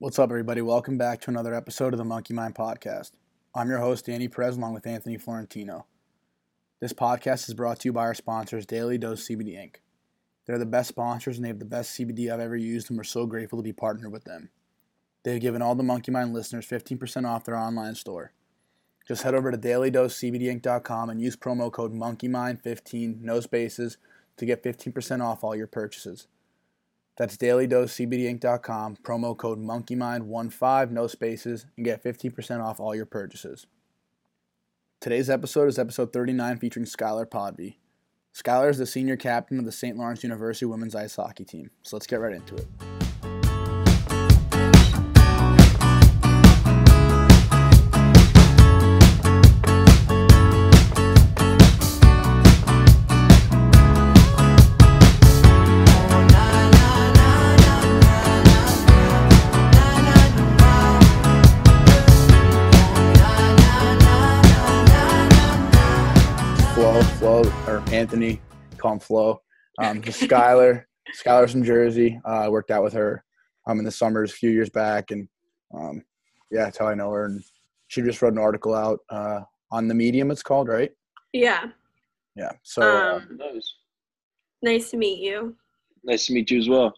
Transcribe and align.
What's 0.00 0.18
up, 0.18 0.30
everybody? 0.30 0.60
Welcome 0.60 0.98
back 0.98 1.20
to 1.20 1.30
another 1.30 1.54
episode 1.54 1.94
of 1.94 1.98
the 1.98 2.04
Monkey 2.04 2.34
Mind 2.34 2.56
Podcast. 2.56 3.12
I'm 3.54 3.68
your 3.68 3.78
host, 3.78 4.06
Danny 4.06 4.26
Perez, 4.26 4.56
along 4.56 4.74
with 4.74 4.88
Anthony 4.88 5.16
Florentino. 5.16 5.86
This 6.80 6.92
podcast 6.92 7.48
is 7.48 7.54
brought 7.54 7.78
to 7.78 7.88
you 7.88 7.92
by 7.92 8.00
our 8.00 8.14
sponsors, 8.14 8.66
Daily 8.66 8.98
Dose 8.98 9.28
CBD 9.28 9.56
Inc. 9.56 9.76
They're 10.44 10.58
the 10.58 10.66
best 10.66 10.88
sponsors 10.88 11.36
and 11.36 11.44
they 11.44 11.48
have 11.48 11.60
the 11.60 11.64
best 11.64 11.96
CBD 11.96 12.28
I've 12.28 12.40
ever 12.40 12.56
used, 12.56 12.90
and 12.90 12.96
we're 12.96 13.04
so 13.04 13.24
grateful 13.24 13.60
to 13.60 13.62
be 13.62 13.72
partnered 13.72 14.10
with 14.10 14.24
them. 14.24 14.50
They've 15.22 15.40
given 15.40 15.62
all 15.62 15.76
the 15.76 15.84
Monkey 15.84 16.10
Mind 16.10 16.34
listeners 16.34 16.66
15% 16.66 17.24
off 17.24 17.44
their 17.44 17.56
online 17.56 17.94
store. 17.94 18.32
Just 19.06 19.22
head 19.22 19.36
over 19.36 19.52
to 19.52 19.56
dailydosecbdinc.com 19.56 21.08
and 21.08 21.22
use 21.22 21.36
promo 21.36 21.70
code 21.70 21.94
MonkeyMind15, 21.94 23.20
no 23.20 23.38
spaces, 23.38 23.98
to 24.38 24.44
get 24.44 24.64
15% 24.64 25.22
off 25.24 25.44
all 25.44 25.54
your 25.54 25.68
purchases. 25.68 26.26
That's 27.16 27.36
dailydosecbdinc.com, 27.36 28.96
promo 29.02 29.36
code 29.36 29.60
MonkeyMind15, 29.60 30.90
no 30.90 31.06
spaces, 31.06 31.66
and 31.76 31.84
get 31.84 32.02
15% 32.02 32.60
off 32.62 32.80
all 32.80 32.94
your 32.94 33.06
purchases. 33.06 33.66
Today's 35.00 35.30
episode 35.30 35.68
is 35.68 35.78
episode 35.78 36.12
39 36.12 36.58
featuring 36.58 36.86
Skylar 36.86 37.26
Podvy. 37.26 37.76
Skylar 38.34 38.70
is 38.70 38.78
the 38.78 38.86
senior 38.86 39.16
captain 39.16 39.60
of 39.60 39.64
the 39.64 39.70
St. 39.70 39.96
Lawrence 39.96 40.24
University 40.24 40.66
women's 40.66 40.96
ice 40.96 41.14
hockey 41.14 41.44
team, 41.44 41.70
so 41.82 41.94
let's 41.94 42.06
get 42.06 42.20
right 42.20 42.34
into 42.34 42.56
it. 42.56 42.66
Anthony, 68.04 68.38
call 68.76 68.92
him 68.92 68.98
Flo. 68.98 69.40
Um, 69.78 70.02
just 70.02 70.20
Skylar. 70.20 70.84
Skylar's 71.24 71.52
from 71.52 71.64
Jersey. 71.64 72.20
Uh, 72.28 72.40
I 72.40 72.48
worked 72.50 72.70
out 72.70 72.84
with 72.84 72.92
her 72.92 73.24
um, 73.66 73.78
in 73.78 73.84
the 73.86 73.90
summers 73.90 74.30
a 74.30 74.34
few 74.34 74.50
years 74.50 74.68
back, 74.68 75.10
and 75.10 75.26
um, 75.74 76.02
yeah, 76.50 76.64
that's 76.64 76.76
how 76.76 76.86
I 76.86 76.94
know 76.94 77.10
her. 77.12 77.24
And 77.24 77.42
she 77.88 78.02
just 78.02 78.20
wrote 78.20 78.34
an 78.34 78.38
article 78.38 78.74
out 78.74 79.00
uh, 79.08 79.40
on 79.70 79.88
the 79.88 79.94
Medium. 79.94 80.30
It's 80.30 80.42
called 80.42 80.68
right. 80.68 80.90
Yeah. 81.32 81.68
Yeah. 82.36 82.52
So 82.62 82.82
uh, 82.82 83.16
Um, 83.16 83.38
Nice. 83.38 83.74
Nice 84.60 84.90
to 84.90 84.98
meet 84.98 85.20
you. 85.20 85.56
Nice 86.04 86.26
to 86.26 86.34
meet 86.34 86.50
you 86.50 86.58
as 86.58 86.68
well. 86.68 86.92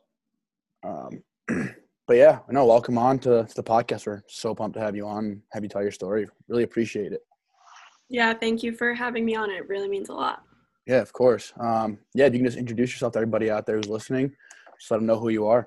Um, 0.82 1.22
but 2.08 2.16
yeah, 2.16 2.40
no, 2.50 2.66
welcome 2.66 2.98
on 2.98 3.20
to, 3.20 3.44
to 3.44 3.54
the 3.54 3.62
podcast. 3.62 4.08
We're 4.08 4.24
so 4.26 4.56
pumped 4.56 4.74
to 4.74 4.80
have 4.80 4.96
you 4.96 5.06
on, 5.06 5.40
have 5.52 5.62
you 5.62 5.68
tell 5.68 5.82
your 5.82 5.92
story. 5.92 6.26
Really 6.48 6.64
appreciate 6.64 7.12
it. 7.12 7.20
Yeah, 8.08 8.34
thank 8.34 8.64
you 8.64 8.72
for 8.72 8.92
having 8.92 9.24
me 9.24 9.36
on. 9.36 9.52
It 9.52 9.68
really 9.68 9.88
means 9.88 10.08
a 10.08 10.12
lot. 10.12 10.42
Yeah, 10.86 11.00
of 11.00 11.12
course. 11.12 11.52
Um, 11.58 11.98
yeah, 12.14 12.26
if 12.26 12.32
you 12.32 12.38
can 12.38 12.46
just 12.46 12.58
introduce 12.58 12.92
yourself 12.92 13.12
to 13.14 13.18
everybody 13.18 13.50
out 13.50 13.66
there 13.66 13.76
who's 13.76 13.88
listening, 13.88 14.32
just 14.78 14.90
let 14.90 14.98
them 14.98 15.06
know 15.06 15.18
who 15.18 15.30
you 15.30 15.46
are. 15.46 15.66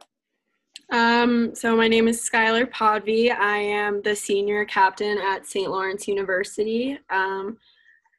Um, 0.91 1.53
so 1.53 1.75
my 1.75 1.87
name 1.87 2.07
is 2.07 2.27
Skylar 2.27 2.69
Podvy. 2.71 3.31
I 3.31 3.57
am 3.57 4.01
the 4.01 4.15
senior 4.15 4.65
captain 4.65 5.19
at 5.19 5.45
St. 5.45 5.69
Lawrence 5.69 6.07
University. 6.07 6.97
Um, 7.09 7.57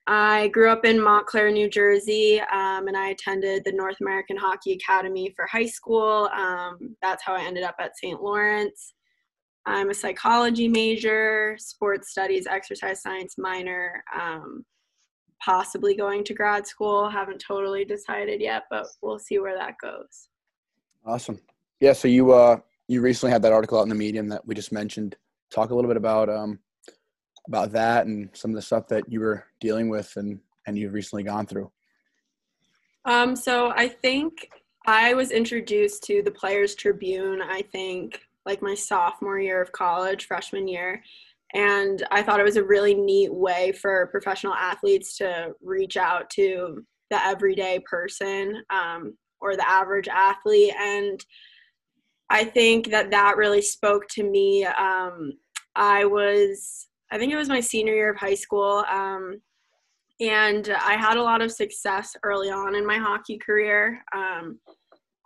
I 0.07 0.49
grew 0.49 0.71
up 0.71 0.85
in 0.85 1.01
Montclair, 1.01 1.51
New 1.51 1.69
Jersey, 1.69 2.41
um, 2.41 2.89
and 2.89 2.97
I 2.97 3.09
attended 3.09 3.65
the 3.65 3.73
North 3.73 4.01
American 4.01 4.37
Hockey 4.37 4.73
Academy 4.73 5.33
for 5.35 5.47
high 5.47 5.67
school. 5.67 6.29
Um, 6.35 6.97
that's 7.03 7.25
how 7.25 7.35
I 7.35 7.43
ended 7.43 7.65
up 7.65 7.77
at 7.79 7.97
St. 7.97 8.21
Lawrence. 8.23 8.95
I'm 9.67 9.91
a 9.91 9.95
psychology 9.95 10.69
major, 10.69 11.57
sports 11.59 12.11
studies, 12.11 12.47
exercise 12.47 13.03
science 13.03 13.37
minor, 13.37 14.03
um, 14.19 14.65
possibly 15.45 15.95
going 15.95 16.25
to 16.25 16.35
grad 16.35 16.67
school. 16.67 17.09
Haven't 17.09 17.43
totally 17.47 17.85
decided 17.85 18.41
yet, 18.41 18.65
but 18.71 18.87
we'll 19.03 19.19
see 19.19 19.39
where 19.39 19.57
that 19.57 19.77
goes. 19.81 20.29
Awesome. 21.05 21.41
Yeah, 21.81 21.95
so 21.95 22.09
you 22.09 22.33
uh 22.33 22.59
you 22.89 23.01
recently 23.01 23.33
had 23.33 23.43
that 23.43 23.53
article 23.53 23.79
out 23.79 23.85
in 23.85 23.89
the 23.89 23.95
medium 23.95 24.29
that 24.29 24.47
we 24.47 24.55
just 24.55 24.73
mentioned. 24.73 25.17
Talk 25.51 25.71
a 25.71 25.75
little 25.75 25.89
bit 25.89 25.97
about 25.97 26.29
um 26.29 26.59
about 27.49 27.73
that 27.73 28.07
and 28.07 28.29
some 28.33 28.51
of 28.51 28.55
the 28.55 28.63
stuff 28.63 28.87
that 28.89 29.11
you 29.11 29.21
were 29.21 29.45
dealing 29.61 29.89
with 29.89 30.13
and 30.17 30.41
and 30.67 30.79
you've 30.79 30.93
recently 30.93 31.23
gone 31.23 31.47
through. 31.47 31.71
Um, 33.05 33.35
so 33.35 33.71
I 33.75 33.89
think 33.89 34.51
I 34.87 35.15
was 35.15 35.31
introduced 35.31 36.03
to 36.05 36.23
the 36.23 36.31
Players 36.31 36.75
Tribune, 36.75 37.41
I 37.41 37.63
think, 37.63 38.21
like 38.45 38.63
my 38.63 38.75
sophomore 38.75 39.39
year 39.39 39.61
of 39.61 39.73
college, 39.73 40.27
freshman 40.27 40.69
year. 40.69 41.03
And 41.55 42.07
I 42.11 42.23
thought 42.23 42.41
it 42.41 42.45
was 42.45 42.57
a 42.57 42.65
really 42.65 42.95
neat 42.95 43.33
way 43.33 43.73
for 43.73 44.07
professional 44.09 44.55
athletes 44.55 45.17
to 45.19 45.53
reach 45.63 45.97
out 45.97 46.31
to 46.31 46.85
the 47.11 47.25
everyday 47.25 47.81
person 47.91 48.63
um, 48.71 49.17
or 49.41 49.57
the 49.57 49.69
average 49.69 50.09
athlete. 50.09 50.75
And 50.79 51.25
I 52.31 52.45
think 52.45 52.91
that 52.91 53.11
that 53.11 53.37
really 53.37 53.63
spoke 53.63 54.07
to 54.11 54.23
me. 54.23 54.65
Um, 54.65 55.33
I 55.75 56.05
was, 56.05 56.89
I 57.11 57.19
think 57.19 57.33
it 57.33 57.37
was 57.37 57.49
my 57.49 57.61
senior 57.61 57.95
year 57.95 58.11
of 58.11 58.17
high 58.17 58.35
school. 58.35 58.85
Um, 58.89 59.41
and 60.21 60.69
I 60.85 60.95
had 60.97 61.17
a 61.17 61.23
lot 61.23 61.43
of 61.43 61.51
success 61.51 62.15
early 62.23 62.51
on 62.51 62.77
in 62.77 62.87
my 62.87 62.99
hockey 62.99 63.39
career. 63.39 64.03
Um, 64.15 64.61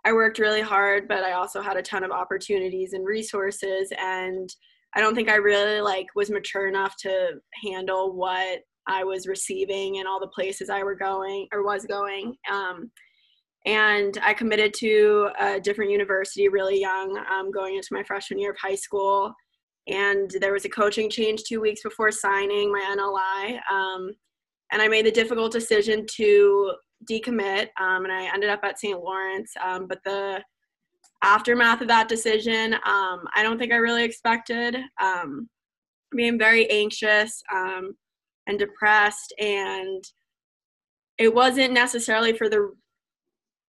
I 0.05 0.13
worked 0.13 0.39
really 0.39 0.61
hard, 0.61 1.07
but 1.07 1.23
I 1.23 1.33
also 1.33 1.61
had 1.61 1.77
a 1.77 1.81
ton 1.81 2.03
of 2.03 2.11
opportunities 2.11 2.93
and 2.93 3.05
resources, 3.05 3.91
and 3.99 4.49
I 4.95 5.01
don't 5.01 5.15
think 5.15 5.29
I 5.29 5.35
really 5.35 5.81
like 5.81 6.07
was 6.15 6.29
mature 6.29 6.67
enough 6.67 6.95
to 7.01 7.33
handle 7.63 8.15
what 8.15 8.59
I 8.87 9.03
was 9.03 9.27
receiving 9.27 9.97
and 9.97 10.07
all 10.07 10.19
the 10.19 10.27
places 10.27 10.69
I 10.69 10.83
were 10.83 10.95
going 10.95 11.47
or 11.51 11.63
was 11.63 11.85
going. 11.85 12.35
Um, 12.51 12.91
and 13.65 14.17
I 14.21 14.33
committed 14.33 14.73
to 14.75 15.29
a 15.39 15.59
different 15.59 15.91
university 15.91 16.47
really 16.47 16.79
young, 16.79 17.17
um, 17.31 17.51
going 17.51 17.75
into 17.75 17.89
my 17.91 18.03
freshman 18.03 18.39
year 18.39 18.51
of 18.51 18.57
high 18.61 18.75
school. 18.75 19.33
And 19.87 20.31
there 20.39 20.53
was 20.53 20.65
a 20.65 20.69
coaching 20.69 21.09
change 21.09 21.43
two 21.43 21.61
weeks 21.61 21.81
before 21.83 22.11
signing 22.11 22.71
my 22.71 22.95
NLI. 22.95 23.59
Um, 23.71 24.11
and 24.71 24.81
I 24.81 24.87
made 24.87 25.05
the 25.05 25.11
difficult 25.11 25.51
decision 25.51 26.05
to 26.15 26.73
decommit, 27.09 27.67
um, 27.79 28.03
and 28.05 28.11
I 28.11 28.31
ended 28.33 28.49
up 28.49 28.61
at 28.63 28.79
St. 28.79 28.99
Lawrence. 28.99 29.51
Um, 29.63 29.87
but 29.87 29.99
the 30.05 30.41
aftermath 31.25 31.81
of 31.81 31.87
that 31.87 32.07
decision, 32.07 32.75
um, 32.75 33.25
I 33.35 33.41
don't 33.41 33.57
think 33.57 33.73
I 33.73 33.77
really 33.77 34.03
expected. 34.03 34.77
Um, 35.01 35.49
being 36.15 36.37
very 36.37 36.69
anxious 36.69 37.41
um, 37.53 37.95
and 38.47 38.59
depressed, 38.59 39.33
and 39.39 40.03
it 41.17 41.33
wasn't 41.33 41.73
necessarily 41.73 42.31
for 42.37 42.47
the 42.47 42.71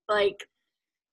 like 0.08 0.44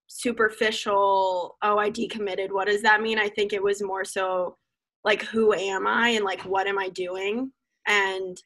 superficial. 0.08 1.58
Oh, 1.62 1.78
I 1.78 1.92
decommitted. 1.92 2.52
What 2.52 2.68
does 2.68 2.82
that 2.84 3.02
mean? 3.02 3.20
I 3.20 3.28
think 3.28 3.52
it 3.52 3.62
was 3.62 3.84
more 3.84 4.06
so 4.06 4.58
like, 5.04 5.24
who 5.24 5.54
am 5.54 5.86
I, 5.88 6.10
and 6.10 6.26
like, 6.26 6.42
what 6.46 6.68
am 6.68 6.80
I 6.80 6.90
doing, 6.90 7.52
and 7.86 8.42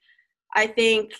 I 0.56 0.68
think 0.68 1.14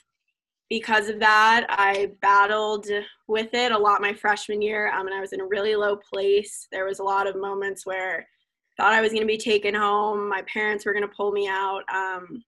because 0.70 1.10
of 1.10 1.20
that, 1.20 1.66
I 1.70 2.12
battled 2.22 2.88
with 3.28 3.54
it 3.54 3.72
a 3.72 3.78
lot 3.78 4.02
my 4.02 4.14
freshman 4.14 4.62
year. 4.62 4.92
Um, 4.92 5.08
and 5.08 5.16
I 5.16 5.22
was 5.22 5.34
in 5.34 5.42
a 5.42 5.46
really 5.46 5.76
low 5.76 5.98
place. 5.98 6.68
There 6.72 6.86
was 6.86 7.00
a 7.00 7.04
lot 7.04 7.28
of 7.28 7.36
moments 7.36 7.86
where 7.86 8.20
I 8.20 8.82
thought 8.82 8.94
I 8.94 9.02
was 9.02 9.12
going 9.12 9.22
to 9.22 9.28
be 9.28 9.38
taken 9.38 9.76
home. 9.76 10.28
My 10.28 10.42
parents 10.52 10.86
were 10.86 10.94
going 10.94 11.08
to 11.08 11.16
pull 11.16 11.32
me 11.32 11.48
out. 11.48 11.84
Um, 11.94 12.44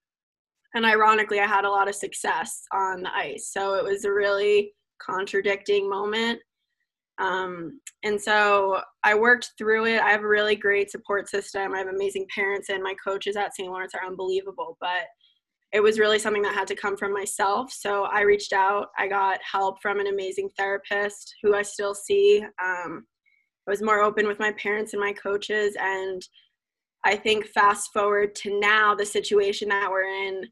and 0.73 0.85
ironically, 0.85 1.39
I 1.39 1.45
had 1.45 1.65
a 1.65 1.69
lot 1.69 1.87
of 1.87 1.95
success 1.95 2.63
on 2.73 3.01
the 3.03 3.15
ice. 3.15 3.51
So 3.53 3.75
it 3.75 3.83
was 3.83 4.05
a 4.05 4.11
really 4.11 4.73
contradicting 4.99 5.89
moment. 5.89 6.39
Um, 7.17 7.79
and 8.03 8.19
so 8.19 8.81
I 9.03 9.15
worked 9.15 9.53
through 9.57 9.85
it. 9.85 10.01
I 10.01 10.09
have 10.09 10.23
a 10.23 10.27
really 10.27 10.55
great 10.55 10.91
support 10.91 11.29
system. 11.29 11.73
I 11.73 11.77
have 11.77 11.87
amazing 11.87 12.27
parents, 12.33 12.69
and 12.69 12.83
my 12.83 12.93
coaches 13.01 13.37
at 13.37 13.55
St. 13.55 13.69
Lawrence 13.69 13.93
are 13.95 14.05
unbelievable. 14.05 14.77
But 14.81 15.07
it 15.75 15.83
was 15.83 15.99
really 15.99 16.17
something 16.17 16.41
that 16.41 16.53
had 16.53 16.69
to 16.69 16.75
come 16.75 16.95
from 16.95 17.11
myself. 17.11 17.69
So 17.69 18.03
I 18.03 18.21
reached 18.21 18.53
out. 18.53 18.91
I 18.97 19.09
got 19.09 19.39
help 19.43 19.81
from 19.81 19.99
an 19.99 20.07
amazing 20.07 20.49
therapist 20.57 21.35
who 21.43 21.53
I 21.53 21.63
still 21.63 21.93
see. 21.93 22.41
Um, 22.63 23.05
I 23.67 23.71
was 23.71 23.81
more 23.81 24.01
open 24.01 24.25
with 24.25 24.39
my 24.39 24.53
parents 24.53 24.93
and 24.93 25.01
my 25.01 25.11
coaches. 25.11 25.75
And 25.77 26.25
I 27.03 27.17
think 27.17 27.47
fast 27.47 27.91
forward 27.91 28.35
to 28.35 28.57
now, 28.57 28.95
the 28.95 29.05
situation 29.05 29.67
that 29.67 29.91
we're 29.91 30.03
in, 30.03 30.45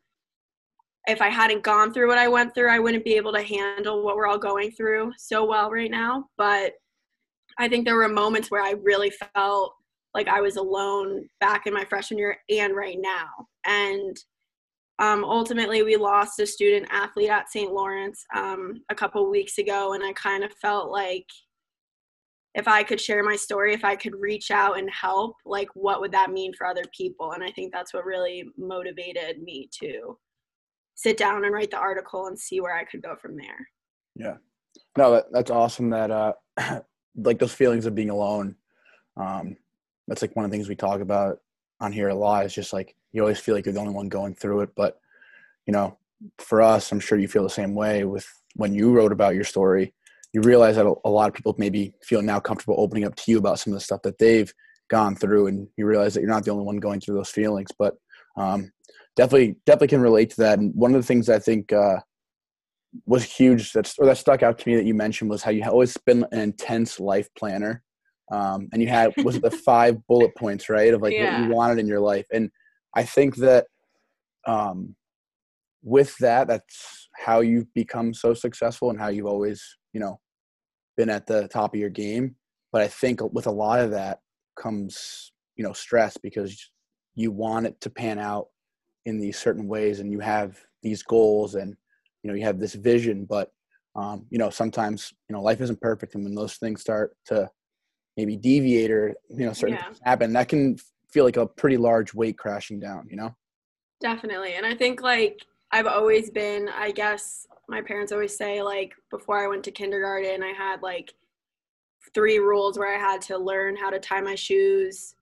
if 1.07 1.21
I 1.21 1.29
hadn't 1.29 1.63
gone 1.63 1.93
through 1.93 2.09
what 2.09 2.17
I 2.17 2.27
went 2.27 2.53
through, 2.53 2.69
I 2.69 2.79
wouldn't 2.79 3.05
be 3.05 3.15
able 3.15 3.31
to 3.31 3.43
handle 3.43 4.03
what 4.03 4.17
we're 4.17 4.27
all 4.27 4.37
going 4.37 4.71
through 4.71 5.13
so 5.17 5.45
well 5.45 5.71
right 5.71 5.89
now. 5.89 6.25
But 6.37 6.73
I 7.57 7.69
think 7.69 7.85
there 7.85 7.95
were 7.95 8.09
moments 8.09 8.51
where 8.51 8.61
I 8.61 8.71
really 8.71 9.13
felt 9.33 9.73
like 10.13 10.27
I 10.27 10.41
was 10.41 10.57
alone 10.57 11.29
back 11.39 11.65
in 11.65 11.73
my 11.73 11.85
freshman 11.85 12.17
year 12.17 12.35
and 12.49 12.75
right 12.75 12.97
now. 12.99 13.29
And 13.65 14.17
um, 15.03 15.25
ultimately, 15.25 15.83
we 15.83 15.97
lost 15.97 16.39
a 16.39 16.45
student 16.45 16.87
athlete 16.89 17.29
at 17.29 17.51
St. 17.51 17.73
Lawrence 17.73 18.23
um, 18.33 18.81
a 18.89 18.95
couple 18.95 19.29
weeks 19.29 19.57
ago, 19.57 19.93
and 19.93 20.03
I 20.03 20.13
kind 20.13 20.45
of 20.45 20.53
felt 20.53 20.91
like 20.91 21.25
if 22.55 22.69
I 22.69 22.83
could 22.83 23.01
share 23.01 23.21
my 23.21 23.35
story, 23.35 23.73
if 23.73 23.83
I 23.83 23.97
could 23.97 24.15
reach 24.15 24.49
out 24.49 24.77
and 24.77 24.89
help, 24.89 25.35
like 25.45 25.67
what 25.73 25.99
would 25.99 26.13
that 26.13 26.31
mean 26.31 26.53
for 26.53 26.65
other 26.65 26.83
people? 26.95 27.33
And 27.33 27.43
I 27.43 27.51
think 27.51 27.73
that's 27.73 27.93
what 27.93 28.05
really 28.05 28.45
motivated 28.57 29.41
me 29.41 29.67
to 29.81 30.17
sit 30.95 31.17
down 31.17 31.43
and 31.43 31.53
write 31.53 31.71
the 31.71 31.77
article 31.77 32.27
and 32.27 32.39
see 32.39 32.61
where 32.61 32.77
I 32.77 32.85
could 32.85 33.01
go 33.01 33.17
from 33.21 33.35
there. 33.35 33.67
Yeah. 34.15 34.37
No, 34.97 35.11
that, 35.11 35.25
that's 35.31 35.51
awesome 35.51 35.89
that 35.89 36.11
uh 36.11 36.33
like 37.15 37.39
those 37.39 37.53
feelings 37.53 37.87
of 37.87 37.95
being 37.95 38.11
alone. 38.11 38.55
Um 39.17 39.57
that's 40.07 40.21
like 40.21 40.35
one 40.35 40.45
of 40.45 40.51
the 40.51 40.55
things 40.55 40.69
we 40.69 40.75
talk 40.75 41.01
about 41.01 41.39
on 41.81 41.91
here 41.91 42.09
a 42.09 42.15
lot 42.15 42.45
is 42.45 42.53
just 42.53 42.71
like 42.71 42.95
you 43.13 43.21
always 43.21 43.39
feel 43.39 43.55
like 43.55 43.65
you're 43.65 43.73
the 43.73 43.79
only 43.79 43.93
one 43.93 44.09
going 44.09 44.35
through 44.35 44.61
it, 44.61 44.69
but 44.75 44.99
you 45.65 45.71
know, 45.71 45.97
for 46.39 46.61
us, 46.61 46.91
I'm 46.91 46.99
sure 46.99 47.17
you 47.17 47.27
feel 47.27 47.43
the 47.43 47.49
same 47.49 47.75
way 47.75 48.03
with 48.03 48.27
when 48.55 48.73
you 48.73 48.91
wrote 48.91 49.11
about 49.11 49.35
your 49.35 49.43
story. 49.43 49.93
You 50.33 50.41
realize 50.41 50.75
that 50.75 50.85
a 51.05 51.09
lot 51.09 51.29
of 51.29 51.35
people 51.35 51.55
maybe 51.57 51.93
feel 52.01 52.21
now 52.21 52.39
comfortable 52.39 52.75
opening 52.77 53.05
up 53.05 53.15
to 53.15 53.31
you 53.31 53.37
about 53.37 53.59
some 53.59 53.71
of 53.71 53.77
the 53.77 53.85
stuff 53.85 54.01
that 54.01 54.17
they've 54.17 54.51
gone 54.89 55.15
through 55.15 55.47
and 55.47 55.67
you 55.77 55.85
realize 55.85 56.13
that 56.13 56.21
you're 56.21 56.29
not 56.29 56.43
the 56.43 56.51
only 56.51 56.65
one 56.65 56.77
going 56.77 56.99
through 56.99 57.15
those 57.15 57.29
feelings 57.29 57.69
but 57.79 57.95
um, 58.35 58.71
definitely 59.15 59.55
definitely 59.65 59.87
can 59.87 60.01
relate 60.01 60.29
to 60.31 60.37
that. 60.37 60.59
And 60.59 60.73
one 60.75 60.93
of 60.93 61.01
the 61.01 61.07
things 61.07 61.29
i 61.29 61.39
think 61.39 61.71
uh, 61.71 61.97
was 63.05 63.23
huge 63.23 63.71
that's 63.71 63.97
or 63.97 64.05
that 64.05 64.17
stuck 64.17 64.43
out 64.43 64.59
to 64.59 64.69
me 64.69 64.75
that 64.75 64.85
you 64.85 64.93
mentioned 64.93 65.29
was 65.29 65.41
how 65.41 65.51
you 65.51 65.63
always 65.63 65.95
been 66.05 66.25
an 66.31 66.39
intense 66.39 66.99
life 66.99 67.29
planner 67.37 67.81
um, 68.31 68.69
and 68.71 68.81
you 68.81 68.87
had 68.87 69.13
was 69.23 69.35
it 69.35 69.41
the 69.41 69.51
five 69.65 70.05
bullet 70.07 70.35
points 70.35 70.69
right 70.69 70.93
of 70.93 71.01
like 71.01 71.13
yeah. 71.13 71.39
what 71.39 71.47
you 71.47 71.55
wanted 71.55 71.79
in 71.79 71.87
your 71.87 71.99
life? 71.99 72.25
And 72.31 72.49
i 72.95 73.03
think 73.03 73.35
that 73.37 73.65
um, 74.45 74.95
with 75.83 76.17
that 76.17 76.47
that's 76.47 77.07
how 77.15 77.39
you've 77.39 77.73
become 77.73 78.13
so 78.13 78.33
successful 78.33 78.89
and 78.89 78.99
how 78.99 79.07
you've 79.07 79.25
always 79.25 79.77
you 79.93 79.99
know 79.99 80.19
been 80.95 81.09
at 81.09 81.25
the 81.27 81.47
top 81.47 81.73
of 81.73 81.79
your 81.79 81.89
game. 81.89 82.35
But 82.71 82.81
I 82.81 82.87
think 82.87 83.21
with 83.33 83.47
a 83.47 83.51
lot 83.51 83.79
of 83.79 83.91
that 83.91 84.19
comes, 84.59 85.31
you 85.55 85.63
know, 85.63 85.73
stress 85.73 86.17
because 86.17 86.71
you 87.15 87.31
want 87.31 87.67
it 87.67 87.79
to 87.81 87.89
pan 87.89 88.19
out 88.19 88.47
in 89.05 89.19
these 89.19 89.37
certain 89.37 89.67
ways 89.67 89.99
and 89.99 90.11
you 90.11 90.19
have 90.19 90.57
these 90.81 91.03
goals 91.03 91.55
and, 91.55 91.75
you 92.23 92.29
know, 92.29 92.35
you 92.35 92.43
have 92.43 92.59
this 92.59 92.73
vision, 92.73 93.25
but, 93.25 93.49
um, 93.95 94.25
you 94.29 94.39
know, 94.39 94.49
sometimes, 94.49 95.13
you 95.29 95.35
know, 95.35 95.41
life 95.41 95.61
isn't 95.61 95.81
perfect. 95.81 96.15
And 96.15 96.23
when 96.23 96.33
those 96.33 96.55
things 96.55 96.81
start 96.81 97.15
to 97.27 97.49
maybe 98.17 98.35
deviate 98.35 98.89
or, 98.89 99.13
you 99.29 99.45
know, 99.45 99.53
certain 99.53 99.75
yeah. 99.75 99.85
things 99.85 99.99
happen, 100.03 100.33
that 100.33 100.49
can 100.49 100.77
feel 101.13 101.23
like 101.23 101.37
a 101.37 101.45
pretty 101.45 101.77
large 101.77 102.13
weight 102.13 102.37
crashing 102.37 102.79
down, 102.79 103.07
you 103.09 103.15
know? 103.15 103.35
Definitely. 104.01 104.55
And 104.55 104.65
I 104.65 104.75
think 104.75 105.01
like 105.01 105.39
I've 105.71 105.87
always 105.87 106.31
been, 106.31 106.69
I 106.69 106.91
guess, 106.91 107.47
my 107.69 107.81
parents 107.81 108.11
always 108.11 108.35
say 108.35 108.61
like 108.61 108.93
before 109.09 109.41
I 109.41 109.47
went 109.47 109.63
to 109.65 109.71
kindergarten, 109.71 110.43
I 110.43 110.51
had 110.51 110.81
like 110.81 111.13
three 112.13 112.39
rules 112.39 112.77
where 112.77 112.93
I 112.93 112.99
had 112.99 113.21
to 113.23 113.37
learn 113.37 113.75
how 113.75 113.89
to 113.89 113.99
tie 113.99 114.21
my 114.21 114.35
shoes, 114.35 115.15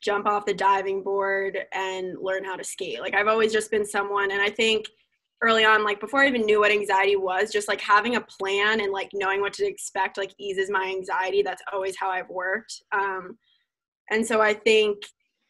jump 0.00 0.26
off 0.26 0.46
the 0.46 0.54
diving 0.54 1.02
board, 1.02 1.58
and 1.72 2.16
learn 2.20 2.44
how 2.44 2.56
to 2.56 2.62
skate. 2.62 3.00
Like 3.00 3.14
I've 3.14 3.28
always 3.28 3.52
just 3.52 3.70
been 3.70 3.84
someone, 3.84 4.30
and 4.30 4.40
I 4.40 4.50
think 4.50 4.86
early 5.42 5.64
on, 5.64 5.82
like 5.82 6.00
before 6.00 6.22
I 6.22 6.28
even 6.28 6.42
knew 6.42 6.60
what 6.60 6.70
anxiety 6.70 7.16
was, 7.16 7.50
just 7.50 7.66
like 7.66 7.80
having 7.80 8.16
a 8.16 8.20
plan 8.20 8.80
and 8.80 8.92
like 8.92 9.10
knowing 9.12 9.40
what 9.40 9.52
to 9.54 9.66
expect 9.66 10.18
like 10.18 10.32
eases 10.38 10.70
my 10.70 10.84
anxiety. 10.96 11.42
That's 11.42 11.62
always 11.72 11.96
how 11.98 12.10
I've 12.10 12.28
worked. 12.28 12.82
Um, 12.92 13.36
and 14.10 14.26
so 14.26 14.40
I 14.40 14.54
think 14.54 14.98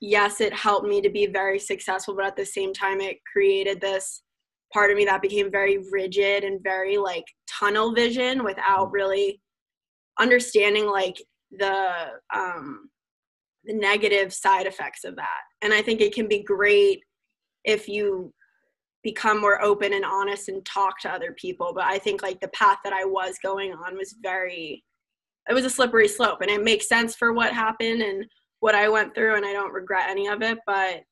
yes, 0.01 0.41
it 0.41 0.53
helped 0.53 0.87
me 0.87 1.01
to 1.01 1.09
be 1.09 1.27
very 1.27 1.59
successful, 1.59 2.15
but 2.15 2.27
at 2.27 2.37
the 2.37 2.45
same 2.45 2.75
time, 2.75 3.01
it 3.01 3.19
created 3.33 3.81
this 3.81 4.23
part 4.73 4.91
of 4.91 4.97
me 4.97 5.05
that 5.05 5.23
became 5.23 5.51
very 5.51 5.79
rigid 5.91 6.45
and 6.45 6.63
very 6.63 6.99
like 6.99 7.25
tunnel 7.49 7.95
vision 7.95 8.43
without 8.43 8.91
really 8.91 9.41
understanding 10.19 10.87
like 10.87 11.17
the 11.53 11.93
um 12.35 12.89
the 13.65 13.75
negative 13.75 14.33
side 14.33 14.67
effects 14.67 15.05
of 15.05 15.15
that. 15.17 15.41
And 15.61 15.73
i 15.73 15.83
think 15.83 16.01
it 16.01 16.15
can 16.15 16.27
be 16.27 16.43
great 16.43 17.01
if 17.65 17.87
you 17.87 18.33
become 19.03 19.41
more 19.41 19.63
open 19.63 19.93
and 19.93 20.05
honest 20.05 20.49
and 20.49 20.65
talk 20.65 20.99
to 21.01 21.11
other 21.11 21.35
people 21.39 21.73
but 21.75 21.85
i 21.85 21.99
think 21.99 22.23
like 22.23 22.41
the 22.41 22.49
path 22.49 22.79
that 22.85 22.93
i 22.93 23.05
was 23.05 23.37
going 23.43 23.73
on 23.73 23.97
was 23.97 24.15
very 24.23 24.83
it 25.49 25.55
was 25.55 25.65
a 25.65 25.71
slippery 25.71 26.09
slope 26.09 26.41
and 26.41 26.51
it 26.51 26.63
makes 26.63 26.89
sense 26.89 27.15
for 27.15 27.33
what 27.33 27.53
happened 27.53 28.01
and 28.01 28.25
what 28.63 28.75
i 28.75 28.89
went 28.89 29.15
through 29.15 29.37
and 29.37 29.45
i 29.45 29.53
don't 29.53 29.73
regret 29.73 30.09
any 30.09 30.27
of 30.27 30.43
it 30.43 30.59
but 30.67 31.03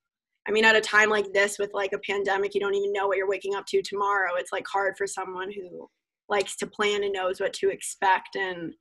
I 0.49 0.53
mean, 0.53 0.65
at 0.65 0.77
a 0.77 0.81
time 0.81 1.11
like 1.11 1.33
this 1.33 1.59
with 1.59 1.71
like 1.75 1.93
a 1.93 1.99
pandemic, 1.99 2.55
you 2.55 2.61
don't 2.61 2.75
even 2.75 2.93
know 2.93 3.07
what 3.07 3.17
you're 3.17 3.29
waking 3.29 3.55
up 3.55 3.67
to 3.67 3.83
tomorrow. 3.83 4.33
It's 4.37 4.53
like 4.53 4.67
hard 4.67 4.97
for 4.97 5.07
someone 5.07 5.53
who 5.53 5.89
likes 6.29 6.57
to 6.57 6.67
plan 6.67 7.05
and 7.05 7.13
knows 7.13 7.41
what 7.41 7.53
to 7.55 7.71
expect. 7.71 8.37
And 8.37 8.73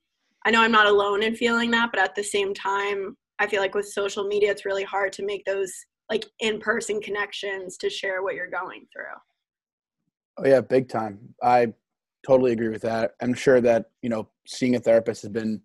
I 0.46 0.50
know 0.50 0.62
I'm 0.62 0.72
not 0.72 0.86
alone 0.86 1.22
in 1.22 1.36
feeling 1.36 1.70
that, 1.72 1.90
but 1.92 2.02
at 2.02 2.14
the 2.14 2.24
same 2.24 2.54
time, 2.54 3.16
I 3.38 3.46
feel 3.46 3.60
like 3.60 3.74
with 3.74 3.88
social 3.88 4.24
media, 4.24 4.50
it's 4.50 4.64
really 4.64 4.84
hard 4.84 5.12
to 5.14 5.24
make 5.24 5.44
those 5.44 5.72
like 6.08 6.24
in 6.40 6.58
person 6.58 7.00
connections 7.00 7.76
to 7.78 7.90
share 7.90 8.22
what 8.22 8.34
you're 8.34 8.50
going 8.50 8.86
through. 8.92 9.04
Oh, 10.38 10.48
yeah, 10.48 10.60
big 10.60 10.88
time. 10.88 11.18
I 11.42 11.72
totally 12.26 12.52
agree 12.52 12.68
with 12.68 12.82
that. 12.82 13.12
I'm 13.20 13.34
sure 13.34 13.60
that, 13.60 13.90
you 14.02 14.08
know, 14.08 14.28
seeing 14.46 14.76
a 14.76 14.80
therapist 14.80 15.22
has 15.22 15.30
been 15.30 15.60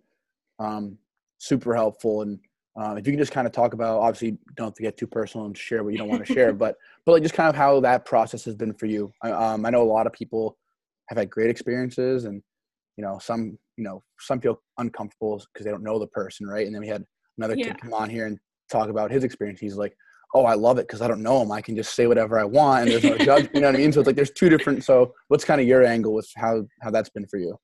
um, 0.59 0.97
super 1.37 1.73
helpful 1.73 2.21
and 2.21 2.39
um, 2.77 2.97
if 2.97 3.07
you 3.07 3.13
can 3.13 3.19
just 3.19 3.31
kind 3.31 3.47
of 3.47 3.53
talk 3.53 3.73
about, 3.73 4.01
obviously, 4.01 4.37
don't 4.55 4.75
get 4.75 4.97
too 4.97 5.07
personal 5.07 5.45
and 5.45 5.57
share 5.57 5.83
what 5.83 5.93
you 5.93 5.97
don't 5.97 6.09
want 6.09 6.25
to 6.25 6.33
share, 6.33 6.51
but 6.53 6.75
but 7.05 7.13
like 7.13 7.23
just 7.23 7.35
kind 7.35 7.49
of 7.49 7.55
how 7.55 7.79
that 7.79 8.05
process 8.05 8.43
has 8.45 8.55
been 8.55 8.73
for 8.73 8.85
you. 8.85 9.11
Um, 9.23 9.65
I 9.65 9.69
know 9.69 9.81
a 9.81 9.83
lot 9.83 10.07
of 10.07 10.13
people 10.13 10.57
have 11.09 11.17
had 11.17 11.29
great 11.29 11.49
experiences, 11.49 12.25
and 12.25 12.41
you 12.97 13.03
know 13.03 13.17
some 13.21 13.57
you 13.77 13.83
know 13.83 14.03
some 14.19 14.41
feel 14.41 14.61
uncomfortable 14.77 15.41
because 15.53 15.65
they 15.65 15.71
don't 15.71 15.83
know 15.83 15.99
the 15.99 16.07
person, 16.07 16.47
right? 16.47 16.65
And 16.65 16.75
then 16.75 16.81
we 16.81 16.87
had 16.87 17.05
another 17.37 17.55
yeah. 17.55 17.67
kid 17.67 17.81
come 17.81 17.93
on 17.93 18.09
here 18.09 18.25
and 18.27 18.37
talk 18.69 18.89
about 18.89 19.09
his 19.09 19.23
experience. 19.23 19.61
He's 19.61 19.77
like, 19.77 19.95
"Oh, 20.33 20.43
I 20.43 20.55
love 20.55 20.77
it 20.77 20.87
because 20.87 21.01
I 21.01 21.07
don't 21.07 21.23
know 21.23 21.41
him. 21.41 21.53
I 21.53 21.61
can 21.61 21.77
just 21.77 21.95
say 21.95 22.07
whatever 22.07 22.37
I 22.37 22.43
want, 22.43 22.81
and 22.81 22.91
there's 22.91 23.03
no 23.05 23.17
judge." 23.17 23.49
You 23.53 23.61
know 23.61 23.67
what 23.67 23.75
I 23.75 23.79
mean? 23.79 23.93
So 23.93 24.01
it's 24.01 24.07
like 24.07 24.17
there's 24.17 24.31
two 24.31 24.49
different. 24.49 24.83
So 24.83 25.13
what's 25.29 25.45
kind 25.45 25.61
of 25.61 25.67
your 25.67 25.85
angle 25.85 26.13
with 26.13 26.29
how 26.35 26.65
how 26.81 26.91
that's 26.91 27.09
been 27.09 27.27
for 27.27 27.37
you? 27.37 27.57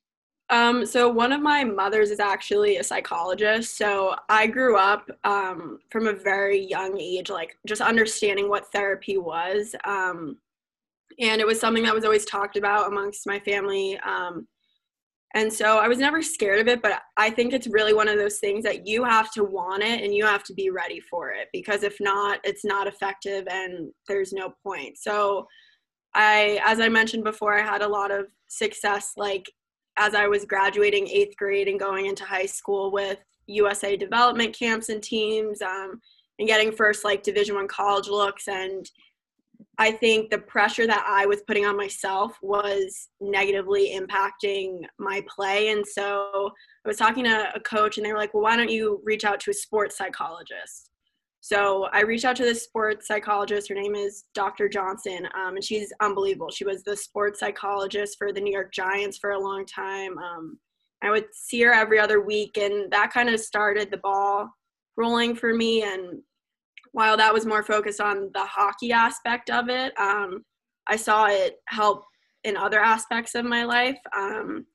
Um, 0.51 0.86
so 0.86 1.07
one 1.09 1.31
of 1.31 1.42
my 1.42 1.63
mothers 1.63 2.12
is 2.12 2.19
actually 2.19 2.77
a 2.77 2.83
psychologist. 2.83 3.77
So 3.77 4.15
I 4.27 4.48
grew 4.48 4.77
up 4.77 5.09
um, 5.24 5.80
from 5.89 6.07
a 6.07 6.13
very 6.13 6.59
young 6.65 7.00
age, 7.00 7.30
like 7.30 7.57
just 7.65 7.80
understanding 7.80 8.50
what 8.50 8.69
therapy 8.71 9.18
was. 9.18 9.74
Um, 9.86 10.38
and 11.19 11.39
it 11.39 11.48
was 11.48 11.59
something 11.59 11.83
that 11.83 11.95
was 11.95 12.03
always 12.03 12.25
talked 12.25 12.57
about 12.57 12.88
amongst 12.88 13.25
my 13.25 13.39
family. 13.39 13.98
Um, 14.00 14.45
and 15.33 15.51
so 15.51 15.77
I 15.77 15.88
was 15.88 16.00
never 16.00 16.21
scared 16.21 16.59
of 16.59 16.68
it, 16.68 16.81
but 16.81 17.01
I 17.15 17.30
think 17.30 17.53
it's 17.53 17.68
really 17.68 17.94
one 17.94 18.09
of 18.09 18.18
those 18.18 18.39
things 18.39 18.65
that 18.65 18.86
you 18.86 19.06
have 19.06 19.31
to 19.31 19.45
want 19.45 19.83
it 19.83 20.03
and 20.03 20.13
you 20.13 20.25
have 20.25 20.44
to 20.44 20.53
be 20.53 20.69
ready 20.69 21.00
for 21.00 21.30
it 21.31 21.48
because 21.53 21.83
if 21.83 21.95
not, 22.01 22.39
it's 22.44 22.65
not 22.65 22.88
effective 22.88 23.48
and 23.50 23.89
there's 24.10 24.34
no 24.34 24.53
point. 24.62 24.98
So 24.98 25.48
I, 26.13 26.60
as 26.65 26.81
I 26.81 26.89
mentioned 26.89 27.24
before, 27.24 27.58
I 27.58 27.62
had 27.62 27.81
a 27.81 27.88
lot 27.88 28.12
of 28.12 28.25
success 28.50 29.13
like 29.15 29.50
as 29.98 30.15
I 30.15 30.27
was 30.27 30.45
graduating 30.45 31.07
eighth 31.07 31.36
grade 31.38 31.67
and 31.67 31.79
going 31.79 32.05
into 32.05 32.25
high 32.25 32.45
school 32.45 32.91
with 32.91 33.19
USA 33.48 33.95
development 33.95 34.57
camps 34.57 34.89
and 34.89 35.01
teams 35.01 35.62
um, 35.62 36.00
and 36.39 36.48
getting 36.48 36.71
first 36.71 37.03
like 37.03 37.24
Division 37.24 37.55
One 37.55 37.67
college 37.67 38.07
looks. 38.07 38.48
And 38.48 38.89
I 39.77 39.91
think 39.91 40.29
the 40.29 40.38
pressure 40.38 40.88
that 40.88 41.05
I 41.07 41.25
was 41.25 41.41
putting 41.41 41.65
on 41.65 41.75
myself 41.75 42.38
was 42.41 43.10
negatively 43.19 43.95
impacting 43.95 44.81
my 45.00 45.24
play. 45.27 45.69
And 45.69 45.86
so 45.86 46.51
I 46.86 46.88
was 46.88 46.98
talking 46.98 47.24
to 47.25 47.50
a 47.55 47.60
coach, 47.60 47.98
and 47.98 48.05
they 48.05 48.12
were 48.12 48.19
like, 48.19 48.33
"Well, 48.33 48.43
why 48.43 48.55
don't 48.55 48.69
you 48.69 49.01
reach 49.03 49.24
out 49.24 49.39
to 49.41 49.51
a 49.51 49.53
sports 49.53 49.98
psychologist?" 49.98 50.90
So 51.43 51.88
I 51.91 52.01
reached 52.01 52.24
out 52.24 52.36
to 52.36 52.43
this 52.43 52.63
sports 52.63 53.07
psychologist. 53.07 53.67
Her 53.67 53.75
name 53.75 53.95
is 53.95 54.25
Dr. 54.36 54.69
Johnson, 54.69 55.27
um, 55.33 55.55
and 55.55 55.63
she's 55.63 55.91
unbelievable. 56.00 56.51
She 56.51 56.65
was 56.65 56.83
the 56.83 56.95
sports 56.95 57.39
psychologist 57.39 58.15
for 58.19 58.31
the 58.31 58.39
New 58.39 58.53
York 58.53 58.71
Giants 58.71 59.17
for 59.17 59.31
a 59.31 59.39
long 59.39 59.65
time. 59.65 60.19
Um, 60.19 60.60
I 61.01 61.10
would 61.10 61.25
see 61.33 61.62
her 61.62 61.74
every 61.74 62.00
other 62.00 62.21
week, 62.21 62.57
and 62.57 62.91
that 62.91 63.12
kind 63.12 63.27
of 63.27 63.39
started 63.39 63.89
the 63.89 63.98
ball 63.98 64.50
rolling 64.98 65.36
for 65.36 65.51
me. 65.51 65.81
And 65.81 66.21
while 66.91 67.17
that 67.17 67.33
was 67.33 67.48
more 67.48 67.63
focused 67.63 68.00
on 68.00 68.29
the 68.36 68.45
hockey 68.45 68.91
aspect 68.91 69.50
of 69.50 69.67
it, 69.67 70.00
um, 70.00 70.45
I 70.86 70.95
saw 70.95 71.25
it 71.25 71.55
help 71.69 72.03
in 72.43 72.55
other 72.55 72.79
aspects 72.79 73.33
of 73.33 73.45
my 73.45 73.63
life. 73.63 73.98
Um, 74.15 74.67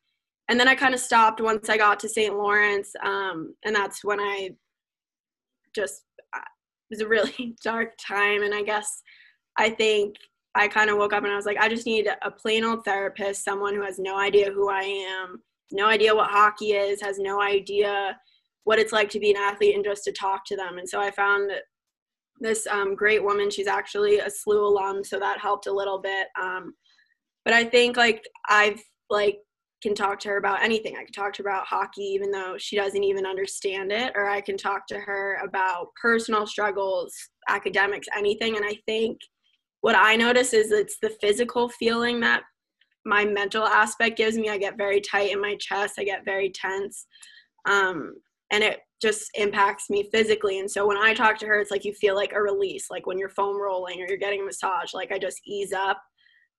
and 0.49 0.59
then 0.59 0.67
I 0.67 0.75
kind 0.75 0.95
of 0.95 1.01
stopped 1.01 1.41
once 1.41 1.69
I 1.69 1.77
got 1.77 2.01
to 2.01 2.09
St. 2.09 2.37
Lawrence, 2.37 2.93
um, 3.05 3.55
and 3.65 3.75
that's 3.75 4.05
when 4.05 4.19
I 4.19 4.51
just 5.73 6.03
was 6.91 7.01
a 7.01 7.09
really 7.09 7.57
dark 7.65 7.91
time 8.05 8.43
and 8.43 8.55
i 8.55 8.63
guess 8.63 9.03
i 9.59 9.69
think 9.69 10.15
i 10.55 10.67
kind 10.67 10.91
of 10.91 10.99
woke 10.99 11.13
up 11.13 11.25
and 11.25 11.33
i 11.33 11.37
was 11.37 11.47
like 11.47 11.59
i 11.59 11.69
just 11.69 11.87
need 11.87 12.09
a 12.23 12.31
plain 12.31 12.65
old 12.65 12.85
therapist 12.85 13.45
someone 13.45 13.75
who 13.75 13.83
has 13.83 13.99
no 13.99 14.19
idea 14.19 14.51
who 14.51 14.71
i 14.71 14.83
am 14.83 15.43
no 15.73 15.87
idea 15.87 16.15
what 16.15 16.31
hockey 16.31 16.73
is 16.73 17.01
has 17.01 17.19
no 17.19 17.41
idea 17.41 18.17
what 18.65 18.79
it's 18.81 18.93
like 18.93 19.09
to 19.11 19.21
be 19.21 19.31
an 19.31 19.37
athlete 19.37 19.77
and 19.77 19.85
just 19.85 20.03
to 20.03 20.11
talk 20.13 20.45
to 20.45 20.57
them. 20.57 20.79
And 20.79 20.89
so 20.89 21.01
i 21.01 21.11
found 21.11 21.51
this 22.39 22.67
um, 22.67 22.95
great 22.95 23.25
woman. 23.25 23.49
She's 23.49 23.67
actually 23.67 24.19
a 24.19 24.27
SLU 24.27 24.63
alum 24.63 25.03
so 25.03 25.19
that 25.19 25.39
helped 25.39 25.67
a 25.69 25.73
little 25.73 25.99
bit 25.99 26.27
um, 26.41 26.75
but 27.47 27.55
i 27.55 27.65
think 27.65 27.97
like 27.97 28.29
i've 28.49 28.83
like 29.09 29.39
can 29.83 29.95
talk 29.95 30.19
to 30.21 30.29
her 30.29 30.39
about 30.39 30.63
anything. 30.63 30.97
I 30.97 31.05
can 31.05 31.13
talk 31.13 31.33
to 31.35 31.43
her 31.43 31.49
about 31.49 31.67
hockey, 31.67 32.03
even 32.03 32.31
though 32.31 32.57
she 32.59 32.77
doesn't 32.77 33.05
even 33.05 33.27
understand 33.27 33.93
it, 33.93 34.13
or 34.15 34.29
I 34.29 34.41
can 34.41 34.57
talk 34.57 34.87
to 34.89 34.99
her 34.99 35.39
about 35.45 35.89
personal 36.01 36.47
struggles, 36.47 37.15
academics, 37.49 38.07
anything. 38.17 38.57
And 38.57 38.65
I 38.65 38.79
think 38.87 39.19
what 39.83 39.95
I 39.95 40.17
notice 40.17 40.53
is 40.53 40.73
it's 40.73 40.99
the 41.01 41.17
physical 41.21 41.69
feeling 41.69 42.21
that 42.21 42.43
my 43.05 43.25
mental 43.25 43.65
aspect 43.65 44.17
gives 44.17 44.37
me. 44.37 44.49
I 44.49 44.59
get 44.59 44.79
very 44.79 45.01
tight 45.01 45.31
in 45.31 45.41
my 45.41 45.57
chest, 45.61 45.95
I 45.99 46.05
get 46.05 46.25
very 46.25 46.51
tense. 46.51 47.07
Um, 47.69 48.15
and 48.51 48.65
it 48.65 48.81
just 49.03 49.31
impacts 49.35 49.91
me 49.91 50.09
physically. 50.11 50.59
And 50.59 50.71
so 50.71 50.87
when 50.87 50.97
I 50.97 51.13
talk 51.13 51.39
to 51.39 51.47
her, 51.47 51.61
it's 51.61 51.71
like 51.71 51.85
you 51.85 51.93
feel 51.93 52.15
like 52.15 52.33
a 52.33 52.41
release, 52.41 52.87
like 52.91 53.07
when 53.07 53.19
you're 53.19 53.29
foam 53.29 53.61
rolling 53.61 54.01
or 54.01 54.07
you're 54.09 54.17
getting 54.17 54.41
a 54.41 54.45
massage, 54.45 54.95
like 54.95 55.13
I 55.13 55.19
just 55.19 55.41
ease 55.45 55.73
up 55.73 56.01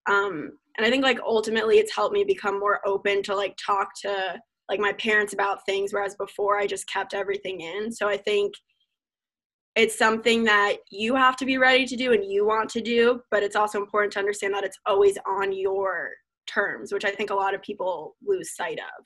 um, 0.08 0.52
and 0.78 0.86
i 0.86 0.90
think 0.90 1.04
like 1.04 1.20
ultimately 1.26 1.78
it's 1.78 1.94
helped 1.94 2.14
me 2.14 2.24
become 2.24 2.60
more 2.60 2.80
open 2.86 3.22
to 3.24 3.36
like 3.36 3.56
talk 3.58 3.90
to 4.02 4.40
like 4.70 4.80
my 4.80 4.94
parents 4.94 5.34
about 5.34 5.66
things 5.66 5.94
whereas 5.94 6.16
before 6.16 6.58
i 6.58 6.68
just 6.68 6.88
kept 6.90 7.14
everything 7.14 7.62
in. 7.62 7.92
So 7.92 8.08
i 8.08 8.18
think 8.18 8.54
it's 9.76 9.98
something 9.98 10.44
that 10.46 10.78
you 10.90 11.14
have 11.16 11.36
to 11.38 11.46
be 11.46 11.60
ready 11.60 11.86
to 11.86 11.96
do 11.96 12.12
and 12.14 12.26
you 12.26 12.46
want 12.46 12.70
to 12.72 12.82
do 12.82 13.22
but 13.32 13.44
it's 13.44 13.56
also 13.56 13.80
important 13.80 14.14
to 14.14 14.20
understand 14.20 14.54
that 14.54 14.64
it's 14.64 14.80
always 14.86 15.18
on 15.28 15.52
your 15.52 16.12
terms 16.48 16.92
which 16.92 17.06
i 17.06 17.12
think 17.12 17.30
a 17.30 17.36
lot 17.36 17.54
of 17.54 17.62
people 17.62 18.16
lose 18.26 18.56
sight 18.56 18.80
of. 18.80 19.06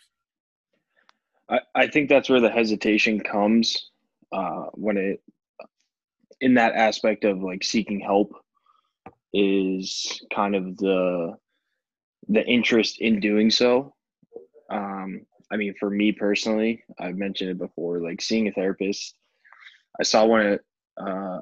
I, 1.50 1.60
I 1.84 1.88
think 1.88 2.08
that's 2.08 2.30
where 2.30 2.40
the 2.40 2.50
hesitation 2.50 3.20
comes 3.20 3.90
uh, 4.32 4.66
when 4.74 4.98
it 4.98 5.22
in 6.40 6.56
that 6.56 6.74
aspect 6.74 7.24
of 7.24 7.44
like 7.44 7.64
seeking 7.64 8.00
help 8.00 8.34
is 9.34 10.22
kind 10.34 10.56
of 10.56 10.78
the 10.78 11.38
the 12.28 12.46
interest 12.46 13.00
in 13.00 13.20
doing 13.20 13.50
so. 13.50 13.94
Um, 14.70 15.26
I 15.52 15.58
mean, 15.58 15.74
for 15.80 15.90
me 15.90 16.12
personally, 16.12 16.84
I've 17.00 17.18
mentioned 17.18 17.50
it 17.50 17.58
before. 17.58 18.00
Like 18.00 18.22
seeing 18.22 18.48
a 18.48 18.52
therapist, 18.52 19.16
I 20.00 20.04
saw 20.04 20.26
one 20.26 20.46
at 20.46 20.62
uh, 20.98 21.42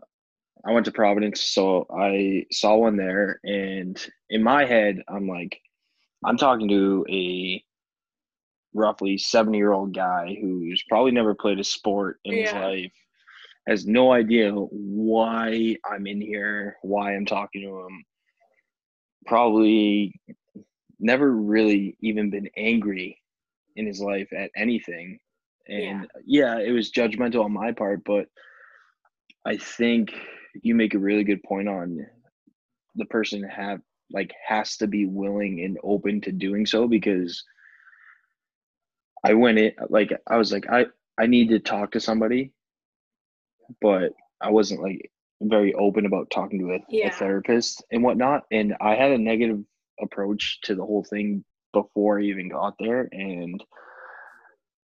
I 0.66 0.72
went 0.72 0.86
to 0.86 0.92
Providence, 0.92 1.42
so 1.42 1.86
I 1.90 2.46
saw 2.52 2.76
one 2.76 2.98
there, 2.98 3.40
and 3.44 3.98
in 4.30 4.44
my 4.44 4.66
head, 4.66 5.02
I'm 5.08 5.28
like, 5.28 5.60
I'm 6.26 6.38
talking 6.38 6.68
to 6.70 7.06
a 7.10 7.64
roughly 8.74 9.18
70 9.18 9.58
year 9.58 9.72
old 9.72 9.96
guy 9.96 10.38
who's 10.40 10.84
probably 10.90 11.12
never 11.12 11.34
played 11.34 11.60
a 11.60 11.64
sport 11.64 12.20
in 12.26 12.34
yeah. 12.34 12.44
his 12.44 12.54
life 12.54 12.92
has 13.70 13.86
no 13.86 14.12
idea 14.12 14.52
why 14.52 15.78
I'm 15.90 16.08
in 16.08 16.20
here, 16.20 16.78
why 16.82 17.16
I'm 17.16 17.26
talking 17.26 17.62
to 17.62 17.86
him. 17.86 18.04
Probably 19.28 20.20
never 21.00 21.32
really 21.32 21.98
even 22.01 22.29
been 22.29 22.50
angry 22.58 23.22
in 23.75 23.86
his 23.86 24.00
life 24.00 24.29
at 24.36 24.51
anything. 24.56 25.20
And 25.68 26.08
yeah. 26.25 26.58
yeah, 26.58 26.60
it 26.60 26.72
was 26.72 26.91
judgmental 26.91 27.44
on 27.44 27.53
my 27.53 27.72
part, 27.72 28.03
but 28.03 28.27
I 29.46 29.58
think 29.58 30.13
you 30.62 30.75
make 30.75 30.94
a 30.94 31.00
really 31.00 31.24
good 31.24 31.44
point 31.44 31.70
on 31.70 32.06
the 32.96 33.06
person 33.06 33.44
have 33.44 33.79
like 34.12 34.34
has 34.46 34.77
to 34.77 34.88
be 34.88 35.06
willing 35.06 35.63
and 35.63 35.77
open 35.84 36.20
to 36.22 36.32
doing 36.32 36.65
so 36.65 36.88
because 36.88 37.44
I 39.24 39.34
went 39.34 39.60
in 39.60 39.72
like 39.89 40.12
I 40.27 40.38
was 40.38 40.51
like 40.51 40.68
I 40.70 40.88
I 41.20 41.27
need 41.27 41.50
to 41.50 41.60
talk 41.60 41.91
to 41.91 42.00
somebody 42.00 42.51
but 43.82 44.13
I 44.41 44.50
wasn't 44.50 44.82
like 44.82 45.12
very 45.41 45.74
open 45.74 46.06
about 46.06 46.29
talking 46.32 46.60
to 46.60 46.74
a, 46.74 46.79
yeah. 46.89 47.08
a 47.08 47.12
therapist 47.12 47.84
and 47.91 48.03
whatnot. 48.03 48.44
And 48.51 48.75
I 48.82 48.96
had 48.96 49.12
a 49.12 49.18
negative 49.18 49.63
approach 50.01 50.60
to 50.63 50.75
the 50.75 50.86
whole 50.86 51.03
thing 51.03 51.44
before 51.74 52.20
I 52.20 52.24
even 52.24 52.50
got 52.50 52.75
there. 52.79 53.08
And 53.12 53.63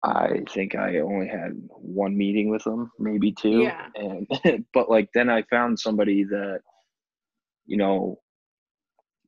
I 0.02 0.42
think 0.52 0.74
I 0.74 0.98
only 0.98 1.28
had 1.28 1.52
one 1.68 2.16
meeting 2.16 2.50
with 2.50 2.64
them, 2.64 2.92
maybe 2.98 3.32
two. 3.32 3.62
Yeah. 3.62 3.86
And 3.94 4.28
but 4.74 4.90
like 4.90 5.08
then 5.14 5.30
I 5.30 5.42
found 5.42 5.78
somebody 5.78 6.24
that, 6.24 6.60
you 7.66 7.76
know, 7.76 8.20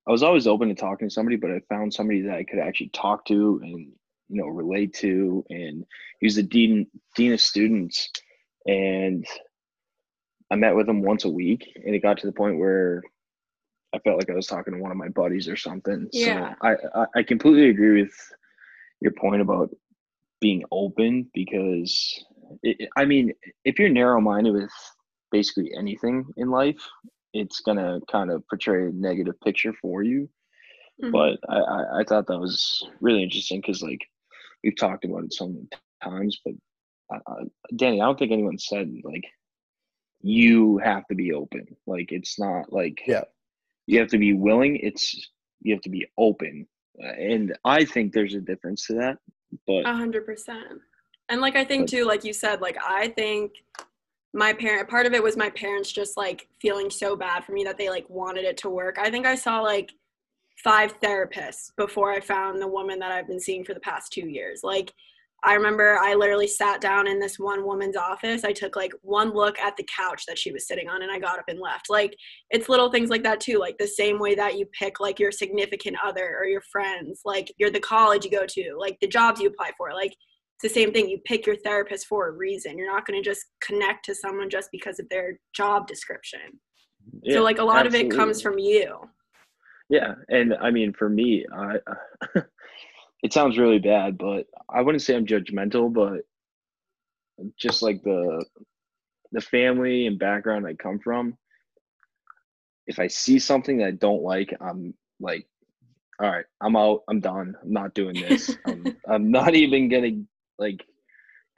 I 0.06 0.12
was 0.12 0.22
always 0.22 0.46
open 0.46 0.68
to 0.68 0.74
talking 0.74 1.08
to 1.08 1.12
somebody, 1.12 1.36
but 1.36 1.50
I 1.50 1.60
found 1.68 1.92
somebody 1.92 2.22
that 2.22 2.36
I 2.36 2.44
could 2.44 2.60
actually 2.60 2.90
talk 2.90 3.24
to 3.26 3.60
and 3.62 3.92
you 4.28 4.40
know 4.40 4.46
relate 4.46 4.94
to. 4.94 5.44
And 5.50 5.84
he 6.20 6.26
was 6.26 6.36
the 6.36 6.42
dean 6.42 6.86
dean 7.16 7.32
of 7.32 7.40
students, 7.40 8.08
and 8.66 9.26
I 10.50 10.54
met 10.54 10.76
with 10.76 10.88
him 10.88 11.02
once 11.02 11.24
a 11.24 11.30
week, 11.30 11.72
and 11.74 11.94
it 11.94 12.02
got 12.02 12.18
to 12.18 12.26
the 12.26 12.32
point 12.32 12.58
where 12.58 13.02
I 13.94 13.98
felt 14.00 14.18
like 14.18 14.30
I 14.30 14.34
was 14.34 14.46
talking 14.46 14.74
to 14.74 14.80
one 14.80 14.90
of 14.90 14.96
my 14.96 15.08
buddies 15.08 15.48
or 15.48 15.56
something. 15.56 16.08
Yeah. 16.12 16.54
So 16.62 16.68
I, 16.68 17.00
I, 17.00 17.06
I 17.16 17.22
completely 17.22 17.70
agree 17.70 18.02
with 18.02 18.14
your 19.00 19.12
point 19.12 19.42
about 19.42 19.70
being 20.40 20.64
open 20.70 21.30
because 21.34 22.24
it, 22.62 22.88
I 22.96 23.04
mean, 23.04 23.32
if 23.64 23.78
you're 23.78 23.88
narrow 23.88 24.20
minded 24.20 24.54
with 24.54 24.70
basically 25.30 25.72
anything 25.76 26.26
in 26.36 26.50
life, 26.50 26.80
it's 27.32 27.60
gonna 27.60 28.00
kind 28.10 28.30
of 28.30 28.46
portray 28.48 28.86
a 28.86 28.92
negative 28.92 29.38
picture 29.40 29.72
for 29.80 30.02
you. 30.02 30.28
Mm-hmm. 31.02 31.12
But 31.12 31.38
I, 31.48 31.58
I, 31.58 32.00
I 32.00 32.04
thought 32.04 32.26
that 32.26 32.38
was 32.38 32.86
really 33.00 33.22
interesting 33.22 33.60
because 33.60 33.82
like 33.82 34.00
we've 34.62 34.76
talked 34.76 35.04
about 35.04 35.24
it 35.24 35.32
so 35.32 35.48
many 35.48 35.66
times, 36.02 36.40
but 36.44 36.54
uh, 37.14 37.44
Danny, 37.76 38.00
I 38.00 38.06
don't 38.06 38.18
think 38.18 38.32
anyone 38.32 38.58
said 38.58 38.92
like 39.04 39.24
you 40.22 40.78
have 40.78 41.06
to 41.08 41.14
be 41.14 41.32
open. 41.32 41.66
Like 41.86 42.12
it's 42.12 42.38
not 42.38 42.72
like 42.72 43.00
yeah, 43.06 43.24
you 43.86 43.98
have 43.98 44.08
to 44.08 44.18
be 44.18 44.32
willing. 44.32 44.76
It's 44.76 45.30
you 45.60 45.74
have 45.74 45.82
to 45.82 45.90
be 45.90 46.06
open, 46.18 46.66
and 46.98 47.56
I 47.64 47.84
think 47.84 48.12
there's 48.12 48.34
a 48.34 48.40
difference 48.40 48.86
to 48.86 48.94
that. 48.94 49.18
But 49.66 49.86
a 49.86 49.94
hundred 49.94 50.26
percent. 50.26 50.80
And 51.28 51.40
like 51.40 51.56
I 51.56 51.64
think 51.64 51.88
too, 51.88 52.04
like 52.04 52.24
you 52.24 52.32
said, 52.32 52.60
like 52.60 52.76
I 52.84 53.08
think 53.08 53.52
my 54.32 54.52
parent 54.52 54.88
part 54.88 55.06
of 55.06 55.14
it 55.14 55.22
was 55.22 55.36
my 55.36 55.50
parents 55.50 55.90
just 55.90 56.16
like 56.16 56.46
feeling 56.60 56.90
so 56.90 57.16
bad 57.16 57.44
for 57.44 57.52
me 57.52 57.64
that 57.64 57.78
they 57.78 57.88
like 57.88 58.08
wanted 58.10 58.44
it 58.44 58.56
to 58.58 58.70
work. 58.70 58.98
I 58.98 59.10
think 59.10 59.26
I 59.26 59.34
saw 59.34 59.60
like 59.60 59.92
five 60.62 61.00
therapists 61.00 61.70
before 61.76 62.12
I 62.12 62.20
found 62.20 62.60
the 62.60 62.68
woman 62.68 62.98
that 62.98 63.12
I've 63.12 63.26
been 63.26 63.40
seeing 63.40 63.64
for 63.64 63.74
the 63.74 63.80
past 63.80 64.12
two 64.12 64.28
years. 64.28 64.60
Like 64.62 64.92
I 65.44 65.54
remember 65.54 65.98
I 65.98 66.14
literally 66.14 66.48
sat 66.48 66.80
down 66.80 67.06
in 67.06 67.20
this 67.20 67.38
one 67.38 67.64
woman's 67.64 67.96
office. 67.96 68.42
I 68.42 68.52
took 68.52 68.74
like 68.74 68.92
one 69.02 69.32
look 69.32 69.58
at 69.58 69.76
the 69.76 69.86
couch 69.94 70.24
that 70.26 70.38
she 70.38 70.50
was 70.50 70.66
sitting 70.66 70.88
on 70.88 71.02
and 71.02 71.12
I 71.12 71.18
got 71.18 71.38
up 71.38 71.44
and 71.48 71.60
left. 71.60 71.88
Like 71.88 72.16
it's 72.50 72.68
little 72.68 72.90
things 72.90 73.10
like 73.10 73.22
that 73.22 73.40
too. 73.40 73.58
Like 73.58 73.76
the 73.78 73.86
same 73.86 74.18
way 74.18 74.34
that 74.34 74.58
you 74.58 74.66
pick 74.78 74.98
like 74.98 75.20
your 75.20 75.30
significant 75.30 75.96
other 76.02 76.36
or 76.38 76.46
your 76.46 76.62
friends, 76.72 77.20
like 77.24 77.52
you're 77.58 77.70
the 77.70 77.80
college 77.80 78.24
you 78.24 78.30
go 78.30 78.46
to, 78.46 78.76
like 78.78 78.96
the 79.00 79.06
jobs 79.06 79.40
you 79.40 79.48
apply 79.48 79.72
for. 79.76 79.92
Like 79.92 80.12
it's 80.12 80.62
the 80.62 80.80
same 80.80 80.92
thing. 80.92 81.08
You 81.08 81.18
pick 81.24 81.46
your 81.46 81.56
therapist 81.56 82.06
for 82.06 82.28
a 82.28 82.32
reason. 82.32 82.78
You're 82.78 82.92
not 82.92 83.06
going 83.06 83.22
to 83.22 83.28
just 83.28 83.44
connect 83.60 84.06
to 84.06 84.14
someone 84.14 84.48
just 84.48 84.70
because 84.72 84.98
of 84.98 85.08
their 85.10 85.38
job 85.54 85.86
description. 85.86 86.40
Yeah, 87.22 87.34
so 87.34 87.42
like 87.42 87.58
a 87.58 87.64
lot 87.64 87.86
absolutely. 87.86 88.08
of 88.08 88.14
it 88.14 88.16
comes 88.16 88.40
from 88.40 88.58
you. 88.58 89.00
Yeah, 89.90 90.14
and 90.28 90.54
I 90.54 90.70
mean 90.70 90.92
for 90.98 91.08
me, 91.08 91.44
I 91.54 91.76
it 93.22 93.32
sounds 93.32 93.58
really 93.58 93.78
bad, 93.78 94.18
but 94.18 94.46
I 94.68 94.82
wouldn't 94.82 95.02
say 95.02 95.16
I'm 95.16 95.26
judgmental, 95.26 95.92
but 95.92 96.22
just 97.58 97.82
like 97.82 98.02
the 98.02 98.44
the 99.32 99.40
family 99.40 100.06
and 100.06 100.18
background 100.18 100.66
I 100.66 100.74
come 100.74 100.98
from, 100.98 101.36
if 102.86 102.98
I 102.98 103.08
see 103.08 103.38
something 103.38 103.78
that 103.78 103.86
I 103.86 103.90
don't 103.92 104.22
like, 104.22 104.54
I'm 104.60 104.94
like, 105.20 105.46
all 106.20 106.30
right, 106.30 106.44
I'm 106.60 106.76
out, 106.76 107.02
I'm 107.08 107.20
done, 107.20 107.54
I'm 107.62 107.72
not 107.72 107.94
doing 107.94 108.14
this. 108.14 108.56
I'm, 108.66 108.96
I'm 109.08 109.30
not 109.30 109.54
even 109.54 109.88
gonna 109.88 110.22
like 110.58 110.84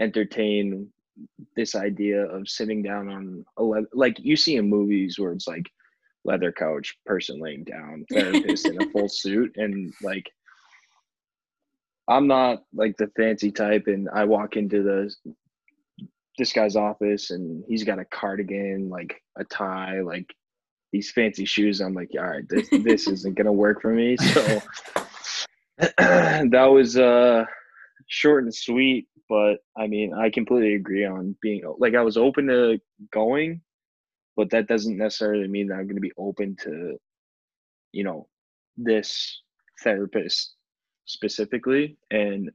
entertain 0.01 0.89
this 1.57 1.75
idea 1.75 2.25
of 2.25 2.49
sitting 2.49 2.83
down 2.83 3.09
on 3.09 3.45
a 3.57 3.63
le- 3.63 3.87
like 3.93 4.19
you 4.21 4.37
see 4.37 4.57
in 4.57 4.69
movies 4.69 5.19
where 5.19 5.33
it's 5.33 5.49
like 5.49 5.69
leather 6.25 6.53
couch, 6.53 6.99
person 7.07 7.41
laying 7.41 7.65
down, 7.65 8.05
therapist 8.11 8.67
in 8.69 8.79
a 8.79 8.87
full 8.91 9.09
suit, 9.09 9.53
and 9.57 9.93
like 10.03 10.31
I'm 12.09 12.27
not 12.27 12.63
like 12.75 12.97
the 12.97 13.11
fancy 13.17 13.51
type, 13.51 13.85
and 13.87 14.09
I 14.13 14.25
walk 14.25 14.57
into 14.57 14.83
the 14.83 15.15
this 16.39 16.53
guy's 16.53 16.77
office, 16.77 17.31
and 17.31 17.65
he's 17.69 17.85
got 17.85 17.99
a 17.99 18.05
cardigan, 18.05 18.89
like 18.89 19.21
a 19.37 19.45
tie, 19.45 20.01
like 20.01 20.27
these 20.93 21.11
fancy 21.11 21.45
shoes. 21.45 21.81
I'm 21.81 21.95
like, 21.95 22.11
all 22.19 22.25
right, 22.25 22.49
this 22.49 22.69
this 22.83 23.09
isn't 23.09 23.37
gonna 23.37 23.53
work 23.53 23.83
for 23.83 23.93
me. 23.93 24.17
So 24.17 24.63
that 25.99 26.71
was 26.73 26.97
uh 26.97 27.45
short 28.07 28.45
and 28.45 28.55
sweet, 28.55 29.07
but 29.29 29.59
I 29.77 29.87
mean, 29.87 30.15
I 30.15 30.31
completely 30.31 30.75
agree 30.75 31.05
on 31.05 31.37
being 31.43 31.63
like 31.79 31.95
I 31.95 32.03
was 32.03 32.17
open 32.17 32.47
to 32.47 32.79
going, 33.13 33.61
but 34.37 34.51
that 34.51 34.67
doesn't 34.67 34.97
necessarily 34.97 35.47
mean 35.47 35.69
that 35.69 35.75
I'm 35.75 35.85
going 35.85 35.97
to 35.97 36.01
be 36.01 36.13
open 36.17 36.57
to, 36.63 36.97
you 37.93 38.05
know, 38.05 38.29
this 38.77 39.43
therapist 39.83 40.55
specifically. 41.09 41.97
And 42.11 42.51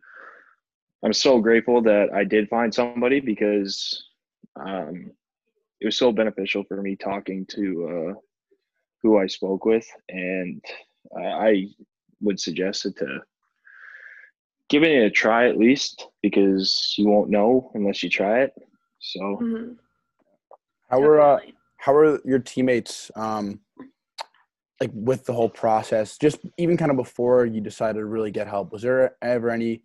I'm 1.04 1.14
so 1.14 1.40
grateful 1.40 1.82
that 1.82 2.14
I 2.14 2.24
did 2.24 2.48
find 2.48 2.74
somebody 2.74 3.20
because 3.20 4.06
um, 4.56 5.12
it 5.82 5.86
was 5.86 5.98
so 5.98 6.12
beneficial 6.12 6.64
for 6.64 6.82
me 6.82 6.96
talking 6.96 7.46
to 7.48 8.14
uh, 8.16 8.20
who 9.02 9.20
I 9.20 9.28
spoke 9.28 9.66
with. 9.66 9.86
And 10.10 10.64
I, 11.18 11.22
I 11.24 11.68
would 12.22 12.40
suggest 12.40 12.86
it 12.86 12.96
to 12.98 13.20
giving 14.70 14.94
it 14.94 15.06
a 15.06 15.10
try 15.10 15.50
at 15.50 15.58
least 15.58 16.08
because 16.22 16.96
you 16.98 17.08
won't 17.08 17.30
know 17.30 17.70
unless 17.74 18.02
you 18.02 18.10
try 18.10 18.44
it. 18.44 18.54
So 19.00 19.20
Mhm, 19.42 19.78
How 20.90 21.00
were 21.02 21.20
uh, 21.20 21.40
how 21.78 21.94
were 21.94 22.22
your 22.24 22.40
teammates 22.40 23.12
um 23.16 23.60
like 24.82 24.92
with 24.94 25.26
the 25.26 25.34
whole 25.34 25.50
process? 25.50 26.18
Just 26.18 26.40
even 26.58 26.78
kind 26.78 26.92
of 26.92 26.98
before 26.98 27.46
you 27.46 27.62
decided 27.62 28.00
to 28.00 28.06
really 28.06 28.32
get 28.32 28.48
help, 28.48 28.72
was 28.72 28.82
there 28.82 29.16
ever 29.22 29.50
any 29.50 29.82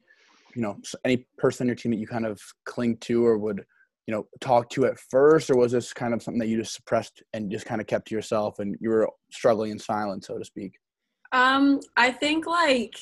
you 0.54 0.62
know 0.62 0.76
any 1.04 1.26
person 1.36 1.64
on 1.64 1.68
your 1.68 1.76
team 1.76 1.92
that 1.92 1.98
you 1.98 2.06
kind 2.06 2.26
of 2.26 2.40
cling 2.64 2.96
to 2.98 3.24
or 3.24 3.38
would 3.38 3.64
you 4.06 4.14
know 4.14 4.26
talk 4.40 4.70
to 4.70 4.86
at 4.86 4.98
first, 4.98 5.50
or 5.50 5.56
was 5.56 5.72
this 5.72 5.92
kind 5.92 6.14
of 6.14 6.22
something 6.22 6.38
that 6.40 6.48
you 6.48 6.58
just 6.58 6.74
suppressed 6.74 7.22
and 7.32 7.50
just 7.50 7.66
kind 7.66 7.80
of 7.80 7.86
kept 7.86 8.08
to 8.08 8.14
yourself 8.14 8.58
and 8.58 8.76
you 8.80 8.90
were 8.90 9.08
struggling 9.30 9.70
in 9.70 9.78
silence, 9.78 10.26
so 10.26 10.38
to 10.38 10.44
speak? 10.44 10.72
Um, 11.32 11.80
I 11.96 12.10
think 12.10 12.46
like 12.46 12.96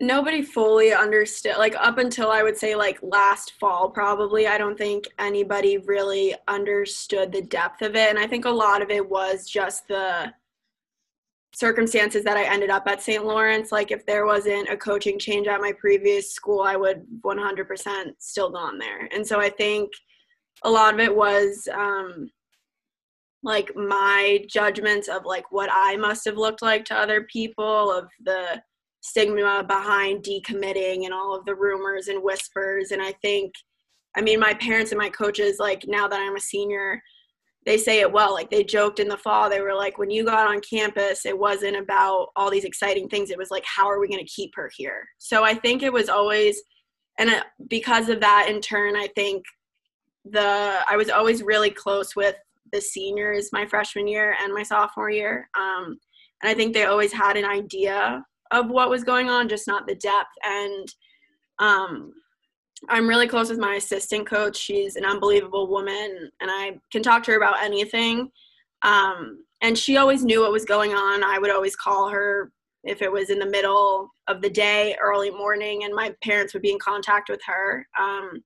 nobody 0.00 0.40
fully 0.40 0.94
understood 0.94 1.58
like 1.58 1.76
up 1.76 1.98
until 1.98 2.30
I 2.30 2.42
would 2.42 2.56
say 2.56 2.74
like 2.74 2.98
last 3.02 3.52
fall 3.60 3.90
probably 3.90 4.46
I 4.46 4.56
don't 4.56 4.78
think 4.78 5.06
anybody 5.18 5.76
really 5.78 6.34
understood 6.48 7.30
the 7.30 7.42
depth 7.42 7.82
of 7.82 7.94
it 7.94 8.08
and 8.08 8.18
I 8.18 8.26
think 8.26 8.46
a 8.46 8.50
lot 8.50 8.80
of 8.80 8.90
it 8.90 9.06
was 9.08 9.46
just 9.46 9.86
the 9.88 10.32
circumstances 11.52 12.24
that 12.24 12.38
I 12.38 12.44
ended 12.44 12.70
up 12.70 12.86
at 12.86 13.02
St. 13.02 13.24
Lawrence 13.24 13.70
like 13.72 13.90
if 13.90 14.06
there 14.06 14.24
wasn't 14.24 14.70
a 14.70 14.76
coaching 14.76 15.18
change 15.18 15.46
at 15.46 15.60
my 15.60 15.72
previous 15.78 16.32
school 16.32 16.62
I 16.62 16.76
would 16.76 17.04
100% 17.22 18.14
still 18.18 18.50
gone 18.50 18.78
there. 18.78 19.06
And 19.14 19.26
so 19.26 19.38
I 19.38 19.50
think 19.50 19.90
a 20.62 20.70
lot 20.70 20.94
of 20.94 21.00
it 21.00 21.14
was 21.14 21.68
um 21.74 22.30
like 23.42 23.74
my 23.76 24.44
judgments 24.48 25.08
of 25.08 25.24
like 25.24 25.50
what 25.52 25.68
I 25.72 25.96
must 25.96 26.24
have 26.24 26.36
looked 26.36 26.62
like 26.62 26.86
to 26.86 26.94
other 26.94 27.22
people 27.24 27.92
of 27.92 28.08
the 28.22 28.62
stigma 29.00 29.64
behind 29.66 30.22
decommitting 30.22 31.04
and 31.04 31.14
all 31.14 31.34
of 31.34 31.44
the 31.44 31.54
rumors 31.54 32.08
and 32.08 32.22
whispers 32.22 32.90
and 32.90 33.00
I 33.00 33.12
think 33.22 33.52
I 34.16 34.20
mean 34.20 34.38
my 34.38 34.54
parents 34.54 34.92
and 34.92 34.98
my 34.98 35.08
coaches 35.08 35.58
like 35.58 35.84
now 35.86 36.06
that 36.08 36.20
I'm 36.20 36.36
a 36.36 36.40
senior 36.40 37.02
they 37.66 37.78
say 37.78 38.00
it 38.00 38.12
well 38.12 38.34
like 38.34 38.50
they 38.50 38.64
joked 38.64 39.00
in 39.00 39.08
the 39.08 39.16
fall 39.16 39.48
they 39.48 39.60
were 39.60 39.74
like 39.74 39.98
when 39.98 40.10
you 40.10 40.24
got 40.24 40.46
on 40.46 40.60
campus 40.60 41.24
it 41.24 41.38
wasn't 41.38 41.76
about 41.76 42.28
all 42.36 42.50
these 42.50 42.64
exciting 42.64 43.08
things 43.08 43.30
it 43.30 43.38
was 43.38 43.50
like 43.50 43.64
how 43.64 43.88
are 43.88 44.00
we 44.00 44.08
going 44.08 44.24
to 44.24 44.32
keep 44.32 44.52
her 44.54 44.70
here 44.76 45.06
so 45.18 45.44
I 45.44 45.54
think 45.54 45.82
it 45.82 45.92
was 45.92 46.08
always 46.08 46.60
and 47.18 47.30
because 47.68 48.08
of 48.08 48.20
that 48.20 48.48
in 48.50 48.60
turn 48.60 48.96
I 48.96 49.08
think 49.14 49.44
the 50.24 50.80
I 50.88 50.96
was 50.96 51.08
always 51.08 51.42
really 51.42 51.70
close 51.70 52.14
with 52.14 52.36
the 52.72 52.80
seniors 52.80 53.50
my 53.52 53.66
freshman 53.66 54.06
year 54.06 54.36
and 54.42 54.52
my 54.52 54.62
sophomore 54.62 55.10
year. 55.10 55.48
Um, 55.58 55.98
and 56.42 56.50
I 56.50 56.54
think 56.54 56.72
they 56.72 56.84
always 56.84 57.12
had 57.12 57.36
an 57.36 57.44
idea 57.44 58.24
of 58.50 58.68
what 58.68 58.90
was 58.90 59.04
going 59.04 59.28
on, 59.28 59.48
just 59.48 59.66
not 59.66 59.86
the 59.86 59.94
depth. 59.94 60.30
And 60.44 60.88
um, 61.58 62.12
I'm 62.88 63.08
really 63.08 63.28
close 63.28 63.50
with 63.50 63.58
my 63.58 63.74
assistant 63.74 64.26
coach. 64.26 64.56
She's 64.56 64.96
an 64.96 65.04
unbelievable 65.04 65.68
woman, 65.68 66.30
and 66.40 66.50
I 66.50 66.78
can 66.90 67.02
talk 67.02 67.22
to 67.24 67.32
her 67.32 67.36
about 67.36 67.62
anything. 67.62 68.30
Um, 68.82 69.44
and 69.60 69.76
she 69.76 69.98
always 69.98 70.24
knew 70.24 70.40
what 70.40 70.52
was 70.52 70.64
going 70.64 70.92
on. 70.92 71.22
I 71.22 71.38
would 71.38 71.50
always 71.50 71.76
call 71.76 72.08
her 72.08 72.50
if 72.84 73.02
it 73.02 73.12
was 73.12 73.28
in 73.28 73.38
the 73.38 73.46
middle 73.46 74.08
of 74.26 74.40
the 74.40 74.48
day, 74.48 74.96
early 75.00 75.30
morning, 75.30 75.84
and 75.84 75.94
my 75.94 76.14
parents 76.22 76.54
would 76.54 76.62
be 76.62 76.72
in 76.72 76.78
contact 76.78 77.28
with 77.28 77.40
her. 77.46 77.86
Um, 77.98 78.42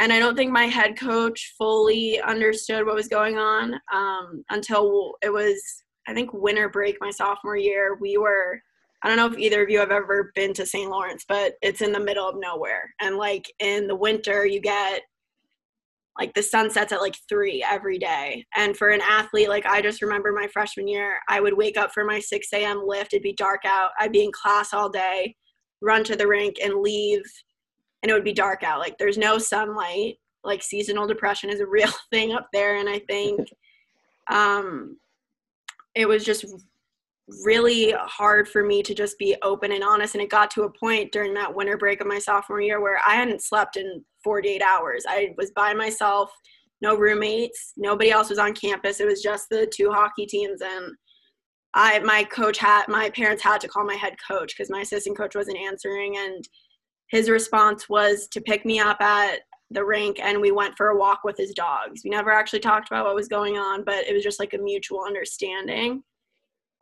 and 0.00 0.12
I 0.12 0.18
don't 0.18 0.34
think 0.34 0.50
my 0.50 0.64
head 0.66 0.98
coach 0.98 1.54
fully 1.56 2.20
understood 2.20 2.84
what 2.84 2.96
was 2.96 3.06
going 3.06 3.38
on 3.38 3.74
um, 3.92 4.44
until 4.50 5.14
it 5.22 5.32
was, 5.32 5.62
I 6.08 6.14
think, 6.14 6.32
winter 6.32 6.68
break 6.68 6.96
my 7.00 7.10
sophomore 7.10 7.56
year. 7.56 7.96
We 8.00 8.18
were, 8.18 8.60
I 9.04 9.08
don't 9.08 9.16
know 9.16 9.26
if 9.26 9.38
either 9.38 9.62
of 9.62 9.70
you 9.70 9.78
have 9.78 9.90
ever 9.90 10.32
been 10.34 10.54
to 10.54 10.66
St. 10.66 10.90
Lawrence, 10.90 11.24
but 11.28 11.54
it's 11.62 11.82
in 11.82 11.92
the 11.92 12.00
middle 12.00 12.28
of 12.28 12.36
nowhere. 12.38 12.92
And 13.00 13.16
like 13.16 13.52
in 13.60 13.86
the 13.86 13.94
winter, 13.94 14.46
you 14.46 14.60
get 14.60 15.02
like 16.18 16.32
the 16.32 16.42
sun 16.42 16.70
sets 16.70 16.92
at 16.92 17.02
like 17.02 17.16
three 17.28 17.64
every 17.68 17.98
day. 17.98 18.44
And 18.56 18.76
for 18.76 18.88
an 18.88 19.02
athlete, 19.02 19.48
like 19.48 19.66
I 19.66 19.82
just 19.82 20.00
remember 20.00 20.32
my 20.32 20.48
freshman 20.52 20.88
year, 20.88 21.18
I 21.28 21.40
would 21.40 21.56
wake 21.56 21.76
up 21.76 21.92
for 21.92 22.04
my 22.04 22.18
6 22.18 22.48
a.m. 22.54 22.82
lift. 22.86 23.12
It'd 23.12 23.22
be 23.22 23.34
dark 23.34 23.60
out. 23.66 23.90
I'd 24.00 24.12
be 24.12 24.24
in 24.24 24.32
class 24.32 24.72
all 24.72 24.88
day, 24.88 25.36
run 25.82 26.02
to 26.04 26.16
the 26.16 26.26
rink, 26.26 26.56
and 26.62 26.80
leave 26.80 27.22
and 28.04 28.10
it 28.10 28.14
would 28.14 28.22
be 28.22 28.34
dark 28.34 28.62
out. 28.62 28.80
Like 28.80 28.98
there's 28.98 29.16
no 29.16 29.38
sunlight. 29.38 30.16
Like 30.44 30.62
seasonal 30.62 31.06
depression 31.06 31.48
is 31.48 31.60
a 31.60 31.66
real 31.78 31.90
thing 32.12 32.32
up 32.32 32.48
there, 32.52 32.76
and 32.76 32.88
I 32.88 33.00
think 33.00 33.48
um, 34.30 34.98
it 35.94 36.06
was 36.06 36.22
just 36.22 36.44
really 37.42 37.92
hard 37.98 38.48
for 38.48 38.64
me 38.64 38.82
to 38.82 38.94
just 38.94 39.18
be 39.18 39.36
open 39.42 39.72
and 39.72 39.82
honest. 39.82 40.14
And 40.14 40.22
it 40.22 40.30
got 40.30 40.50
to 40.52 40.64
a 40.64 40.72
point 40.72 41.12
during 41.12 41.32
that 41.34 41.54
winter 41.54 41.78
break 41.78 42.00
of 42.00 42.06
my 42.06 42.18
sophomore 42.18 42.60
year 42.60 42.80
where 42.80 43.00
I 43.06 43.14
hadn't 43.14 43.42
slept 43.42 43.76
in 43.76 44.04
48 44.22 44.62
hours. 44.62 45.04
I 45.08 45.34
was 45.38 45.50
by 45.52 45.72
myself, 45.72 46.30
no 46.82 46.96
roommates, 46.96 47.72
nobody 47.76 48.10
else 48.10 48.30
was 48.30 48.38
on 48.38 48.54
campus. 48.54 49.00
It 49.00 49.06
was 49.06 49.22
just 49.22 49.48
the 49.50 49.70
two 49.74 49.90
hockey 49.90 50.26
teams, 50.26 50.60
and 50.60 50.92
I 51.74 51.98
my 52.00 52.24
coach 52.24 52.58
had 52.58 52.88
my 52.88 53.10
parents 53.10 53.42
had 53.42 53.60
to 53.62 53.68
call 53.68 53.84
my 53.84 53.94
head 53.94 54.14
coach 54.26 54.54
because 54.54 54.70
my 54.70 54.80
assistant 54.80 55.16
coach 55.16 55.34
wasn't 55.34 55.58
answering 55.58 56.16
and 56.18 56.46
his 57.08 57.28
response 57.28 57.88
was 57.88 58.28
to 58.28 58.40
pick 58.40 58.64
me 58.64 58.80
up 58.80 59.00
at 59.00 59.40
the 59.70 59.84
rink 59.84 60.18
and 60.20 60.40
we 60.40 60.52
went 60.52 60.76
for 60.76 60.88
a 60.88 60.96
walk 60.96 61.20
with 61.24 61.36
his 61.36 61.52
dogs. 61.52 62.02
We 62.04 62.10
never 62.10 62.30
actually 62.30 62.60
talked 62.60 62.88
about 62.88 63.06
what 63.06 63.14
was 63.14 63.28
going 63.28 63.56
on, 63.56 63.84
but 63.84 64.06
it 64.06 64.12
was 64.12 64.22
just 64.22 64.38
like 64.38 64.54
a 64.54 64.58
mutual 64.58 65.04
understanding. 65.04 66.02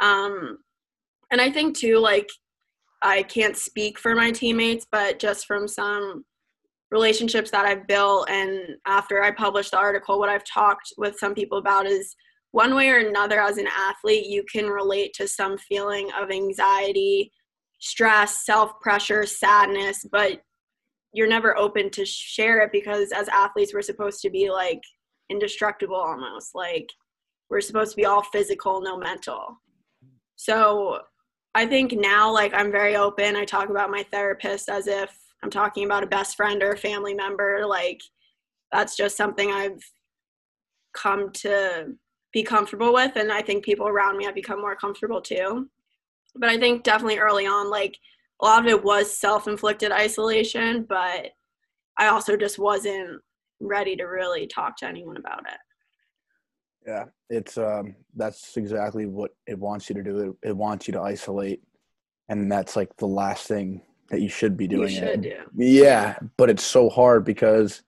Um, 0.03 0.59
and 1.31 1.41
I 1.41 1.51
think 1.51 1.79
too, 1.79 1.99
like, 1.99 2.29
I 3.01 3.23
can't 3.23 3.57
speak 3.57 3.99
for 3.99 4.15
my 4.15 4.31
teammates, 4.31 4.87
but 4.91 5.19
just 5.19 5.47
from 5.47 5.67
some 5.67 6.25
relationships 6.91 7.51
that 7.51 7.65
I've 7.65 7.87
built, 7.87 8.29
and 8.29 8.77
after 8.87 9.23
I 9.23 9.31
published 9.31 9.71
the 9.71 9.79
article, 9.79 10.19
what 10.19 10.29
I've 10.29 10.45
talked 10.45 10.93
with 10.99 11.19
some 11.19 11.35
people 11.35 11.59
about 11.59 11.87
is 11.87 12.15
one 12.51 12.75
way 12.75 12.91
or 12.91 12.99
another, 12.99 13.41
as 13.41 13.57
an 13.57 13.67
athlete, 13.67 14.27
you 14.27 14.45
can 14.53 14.67
relate 14.67 15.15
to 15.15 15.27
some 15.27 15.57
feeling 15.57 16.11
of 16.21 16.31
anxiety, 16.31 17.33
stress, 17.81 18.45
self 18.45 18.79
pressure, 18.81 19.25
sadness, 19.25 20.05
but 20.12 20.43
you're 21.15 21.29
never 21.29 21.57
open 21.57 21.91
to 21.91 22.05
share 22.05 22.61
it 22.61 22.73
because 22.73 23.11
as 23.12 23.29
athletes, 23.29 23.73
we're 23.73 23.83
supposed 23.83 24.21
to 24.23 24.31
be 24.31 24.51
like 24.51 24.81
indestructible 25.31 25.97
almost. 25.97 26.55
Like 26.55 26.88
we're 27.51 27.61
supposed 27.61 27.93
to 27.93 27.97
be 27.97 28.07
all 28.07 28.23
physical, 28.23 28.83
no 28.83 28.99
mental. 28.99 29.62
So 30.44 31.00
I 31.55 31.66
think 31.66 31.92
now, 31.92 32.33
like, 32.33 32.55
I'm 32.55 32.72
very 32.72 32.96
open. 32.96 33.37
I 33.37 33.44
talk 33.44 33.68
about 33.68 33.90
my 33.90 34.05
therapist 34.11 34.68
as 34.68 34.87
if 34.87 35.11
I'm 35.42 35.50
talking 35.50 35.85
about 35.85 36.02
a 36.02 36.07
best 36.07 36.37
friend 36.37 36.62
or 36.62 36.72
a 36.72 36.78
family 36.78 37.14
member. 37.14 37.64
Like, 37.66 38.00
that's 38.70 38.96
just 38.96 39.16
something 39.16 39.50
I've 39.50 39.83
come 40.94 41.31
to 41.33 41.88
be 42.33 42.42
comfortable 42.42 42.92
with. 42.92 43.16
And 43.16 43.31
I 43.31 43.42
think 43.42 43.64
people 43.64 43.87
around 43.87 44.16
me 44.16 44.24
have 44.24 44.35
become 44.35 44.61
more 44.61 44.76
comfortable 44.76 45.20
too 45.20 45.68
but 46.35 46.48
I 46.48 46.59
think 46.59 46.83
definitely 46.83 47.18
early 47.18 47.46
on, 47.46 47.70
like 47.70 47.96
a 48.40 48.44
lot 48.44 48.61
of 48.61 48.66
it 48.66 48.83
was 48.83 49.16
self 49.16 49.46
inflicted 49.46 49.92
isolation, 49.92 50.85
but 50.88 51.31
I 51.98 52.09
also 52.09 52.37
just 52.37 52.59
wasn't 52.59 53.20
ready 53.61 53.96
to 53.96 54.05
really 54.05 54.46
talk 54.46 54.76
to 54.78 54.87
anyone 54.87 55.16
about 55.16 55.44
it. 55.46 55.59
Yeah, 56.87 57.05
it's 57.31 57.59
um 57.59 57.95
that's 58.16 58.57
exactly 58.57 59.07
what 59.07 59.31
it 59.47 59.59
wants 59.59 59.88
you 59.88 59.95
to 59.95 60.03
do. 60.03 60.37
It, 60.42 60.49
it 60.51 60.57
wants 60.57 60.88
you 60.88 60.92
to 60.92 61.01
isolate, 61.01 61.62
and 62.29 62.51
that's 62.51 62.77
like 62.77 62.97
the 62.97 63.07
last 63.07 63.47
thing 63.47 63.83
that 64.11 64.21
you 64.21 64.29
should 64.29 64.57
be 64.57 64.66
doing. 64.66 64.88
you 64.88 64.95
should 65.01 65.23
do. 65.23 65.37
Yeah, 65.57 66.18
but 66.37 66.51
it's 66.51 66.64
so 66.64 66.90
hard 66.90 67.25
because, 67.25 67.83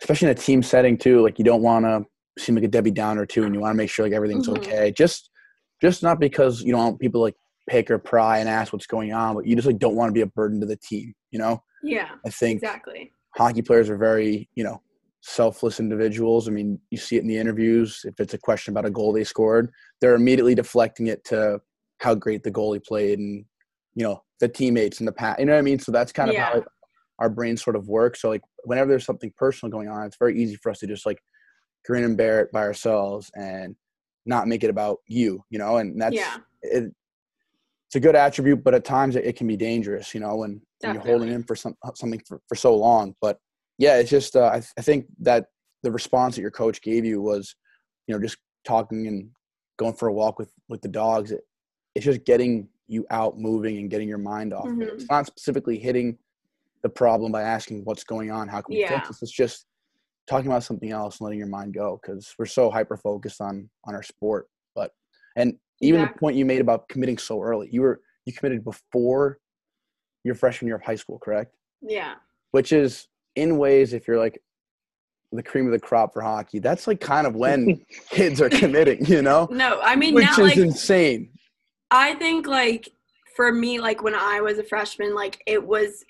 especially 0.00 0.28
in 0.28 0.32
a 0.32 0.40
team 0.40 0.62
setting 0.62 0.96
too, 0.96 1.20
like 1.22 1.38
you 1.38 1.44
don't 1.44 1.62
want 1.62 1.84
to 1.84 2.04
seem 2.42 2.54
like 2.54 2.64
a 2.64 2.68
Debbie 2.68 2.92
Downer 2.92 3.26
too, 3.26 3.44
and 3.44 3.54
you 3.54 3.60
want 3.60 3.72
to 3.74 3.76
make 3.76 3.90
sure 3.90 4.04
like 4.06 4.14
everything's 4.14 4.48
Mhm. 4.48 4.58
okay. 4.58 4.90
Just, 4.92 5.28
just 5.82 6.02
not 6.02 6.18
because 6.20 6.62
you 6.62 6.72
don't 6.72 6.80
want 6.84 7.00
people 7.00 7.20
like 7.20 7.34
pick 7.68 7.90
or 7.90 7.98
pry 7.98 8.38
and 8.38 8.48
ask 8.48 8.72
what's 8.72 8.86
going 8.86 9.12
on, 9.12 9.34
but 9.34 9.46
you 9.46 9.54
just 9.56 9.66
like 9.66 9.78
don't 9.78 9.96
want 9.96 10.08
to 10.08 10.14
be 10.14 10.22
a 10.22 10.26
burden 10.26 10.60
to 10.60 10.66
the 10.66 10.76
team. 10.76 11.12
You 11.30 11.40
know, 11.40 11.62
Yeah, 11.82 12.08
I 12.24 12.30
think 12.30 12.62
exactly. 12.62 13.12
hockey 13.36 13.60
players 13.62 13.90
are 13.90 13.96
very, 13.98 14.48
you 14.54 14.64
know, 14.64 14.80
selfless 15.22 15.80
individuals. 15.80 16.48
I 16.48 16.50
mean, 16.50 16.78
you 16.90 16.98
see 16.98 17.16
it 17.16 17.22
in 17.22 17.28
the 17.28 17.36
interviews. 17.36 18.02
If 18.04 18.18
it's 18.20 18.34
a 18.34 18.38
question 18.38 18.72
about 18.72 18.86
a 18.86 18.90
goal 18.90 19.12
they 19.12 19.24
scored, 19.24 19.70
they're 20.00 20.14
immediately 20.14 20.54
deflecting 20.54 21.08
it 21.08 21.24
to 21.24 21.60
how 21.98 22.14
great 22.14 22.42
the 22.42 22.50
goalie 22.50 22.84
played 22.84 23.18
and, 23.18 23.44
you 23.94 24.04
know, 24.04 24.22
the 24.40 24.48
teammates 24.48 25.00
in 25.00 25.06
the 25.06 25.12
past. 25.12 25.38
You 25.38 25.46
know 25.46 25.52
what 25.52 25.58
I 25.58 25.62
mean? 25.62 25.78
So 25.78 25.92
that's 25.92 26.12
kind 26.12 26.30
of 26.30 26.36
Yeah. 26.36 26.46
how 26.46 26.64
our 27.18 27.28
brains 27.28 27.62
sort 27.62 27.76
of 27.76 27.88
work. 27.88 28.16
So 28.16 28.30
like 28.30 28.40
whenever 28.64 28.88
there's 28.88 29.04
something 29.04 29.32
personal 29.36 29.70
going 29.70 29.88
on, 29.88 30.06
it's 30.06 30.16
very 30.16 30.40
easy 30.40 30.56
for 30.56 30.70
us 30.70 30.78
to 30.78 30.86
just 30.86 31.04
like 31.04 31.22
grin 31.84 32.04
and 32.04 32.16
bear 32.16 32.40
it 32.40 32.50
by 32.52 32.62
ourselves 32.62 33.30
and 33.34 33.76
not 34.24 34.48
make 34.48 34.64
it 34.64 34.70
about 34.70 34.98
you, 35.06 35.44
you 35.50 35.58
know, 35.58 35.76
and 35.76 36.00
that's 36.00 36.16
Yeah. 36.16 36.36
it, 36.62 36.92
it's 37.88 37.96
a 37.96 38.00
good 38.00 38.16
attribute, 38.16 38.62
but 38.62 38.72
at 38.72 38.84
times 38.84 39.16
it, 39.16 39.24
it 39.26 39.36
can 39.36 39.46
be 39.46 39.56
dangerous, 39.56 40.14
you 40.14 40.20
know, 40.20 40.36
when, 40.36 40.62
when 40.80 40.94
you're 40.94 41.02
holding 41.02 41.30
in 41.32 41.42
for 41.42 41.56
some 41.56 41.74
something 41.94 42.22
for, 42.26 42.40
for 42.48 42.54
so 42.54 42.74
long. 42.74 43.14
But 43.20 43.38
yeah, 43.80 43.96
it's 43.96 44.10
just 44.10 44.36
uh, 44.36 44.48
I, 44.52 44.58
th- 44.60 44.72
I 44.78 44.82
think 44.82 45.06
that 45.20 45.46
the 45.82 45.90
response 45.90 46.36
that 46.36 46.42
your 46.42 46.50
coach 46.50 46.82
gave 46.82 47.04
you 47.06 47.20
was, 47.22 47.56
you 48.06 48.14
know, 48.14 48.20
just 48.20 48.36
talking 48.64 49.06
and 49.08 49.30
going 49.78 49.94
for 49.94 50.08
a 50.08 50.12
walk 50.12 50.38
with 50.38 50.52
with 50.68 50.82
the 50.82 50.88
dogs. 50.88 51.32
It, 51.32 51.40
it's 51.94 52.04
just 52.04 52.24
getting 52.24 52.68
you 52.86 53.06
out 53.10 53.38
moving 53.38 53.78
and 53.78 53.88
getting 53.90 54.08
your 54.08 54.18
mind 54.18 54.52
off. 54.52 54.66
of 54.68 54.80
it. 54.80 54.92
It's 54.94 55.10
not 55.10 55.26
specifically 55.26 55.78
hitting 55.78 56.18
the 56.82 56.88
problem 56.90 57.32
by 57.32 57.42
asking 57.42 57.84
what's 57.84 58.04
going 58.04 58.30
on, 58.30 58.48
how 58.48 58.60
can 58.60 58.74
we 58.74 58.80
Yeah. 58.80 58.96
fix 58.96 59.08
this. 59.08 59.22
It's 59.22 59.32
just 59.32 59.66
talking 60.28 60.46
about 60.46 60.62
something 60.62 60.90
else 60.90 61.18
and 61.18 61.24
letting 61.24 61.38
your 61.38 61.48
mind 61.48 61.72
go 61.74 61.98
because 62.02 62.34
we're 62.38 62.46
so 62.46 62.70
hyper 62.70 62.96
focused 62.98 63.40
on 63.40 63.70
on 63.86 63.94
our 63.94 64.02
sport. 64.02 64.48
But 64.74 64.90
and 65.36 65.54
even 65.80 66.02
the 66.02 66.08
point 66.08 66.36
you 66.36 66.44
made 66.44 66.60
about 66.60 66.86
committing 66.90 67.16
so 67.16 67.40
early, 67.42 67.70
you 67.72 67.80
were 67.80 68.02
you 68.26 68.34
committed 68.34 68.62
before 68.62 69.38
your 70.22 70.34
freshman 70.34 70.66
year 70.66 70.76
of 70.76 70.82
high 70.82 70.96
school, 70.96 71.18
correct? 71.18 71.54
Yeah. 71.80 72.16
Which 72.50 72.72
is 72.72 73.06
in 73.36 73.58
ways, 73.58 73.92
if 73.92 74.06
you're 74.06 74.18
like 74.18 74.40
the 75.32 75.42
cream 75.42 75.66
of 75.66 75.72
the 75.72 75.78
crop 75.78 76.12
for 76.12 76.22
hockey, 76.22 76.58
that's 76.58 76.86
like 76.86 77.00
kind 77.00 77.26
of 77.26 77.34
when 77.34 77.84
kids 78.10 78.40
are 78.40 78.50
committing, 78.50 79.04
you 79.06 79.22
know? 79.22 79.48
No, 79.50 79.80
I 79.80 79.96
mean 79.96 80.14
Which 80.14 80.24
now 80.24 80.32
is 80.32 80.38
like 80.38 80.56
insane. 80.56 81.30
I 81.90 82.14
think 82.14 82.46
like 82.46 82.88
for 83.36 83.52
me, 83.52 83.80
like 83.80 84.02
when 84.02 84.14
I 84.14 84.40
was 84.40 84.58
a 84.58 84.64
freshman, 84.64 85.14
like 85.14 85.42
it 85.46 85.64
was 85.64 86.04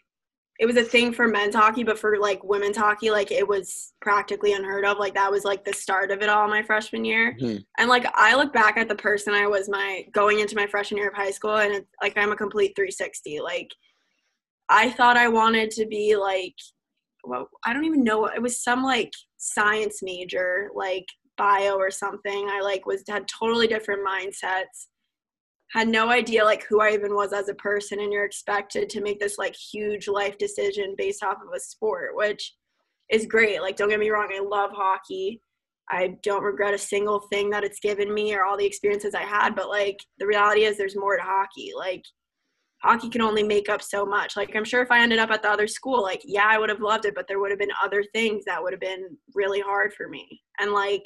it 0.59 0.67
was 0.67 0.77
a 0.77 0.85
thing 0.85 1.11
for 1.11 1.27
men's 1.27 1.55
hockey, 1.55 1.83
but 1.85 1.99
for 1.99 2.19
like 2.19 2.45
women's 2.45 2.77
hockey, 2.77 3.11
like 3.11 3.33
it 3.33 3.49
was 3.49 3.95
practically 4.03 4.53
unheard 4.53 4.85
of. 4.85 4.99
Like 4.99 5.15
that 5.15 5.31
was 5.31 5.43
like 5.43 5.65
the 5.65 5.73
start 5.73 6.11
of 6.11 6.21
it 6.21 6.29
all 6.29 6.47
my 6.49 6.63
freshman 6.63 7.03
year. 7.03 7.35
Mhm. 7.41 7.65
And 7.79 7.89
like 7.89 8.05
I 8.15 8.35
look 8.37 8.53
back 8.53 8.77
at 8.77 8.87
the 8.87 8.95
person 8.95 9.33
I 9.33 9.47
was 9.47 9.71
my 9.71 10.05
going 10.13 10.41
into 10.41 10.57
my 10.57 10.67
freshman 10.67 10.99
year 10.99 11.09
of 11.09 11.15
high 11.15 11.31
school 11.31 11.57
and 11.57 11.73
it's 11.73 11.89
like 12.03 12.13
I'm 12.19 12.33
a 12.33 12.37
complete 12.37 12.75
360. 12.77 13.41
Like 13.41 13.71
I 14.69 14.91
thought 14.91 15.17
I 15.17 15.29
wanted 15.29 15.71
to 15.73 15.87
be 15.87 16.15
like 16.15 16.55
well, 17.25 17.49
I 17.65 17.73
don't 17.73 17.85
even 17.85 18.05
know 18.05 18.27
it 18.27 18.43
was 18.43 18.63
some 18.63 18.83
like 18.83 19.13
science 19.39 20.01
major, 20.03 20.69
like 20.75 21.07
bio 21.37 21.77
or 21.77 21.91
something. 21.91 22.49
I 22.51 22.61
like 22.61 22.87
was 22.87 23.03
had 23.09 23.27
totally 23.27 23.67
different 23.67 24.07
mindsets. 24.07 24.89
Had 25.73 25.89
no 25.89 26.11
idea 26.11 26.45
like 26.45 26.67
who 26.69 26.81
I 26.81 26.91
even 26.91 27.15
was 27.15 27.33
as 27.33 27.49
a 27.49 27.55
person 27.55 28.01
and 28.01 28.13
you're 28.13 28.25
expected 28.25 28.91
to 28.91 29.01
make 29.01 29.21
this 29.21 29.39
like 29.39 29.55
huge 29.55 30.09
life 30.09 30.37
decision 30.37 30.95
based 30.99 31.23
off 31.23 31.37
of 31.37 31.55
a 31.55 31.61
sport 31.61 32.11
which 32.15 32.55
is 33.09 33.27
great. 33.27 33.63
Like 33.63 33.77
don't 33.77 33.89
get 33.89 34.01
me 34.01 34.11
wrong 34.11 34.29
I 34.35 34.41
love 34.41 34.71
hockey. 34.73 35.41
I 35.89 36.17
don't 36.23 36.45
regret 36.45 36.75
a 36.75 36.79
single 36.79 37.21
thing 37.33 37.51
that 37.51 37.65
it's 37.65 37.81
given 37.81 38.13
me 38.13 38.35
or 38.35 38.45
all 38.45 38.57
the 38.57 38.67
experiences 38.67 39.15
I 39.15 39.23
had 39.23 39.55
but 39.55 39.69
like 39.69 39.99
the 40.19 40.27
reality 40.27 40.65
is 40.65 40.77
there's 40.77 40.97
more 40.97 41.17
to 41.17 41.23
hockey. 41.23 41.73
Like 41.77 42.03
hockey 42.83 43.09
can 43.09 43.21
only 43.21 43.43
make 43.43 43.69
up 43.69 43.83
so 43.83 44.07
much 44.07 44.37
like 44.37 44.55
I'm 44.57 44.65
sure 44.65 44.83
if 44.83 44.91
I 44.91 45.01
ended 45.01 45.19
up 45.19 45.31
at 45.31 45.43
the 45.43 45.51
other 45.51 45.67
school 45.67 46.03
like 46.03 46.23
yeah 46.25 46.47
I 46.49 46.59
would 46.59 46.71
have 46.71 46.81
loved 46.81 47.05
it 47.05 47.15
but 47.15 47.27
there 47.29 47.39
would 47.39 47.51
have 47.51 47.59
been 47.59 47.71
other 47.83 48.03
things 48.15 48.45
that 48.47 48.63
would 48.63 48.73
have 48.73 48.81
been 48.81 49.17
really 49.35 49.61
hard 49.61 49.93
for 49.93 50.09
me 50.09 50.41
and 50.61 50.73
like 50.73 51.03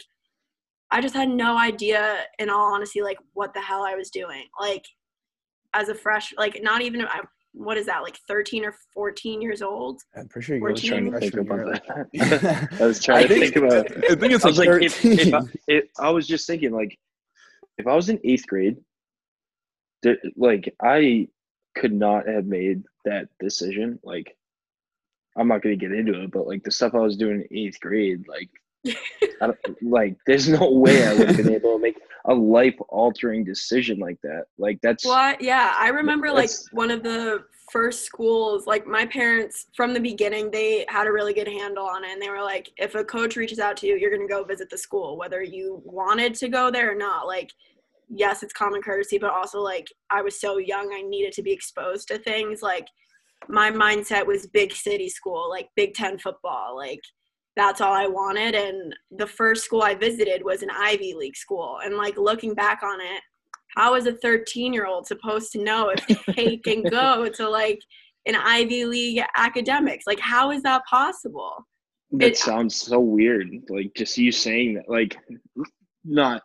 I 0.94 1.00
just 1.00 1.14
had 1.14 1.28
no 1.28 1.58
idea, 1.58 2.24
in 2.38 2.48
all 2.48 2.72
honesty, 2.72 3.02
like 3.02 3.18
what 3.32 3.52
the 3.52 3.60
hell 3.60 3.84
I 3.84 3.96
was 3.96 4.10
doing. 4.10 4.44
Like, 4.60 4.84
as 5.72 5.88
a 5.88 5.94
fresh, 5.94 6.32
like 6.38 6.60
not 6.62 6.82
even, 6.82 7.04
I, 7.04 7.20
what 7.52 7.76
is 7.76 7.86
that, 7.86 8.04
like 8.04 8.16
13 8.28 8.64
or 8.64 8.76
14 8.92 9.42
years 9.42 9.60
old? 9.60 10.00
I'm 10.16 10.28
pretty 10.28 10.46
sure 10.46 10.56
you 10.56 10.62
We're 10.62 10.74
trying 10.74 11.10
to 11.10 11.18
freshman 11.18 11.46
think 11.46 11.50
about 11.50 11.82
that. 12.42 12.68
I 12.80 12.86
was 12.86 13.02
trying 13.02 13.26
to 13.26 13.34
think 13.40 13.56
about 13.56 13.72
it. 13.72 14.04
I 14.08 14.14
think 14.14 14.32
it's 14.34 14.44
I 14.44 14.50
like 14.50 14.58
was 14.58 14.58
like, 14.58 14.82
if, 14.82 14.94
13. 14.94 15.18
if 15.18 15.34
I, 15.34 15.40
if, 15.66 15.84
I 15.98 16.10
was 16.10 16.28
just 16.28 16.46
thinking, 16.46 16.70
like, 16.70 16.96
if 17.78 17.88
I 17.88 17.94
was 17.96 18.08
in 18.08 18.20
eighth 18.22 18.46
grade, 18.46 18.76
like, 20.36 20.72
I 20.80 21.26
could 21.74 21.92
not 21.92 22.28
have 22.28 22.46
made 22.46 22.82
that 23.04 23.28
decision. 23.40 23.98
Like, 24.02 24.36
I'm 25.36 25.48
not 25.48 25.62
going 25.62 25.78
to 25.78 25.88
get 25.88 25.96
into 25.96 26.22
it, 26.22 26.30
but 26.30 26.46
like 26.46 26.62
the 26.62 26.70
stuff 26.70 26.94
I 26.94 26.98
was 26.98 27.16
doing 27.16 27.42
in 27.50 27.58
eighth 27.58 27.80
grade, 27.80 28.24
like, 28.28 28.50
I 29.40 29.46
don't, 29.46 29.82
like, 29.82 30.16
there's 30.26 30.48
no 30.48 30.70
way 30.70 31.06
I 31.06 31.14
would 31.14 31.28
have 31.28 31.36
been 31.36 31.54
able 31.54 31.76
to 31.76 31.82
make 31.82 31.98
a 32.26 32.34
life 32.34 32.76
altering 32.88 33.44
decision 33.44 33.98
like 33.98 34.20
that. 34.22 34.44
Like, 34.58 34.80
that's 34.82 35.04
what? 35.04 35.40
Yeah, 35.40 35.74
I 35.78 35.88
remember 35.88 36.30
like 36.30 36.50
one 36.72 36.90
of 36.90 37.02
the 37.02 37.44
first 37.70 38.04
schools, 38.04 38.66
like 38.66 38.86
my 38.86 39.06
parents 39.06 39.66
from 39.74 39.94
the 39.94 40.00
beginning, 40.00 40.50
they 40.50 40.84
had 40.88 41.06
a 41.06 41.12
really 41.12 41.34
good 41.34 41.48
handle 41.48 41.86
on 41.86 42.04
it. 42.04 42.10
And 42.12 42.22
they 42.22 42.30
were 42.30 42.42
like, 42.42 42.70
if 42.76 42.94
a 42.94 43.04
coach 43.04 43.36
reaches 43.36 43.58
out 43.58 43.76
to 43.78 43.86
you, 43.86 43.96
you're 43.96 44.10
going 44.10 44.26
to 44.26 44.32
go 44.32 44.44
visit 44.44 44.70
the 44.70 44.78
school, 44.78 45.16
whether 45.16 45.42
you 45.42 45.82
wanted 45.84 46.34
to 46.36 46.48
go 46.48 46.70
there 46.70 46.92
or 46.92 46.94
not. 46.94 47.26
Like, 47.26 47.52
yes, 48.14 48.42
it's 48.42 48.52
common 48.52 48.82
courtesy, 48.82 49.18
but 49.18 49.30
also 49.30 49.60
like 49.60 49.86
I 50.10 50.22
was 50.22 50.40
so 50.40 50.58
young, 50.58 50.92
I 50.94 51.02
needed 51.02 51.32
to 51.34 51.42
be 51.42 51.52
exposed 51.52 52.08
to 52.08 52.18
things. 52.18 52.62
Like, 52.62 52.86
my 53.48 53.70
mindset 53.70 54.26
was 54.26 54.46
big 54.46 54.72
city 54.72 55.08
school, 55.08 55.48
like 55.50 55.68
Big 55.76 55.94
Ten 55.94 56.18
football. 56.18 56.76
Like, 56.76 57.00
that's 57.56 57.80
all 57.80 57.92
I 57.92 58.06
wanted. 58.06 58.54
And 58.54 58.94
the 59.10 59.26
first 59.26 59.64
school 59.64 59.82
I 59.82 59.94
visited 59.94 60.42
was 60.44 60.62
an 60.62 60.70
Ivy 60.70 61.14
League 61.14 61.36
school. 61.36 61.78
And 61.84 61.96
like 61.96 62.16
looking 62.16 62.54
back 62.54 62.82
on 62.82 63.00
it, 63.00 63.20
how 63.76 63.94
is 63.96 64.06
a 64.06 64.14
13 64.14 64.72
year 64.72 64.86
old 64.86 65.06
supposed 65.06 65.52
to 65.52 65.62
know 65.62 65.90
if 65.90 66.24
they 66.36 66.56
can 66.64 66.82
go 66.82 67.28
to 67.28 67.48
like 67.48 67.78
an 68.26 68.34
Ivy 68.36 68.86
League 68.86 69.22
academics? 69.36 70.04
Like, 70.06 70.20
how 70.20 70.50
is 70.50 70.62
that 70.62 70.82
possible? 70.88 71.52
That 72.12 72.28
It- 72.32 72.36
sounds 72.38 72.76
so 72.76 72.98
weird. 73.00 73.48
Like 73.68 73.92
just 73.96 74.16
you 74.18 74.32
saying 74.32 74.74
that, 74.74 74.88
like 74.88 75.16
not 76.04 76.42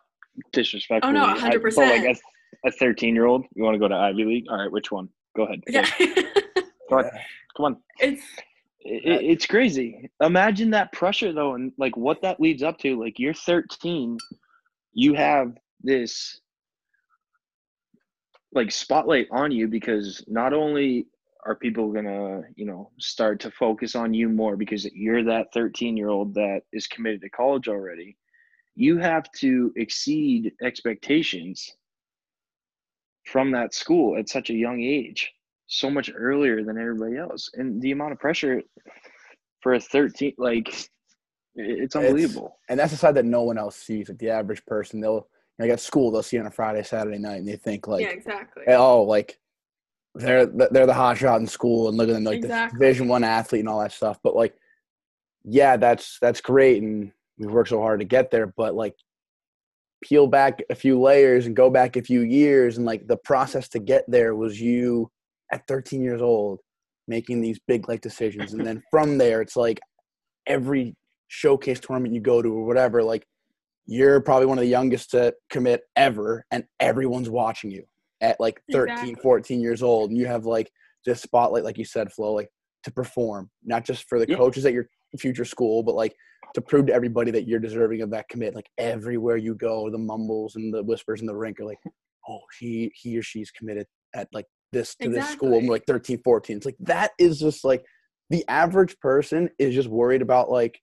disrespectful. 0.52 1.10
Oh, 1.10 1.12
no, 1.12 1.26
But 1.40 1.52
100%. 1.62 2.16
a, 2.64 2.68
a 2.68 2.70
thirteen-year-old, 2.72 3.44
you 3.54 3.62
want 3.62 3.74
to 3.74 3.78
go 3.78 3.88
to 3.88 3.94
Ivy 3.94 4.24
League? 4.24 4.44
All 4.50 4.58
right, 4.58 4.70
which 4.72 4.90
one? 4.92 5.08
Go 5.36 5.44
ahead. 5.44 5.60
Yeah. 5.68 5.86
Go. 6.90 7.02
Come 7.56 7.64
on. 7.66 7.76
it's 7.98 8.22
It, 8.80 9.04
it- 9.04 9.24
it's 9.30 9.46
crazy. 9.46 10.10
Imagine 10.20 10.70
that 10.70 10.92
pressure 10.92 11.32
though, 11.32 11.54
and 11.54 11.72
like 11.78 11.96
what 11.96 12.22
that 12.22 12.40
leads 12.40 12.62
up 12.62 12.78
to. 12.78 12.98
Like 12.98 13.18
you're 13.18 13.34
13, 13.34 14.16
you 14.94 15.14
have 15.14 15.52
this 15.82 16.40
like 18.52 18.70
spotlight 18.72 19.28
on 19.30 19.52
you 19.52 19.68
because 19.68 20.24
not 20.26 20.52
only 20.52 21.06
are 21.46 21.54
people 21.54 21.92
gonna, 21.92 22.42
you 22.56 22.66
know, 22.66 22.90
start 22.98 23.40
to 23.40 23.50
focus 23.52 23.94
on 23.94 24.12
you 24.12 24.28
more 24.28 24.56
because 24.56 24.84
you're 24.92 25.24
that 25.24 25.46
13 25.54 25.96
year 25.96 26.08
old 26.08 26.34
that 26.34 26.62
is 26.72 26.86
committed 26.86 27.20
to 27.22 27.30
college 27.30 27.68
already. 27.68 28.16
You 28.74 28.98
have 28.98 29.30
to 29.38 29.72
exceed 29.76 30.52
expectations 30.62 31.70
from 33.26 33.50
that 33.52 33.74
school 33.74 34.16
at 34.16 34.28
such 34.28 34.50
a 34.50 34.54
young 34.54 34.80
age 34.82 35.30
so 35.66 35.90
much 35.90 36.10
earlier 36.14 36.64
than 36.64 36.78
everybody 36.78 37.16
else 37.16 37.50
and 37.54 37.80
the 37.80 37.92
amount 37.92 38.12
of 38.12 38.18
pressure 38.18 38.60
for 39.60 39.74
a 39.74 39.80
13 39.80 40.34
like 40.38 40.88
it's 41.54 41.94
unbelievable 41.94 42.56
and 42.68 42.78
that's 42.78 42.92
the 42.92 42.96
side 42.96 43.16
that 43.16 43.24
no 43.24 43.42
one 43.42 43.58
else 43.58 43.76
sees. 43.76 44.08
Like 44.08 44.18
the 44.18 44.30
average 44.30 44.64
person, 44.64 45.00
they'll 45.00 45.28
like 45.58 45.70
at 45.70 45.80
school, 45.80 46.10
they'll 46.10 46.22
see 46.22 46.38
on 46.38 46.46
a 46.46 46.50
Friday, 46.50 46.82
Saturday 46.82 47.18
night, 47.18 47.40
and 47.40 47.48
they 47.48 47.56
think 47.56 47.86
like, 47.86 48.02
yeah, 48.02 48.10
exactly. 48.10 48.62
oh, 48.68 49.02
like 49.02 49.38
they're 50.14 50.46
they're 50.46 50.86
the 50.86 50.94
hot 50.94 51.18
shot 51.18 51.40
in 51.40 51.46
school, 51.46 51.88
and 51.88 51.98
look 51.98 52.08
at 52.08 52.14
them 52.14 52.24
like 52.24 52.38
Exactly. 52.38 52.78
the 52.78 52.84
Division 52.84 53.08
One 53.08 53.24
athlete 53.24 53.60
and 53.60 53.68
all 53.68 53.80
that 53.80 53.92
stuff. 53.92 54.18
But 54.22 54.36
like, 54.36 54.54
yeah, 55.44 55.76
that's 55.76 56.18
that's 56.20 56.40
great, 56.40 56.82
and 56.82 57.12
we 57.40 57.46
worked 57.46 57.70
so 57.70 57.80
hard 57.80 58.00
to 58.00 58.06
get 58.06 58.30
there. 58.30 58.46
But 58.56 58.74
like, 58.74 58.94
peel 60.02 60.26
back 60.26 60.62
a 60.70 60.74
few 60.74 61.00
layers 61.00 61.46
and 61.46 61.56
go 61.56 61.70
back 61.70 61.96
a 61.96 62.02
few 62.02 62.20
years, 62.20 62.76
and 62.76 62.86
like 62.86 63.06
the 63.06 63.16
process 63.16 63.68
to 63.70 63.80
get 63.80 64.04
there 64.08 64.34
was 64.36 64.60
you 64.60 65.10
at 65.52 65.66
13 65.66 66.02
years 66.02 66.22
old 66.22 66.60
making 67.08 67.40
these 67.40 67.58
big 67.66 67.88
like 67.88 68.02
decisions, 68.02 68.52
and 68.52 68.64
then 68.64 68.82
from 68.90 69.18
there, 69.18 69.40
it's 69.40 69.56
like 69.56 69.80
every 70.46 70.94
showcase 71.28 71.80
tournament 71.80 72.14
you 72.14 72.20
go 72.20 72.42
to 72.42 72.48
or 72.48 72.64
whatever, 72.66 73.02
like 73.02 73.24
you're 73.86 74.20
probably 74.20 74.46
one 74.46 74.58
of 74.58 74.62
the 74.62 74.68
youngest 74.68 75.10
to 75.10 75.34
commit 75.48 75.82
ever 75.96 76.44
and 76.52 76.64
everyone's 76.78 77.30
watching 77.30 77.70
you 77.70 77.82
at 78.20 78.38
like 78.38 78.60
13 78.70 78.92
Exactly. 78.92 79.14
14 79.22 79.60
years 79.60 79.82
old 79.82 80.10
and 80.10 80.18
you 80.18 80.26
have 80.26 80.44
like 80.44 80.70
this 81.04 81.22
spotlight 81.22 81.64
like 81.64 81.78
you 81.78 81.84
said 81.84 82.12
flo 82.12 82.32
like 82.32 82.50
to 82.84 82.92
perform 82.92 83.50
not 83.64 83.84
just 83.84 84.08
for 84.08 84.18
the 84.20 84.28
Yeah. 84.28 84.36
coaches 84.36 84.64
at 84.64 84.72
your 84.72 84.88
future 85.18 85.44
school 85.44 85.82
but 85.82 85.94
like 85.94 86.14
to 86.54 86.60
prove 86.60 86.86
to 86.86 86.92
everybody 86.92 87.30
that 87.30 87.46
you're 87.46 87.60
deserving 87.60 88.02
of 88.02 88.10
that 88.10 88.28
commit 88.28 88.54
like 88.54 88.68
everywhere 88.78 89.36
you 89.36 89.54
go 89.54 89.90
the 89.90 89.98
mumbles 89.98 90.56
and 90.56 90.72
the 90.72 90.82
whispers 90.82 91.20
in 91.20 91.26
the 91.26 91.34
rink 91.34 91.60
are 91.60 91.64
like 91.64 91.78
oh 92.28 92.40
he 92.58 92.92
he 92.94 93.18
or 93.18 93.22
she's 93.22 93.50
committed 93.50 93.86
at 94.14 94.28
like 94.32 94.46
this 94.72 94.94
to 94.94 95.08
this 95.08 95.28
school 95.28 95.58
and 95.58 95.68
we're 95.68 95.74
like 95.74 95.84
13 95.86 96.20
14 96.22 96.56
it's 96.56 96.66
like 96.66 96.76
that 96.80 97.10
is 97.18 97.38
just 97.38 97.64
like 97.64 97.84
the 98.30 98.44
average 98.48 98.98
person 99.00 99.50
is 99.58 99.74
just 99.74 99.88
worried 99.88 100.22
about 100.22 100.50
like 100.50 100.80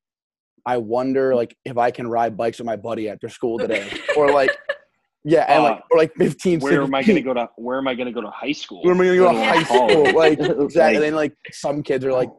I 0.68 0.78
wonder 0.78 1.34
like 1.42 1.58
if 1.66 1.78
I 1.78 1.90
can 1.90 2.08
ride 2.08 2.38
bikes 2.38 2.60
with 2.60 2.68
my 2.68 2.76
buddy 2.76 3.10
after 3.10 3.30
school 3.30 3.58
today, 3.58 3.90
or 4.18 4.32
like, 4.32 4.56
yeah, 5.24 5.46
and 5.48 5.64
like, 5.64 5.78
Uh, 5.78 5.82
or 5.92 5.98
like 5.98 6.14
15, 6.16 6.60
where 6.60 6.84
am 6.84 6.94
i 6.94 7.02
going 7.02 7.16
to 7.16 7.22
go 7.22 7.34
to 7.34 7.50
where 7.56 7.78
am 7.78 7.88
i 7.88 7.96
going 7.96 8.06
to 8.06 8.14
go 8.14 8.22
to 8.22 8.30
high 8.30 8.52
school 8.52 8.84
Where 8.84 8.94
am 8.94 9.02
I 9.02 9.06
gonna 9.06 9.18
go 9.18 9.32
to 9.32 9.38
Let 9.38 9.56
high 9.56 9.64
school? 9.64 10.14
Like, 10.14 10.40
exactly. 10.40 10.82
Like, 10.82 10.96
And 10.96 11.04
then 11.04 11.16
like 11.16 11.34
some 11.52 11.82
kids 11.82 12.06
are 12.06 12.14
like 12.14 12.30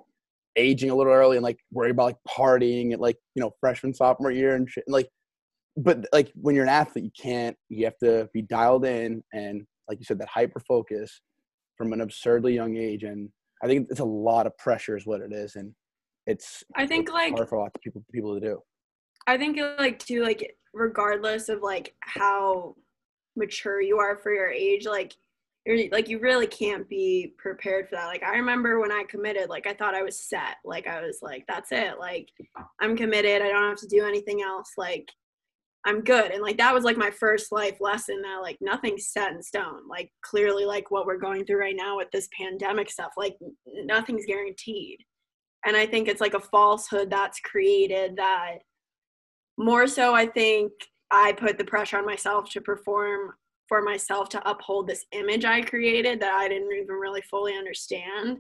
aging 0.59 0.91
a 0.91 0.95
little 0.95 1.13
early 1.13 1.37
and 1.37 1.45
like 1.45 1.59
worry 1.73 1.91
about 1.91 2.05
like 2.05 2.17
partying 2.29 2.93
at 2.93 3.01
like 3.01 3.17
you 3.35 3.43
know 3.43 3.53
freshman 3.61 3.95
sophomore 3.95 4.31
year 4.31 4.57
and 4.57 4.69
shit. 4.69 4.85
And, 4.87 4.93
like, 4.93 5.09
but 5.77 6.07
like 6.13 6.31
when 6.35 6.55
you're 6.55 6.65
an 6.65 6.71
athlete, 6.71 7.05
you 7.05 7.11
can't. 7.19 7.57
You 7.69 7.85
have 7.85 7.99
to 7.99 8.29
be 8.35 8.43
dialed 8.43 8.85
in 8.85 9.23
and 9.33 9.67
like 9.89 9.99
you 9.99 10.05
said, 10.05 10.19
that 10.19 10.29
hyper 10.29 10.61
focus 10.61 11.21
from 11.77 11.93
an 11.93 12.01
absurdly 12.01 12.55
young 12.55 12.77
age. 12.77 13.05
And 13.05 13.31
I 13.63 13.67
think 13.67 13.89
it's 13.91 14.01
a 14.01 14.05
lot 14.05 14.47
of 14.47 14.57
pressure 14.59 14.97
is 14.97 15.07
what 15.07 15.21
it 15.21 15.33
is, 15.33 15.57
and 15.57 15.73
it's 16.27 16.63
I 16.77 16.87
think 16.87 17.09
it's 17.09 17.15
like 17.15 17.35
hard 17.35 17.49
for 17.49 17.57
a 17.57 17.61
lot 17.61 17.73
of 17.75 17.81
people 17.81 18.05
people 18.13 18.35
to 18.35 18.41
do. 18.41 18.61
I 19.27 19.37
think 19.37 19.59
like 19.79 19.99
too 19.99 20.23
like 20.23 20.55
regardless 20.73 21.49
of 21.49 21.63
like 21.63 21.95
how 22.01 22.77
mature 23.37 23.81
you 23.81 23.99
are 23.99 24.17
for 24.17 24.33
your 24.33 24.51
age, 24.51 24.87
like 24.87 25.17
you're 25.69 25.91
like 25.91 26.09
you 26.09 26.19
really 26.19 26.47
can't 26.47 26.89
be 26.89 27.35
prepared 27.37 27.89
for 27.89 27.97
that. 27.97 28.07
Like 28.07 28.23
I 28.23 28.37
remember 28.37 28.81
when 28.81 28.91
I 28.91 29.05
committed, 29.07 29.51
like 29.51 29.67
I 29.67 29.75
thought 29.75 29.95
I 29.95 30.03
was 30.03 30.19
set. 30.19 30.57
Like 30.65 30.87
I 30.87 31.03
was 31.03 31.19
like, 31.21 31.45
that's 31.47 31.73
it. 31.73 31.99
Like 31.99 32.31
I'm 32.81 32.97
committed. 32.97 33.43
I 33.43 33.49
don't 33.51 33.69
have 33.69 33.81
to 33.81 33.87
do 33.87 34.07
anything 34.07 34.41
else. 34.41 34.73
Like 34.79 35.07
I'm 35.85 36.01
good. 36.03 36.31
And 36.31 36.43
like 36.43 36.57
that 36.57 36.73
was 36.73 36.85
like 36.85 36.97
my 36.97 37.11
first 37.11 37.53
life 37.53 37.77
lesson 37.81 38.23
that 38.23 38.41
like 38.41 38.57
nothing's 38.63 39.09
set 39.09 39.33
in 39.33 39.43
stone. 39.43 39.87
Like 39.89 40.11
clearly 40.23 40.65
like 40.65 40.91
what 40.91 41.05
we're 41.05 41.19
going 41.19 41.45
through 41.45 41.61
right 41.61 41.77
now 41.77 41.99
with 41.99 42.11
this 42.13 42.31
pandemic 42.35 42.91
stuff, 42.91 43.13
like 43.19 43.37
nothing's 43.67 44.25
guaranteed. 44.25 45.01
And 45.67 45.77
I 45.77 45.85
think 45.85 46.09
it's 46.09 46.21
like 46.23 46.35
a 46.35 46.41
falsehood 46.41 47.11
that's 47.11 47.41
created 47.41 48.17
that 48.17 48.59
more 49.59 49.87
so 49.87 50.15
I 50.15 50.25
think 50.25 50.73
I 51.11 51.33
put 51.33 51.59
the 51.59 51.65
pressure 51.65 51.99
on 51.99 52.07
myself 52.07 52.49
to 52.53 52.63
perform 52.63 53.33
for 53.69 53.83
myself 53.83 54.29
to 54.31 54.51
uphold 54.51 54.87
this 54.87 55.05
image 55.13 55.45
I 55.45 55.61
created 55.61 56.21
that 56.21 56.33
I 56.33 56.49
didn't 56.49 56.73
even 56.73 56.95
really 56.95 57.23
fully 57.23 57.55
understand. 57.55 58.39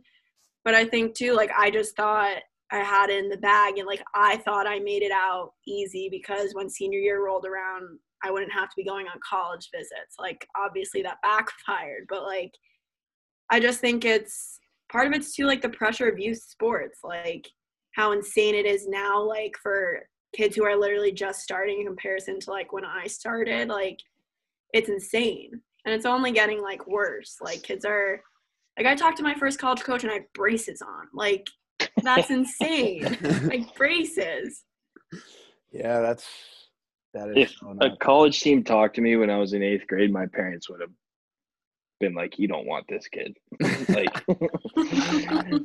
But 0.64 0.74
I 0.74 0.84
think 0.84 1.14
too, 1.14 1.34
like 1.34 1.50
I 1.56 1.70
just 1.70 1.94
thought 1.96 2.38
I 2.70 2.78
had 2.78 3.10
it 3.10 3.22
in 3.24 3.30
the 3.30 3.36
bag 3.38 3.78
and 3.78 3.86
like 3.86 4.02
I 4.14 4.38
thought 4.38 4.66
I 4.66 4.78
made 4.78 5.02
it 5.02 5.12
out 5.12 5.52
easy 5.66 6.08
because 6.10 6.54
when 6.54 6.68
senior 6.68 6.98
year 6.98 7.24
rolled 7.24 7.46
around, 7.46 7.98
I 8.24 8.30
wouldn't 8.30 8.52
have 8.52 8.68
to 8.68 8.76
be 8.76 8.84
going 8.84 9.06
on 9.06 9.20
college 9.28 9.68
visits. 9.74 10.16
Like 10.18 10.46
obviously 10.56 11.02
that 11.02 11.18
backfired, 11.22 12.06
but 12.08 12.24
like 12.24 12.52
I 13.50 13.60
just 13.60 13.80
think 13.80 14.04
it's 14.04 14.58
part 14.90 15.06
of 15.06 15.12
it's 15.12 15.34
too 15.34 15.46
like 15.46 15.62
the 15.62 15.68
pressure 15.70 16.08
of 16.08 16.18
youth 16.18 16.42
sports, 16.42 17.00
like 17.04 17.48
how 17.94 18.12
insane 18.12 18.54
it 18.54 18.66
is 18.66 18.86
now, 18.86 19.22
like 19.22 19.54
for 19.62 20.00
kids 20.34 20.56
who 20.56 20.64
are 20.64 20.76
literally 20.76 21.12
just 21.12 21.40
starting 21.40 21.80
in 21.80 21.86
comparison 21.86 22.38
to 22.40 22.50
like 22.50 22.72
when 22.72 22.84
I 22.84 23.06
started. 23.06 23.68
Like 23.68 23.98
it's 24.72 24.88
insane. 24.88 25.60
And 25.84 25.94
it's 25.94 26.06
only 26.06 26.32
getting 26.32 26.62
like 26.62 26.86
worse. 26.86 27.36
Like 27.40 27.62
kids 27.62 27.84
are 27.84 28.20
like 28.76 28.86
i 28.86 28.94
talked 28.94 29.16
to 29.18 29.22
my 29.22 29.34
first 29.34 29.58
college 29.58 29.82
coach 29.82 30.02
and 30.02 30.10
i 30.10 30.16
have 30.16 30.32
braces 30.34 30.82
on. 30.82 31.06
Like 31.12 31.48
that's 32.02 32.30
insane. 32.30 33.16
Like 33.44 33.74
braces. 33.76 34.64
Yeah 35.72 36.00
that's 36.00 36.26
that 37.14 37.28
is 37.30 37.36
if 37.36 37.50
so 37.52 37.76
a 37.80 37.96
college 37.96 38.40
team 38.40 38.62
talked 38.62 38.96
to 38.96 39.00
me 39.00 39.16
when 39.16 39.30
i 39.30 39.38
was 39.38 39.54
in 39.54 39.62
eighth 39.62 39.86
grade 39.86 40.12
my 40.12 40.26
parents 40.26 40.68
would 40.68 40.80
have 40.82 40.90
been 42.00 42.14
like 42.14 42.38
you 42.38 42.48
don't 42.48 42.66
want 42.66 42.86
this 42.88 43.08
kid. 43.08 43.36
Like 43.88 45.64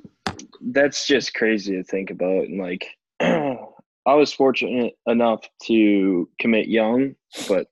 that's 0.62 1.06
just 1.06 1.34
crazy 1.34 1.76
to 1.76 1.84
think 1.84 2.10
about. 2.10 2.46
And 2.48 2.60
like 2.60 2.88
i 3.20 4.14
was 4.14 4.34
fortunate 4.34 4.94
enough 5.08 5.42
to 5.64 6.30
commit 6.40 6.68
young 6.68 7.16
but 7.48 7.68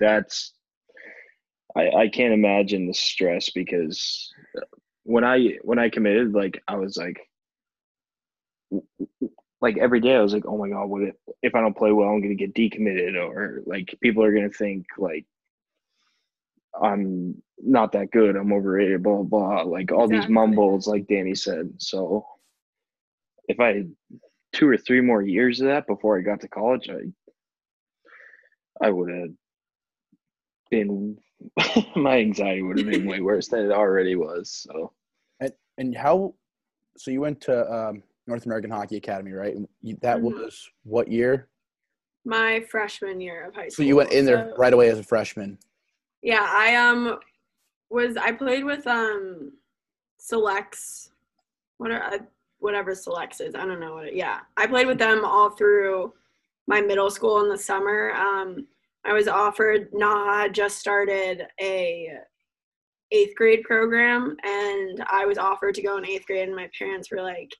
that's 0.00 0.53
I, 1.76 1.90
I 1.90 2.08
can't 2.08 2.32
imagine 2.34 2.86
the 2.86 2.94
stress 2.94 3.50
because 3.50 4.32
when 5.02 5.24
I 5.24 5.58
when 5.62 5.78
I 5.78 5.88
committed, 5.88 6.32
like 6.32 6.62
I 6.68 6.76
was 6.76 6.96
like, 6.96 7.20
like 9.60 9.78
every 9.78 10.00
day 10.00 10.14
I 10.14 10.20
was 10.20 10.32
like, 10.32 10.46
oh 10.46 10.58
my 10.58 10.68
god, 10.68 10.86
what 10.86 11.02
if, 11.02 11.14
if 11.42 11.54
I 11.54 11.60
don't 11.60 11.76
play 11.76 11.92
well, 11.92 12.08
I'm 12.08 12.20
gonna 12.20 12.34
get 12.34 12.54
decommitted, 12.54 13.16
or 13.16 13.62
like 13.66 13.96
people 14.00 14.22
are 14.22 14.32
gonna 14.32 14.50
think 14.50 14.86
like 14.98 15.26
I'm 16.80 17.42
not 17.58 17.92
that 17.92 18.10
good, 18.10 18.36
I'm 18.36 18.52
overrated, 18.52 19.02
blah 19.02 19.22
blah, 19.22 19.62
blah. 19.62 19.62
like 19.62 19.92
all 19.92 20.04
exactly. 20.04 20.20
these 20.20 20.28
mumbles, 20.28 20.86
like 20.86 21.06
Danny 21.06 21.34
said. 21.34 21.72
So 21.78 22.26
if 23.48 23.58
I 23.60 23.68
had 23.68 23.92
two 24.52 24.68
or 24.68 24.76
three 24.76 25.00
more 25.00 25.22
years 25.22 25.60
of 25.60 25.66
that 25.66 25.86
before 25.86 26.18
I 26.18 26.22
got 26.22 26.40
to 26.42 26.48
college, 26.48 26.88
I 26.88 27.12
I 28.84 28.90
would 28.90 29.10
have 29.10 29.30
been 30.70 31.18
my 31.96 32.18
anxiety 32.18 32.62
would 32.62 32.78
have 32.78 32.86
been 32.86 33.06
way 33.06 33.20
worse 33.20 33.48
than 33.48 33.64
it 33.64 33.72
already 33.72 34.16
was. 34.16 34.50
So, 34.50 34.92
and 35.40 35.52
and 35.78 35.96
how? 35.96 36.34
So 36.96 37.10
you 37.10 37.20
went 37.20 37.40
to 37.42 37.72
um, 37.72 38.02
North 38.26 38.46
American 38.46 38.70
Hockey 38.70 38.96
Academy, 38.96 39.32
right? 39.32 39.56
that 40.02 40.18
mm-hmm. 40.18 40.24
was 40.24 40.68
what 40.84 41.10
year? 41.10 41.48
My 42.24 42.64
freshman 42.70 43.20
year 43.20 43.46
of 43.46 43.54
high 43.54 43.68
school. 43.68 43.84
So 43.84 43.86
you 43.86 43.96
went 43.96 44.12
in 44.12 44.24
there 44.24 44.50
so, 44.50 44.56
right 44.56 44.72
away 44.72 44.88
as 44.88 44.98
a 44.98 45.02
freshman. 45.02 45.58
Yeah, 46.22 46.46
I 46.48 46.76
um 46.76 47.18
was 47.90 48.16
I 48.16 48.32
played 48.32 48.64
with 48.64 48.86
um 48.86 49.52
selects 50.18 51.10
what 51.78 51.90
are 51.90 52.02
uh, 52.02 52.18
whatever 52.58 52.94
selects 52.94 53.40
is 53.40 53.54
I 53.54 53.66
don't 53.66 53.80
know 53.80 53.94
what 53.94 54.06
it, 54.06 54.14
yeah 54.14 54.40
I 54.56 54.66
played 54.66 54.86
with 54.86 54.98
them 54.98 55.24
all 55.24 55.50
through 55.50 56.14
my 56.66 56.80
middle 56.80 57.10
school 57.10 57.42
in 57.42 57.50
the 57.50 57.58
summer 57.58 58.12
um 58.12 58.66
I 59.06 59.12
was 59.12 59.28
offered 59.28 59.88
NAHA 59.92 60.52
just 60.52 60.78
started 60.78 61.42
a 61.60 62.10
eighth 63.12 63.34
grade 63.36 63.62
program 63.62 64.36
and 64.44 65.04
I 65.10 65.26
was 65.26 65.38
offered 65.38 65.74
to 65.74 65.82
go 65.82 65.98
in 65.98 66.06
eighth 66.06 66.26
grade 66.26 66.48
and 66.48 66.56
my 66.56 66.68
parents 66.76 67.10
were 67.10 67.22
like, 67.22 67.50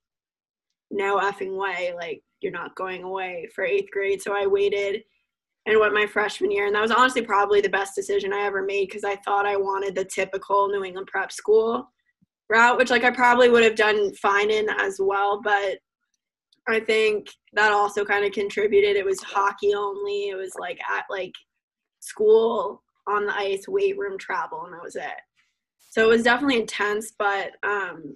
no 0.91 1.19
effing 1.19 1.57
way, 1.57 1.93
like 1.95 2.23
you're 2.41 2.53
not 2.53 2.75
going 2.77 3.03
away 3.03 3.49
for 3.55 3.65
eighth 3.65 3.91
grade. 3.93 4.23
So 4.23 4.35
I 4.35 4.47
waited 4.47 5.03
and 5.67 5.79
went 5.79 5.95
my 5.95 6.07
freshman 6.07 6.51
year 6.51 6.67
and 6.67 6.75
that 6.75 6.83
was 6.83 6.91
honestly 6.91 7.23
probably 7.23 7.61
the 7.61 7.69
best 7.69 7.95
decision 7.95 8.33
I 8.33 8.47
ever 8.47 8.63
made 8.63 8.89
because 8.89 9.05
I 9.05 9.17
thought 9.17 9.47
I 9.47 9.57
wanted 9.57 9.95
the 9.95 10.05
typical 10.05 10.69
New 10.69 10.85
England 10.85 11.09
prep 11.09 11.31
school 11.31 11.89
route, 12.49 12.79
which 12.79 12.91
like 12.91 13.05
I 13.05 13.11
probably 13.11 13.51
would 13.51 13.65
have 13.65 13.77
done 13.77 14.15
fine 14.15 14.51
in 14.51 14.69
as 14.69 14.97
well, 15.01 15.41
but 15.43 15.79
I 16.69 16.81
think 16.81 17.29
that 17.53 17.73
also 17.73 18.05
kind 18.05 18.25
of 18.25 18.33
contributed. 18.33 18.97
It 18.97 19.05
was 19.05 19.23
hockey 19.23 19.75
only. 19.75 20.29
It 20.31 20.37
was 20.37 20.53
like 20.59 20.81
at 20.91 21.05
like 21.11 21.35
school 22.01 22.83
on 23.07 23.27
the 23.27 23.37
ice, 23.37 23.69
weight 23.69 23.99
room 23.99 24.19
travel, 24.19 24.65
and 24.65 24.73
that 24.75 24.83
was 24.83 24.97
it. 24.97 25.21
So 25.91 26.05
it 26.05 26.09
was 26.09 26.23
definitely 26.23 26.61
intense, 26.61 27.13
but 27.19 27.53
um 27.63 28.15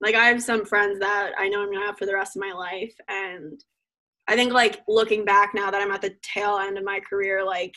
like 0.00 0.14
I 0.14 0.26
have 0.26 0.42
some 0.42 0.64
friends 0.64 1.00
that 1.00 1.32
I 1.38 1.48
know 1.48 1.62
I'm 1.62 1.72
gonna 1.72 1.86
have 1.86 1.98
for 1.98 2.06
the 2.06 2.14
rest 2.14 2.36
of 2.36 2.42
my 2.42 2.52
life. 2.52 2.94
And 3.08 3.62
I 4.28 4.36
think 4.36 4.52
like 4.52 4.82
looking 4.86 5.24
back 5.24 5.52
now 5.54 5.70
that 5.70 5.82
I'm 5.82 5.90
at 5.90 6.02
the 6.02 6.14
tail 6.22 6.58
end 6.58 6.78
of 6.78 6.84
my 6.84 7.00
career, 7.00 7.44
like 7.44 7.74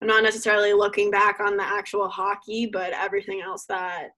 I'm 0.00 0.08
not 0.08 0.22
necessarily 0.22 0.72
looking 0.72 1.10
back 1.10 1.40
on 1.40 1.56
the 1.56 1.64
actual 1.64 2.08
hockey, 2.08 2.70
but 2.72 2.92
everything 2.92 3.42
else 3.42 3.66
that 3.66 4.08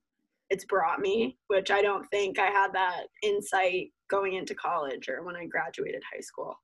it's 0.51 0.65
brought 0.65 1.01
me, 1.01 1.39
which 1.47 1.71
I 1.71 1.81
don't 1.81 2.07
think 2.11 2.39
I 2.39 2.47
had 2.47 2.73
that 2.73 3.05
insight 3.23 3.93
going 4.11 4.35
into 4.35 4.55
college 4.55 5.09
or 5.09 5.23
when 5.23 5.37
I 5.37 5.47
graduated 5.47 6.03
high 6.13 6.21
school. 6.21 6.55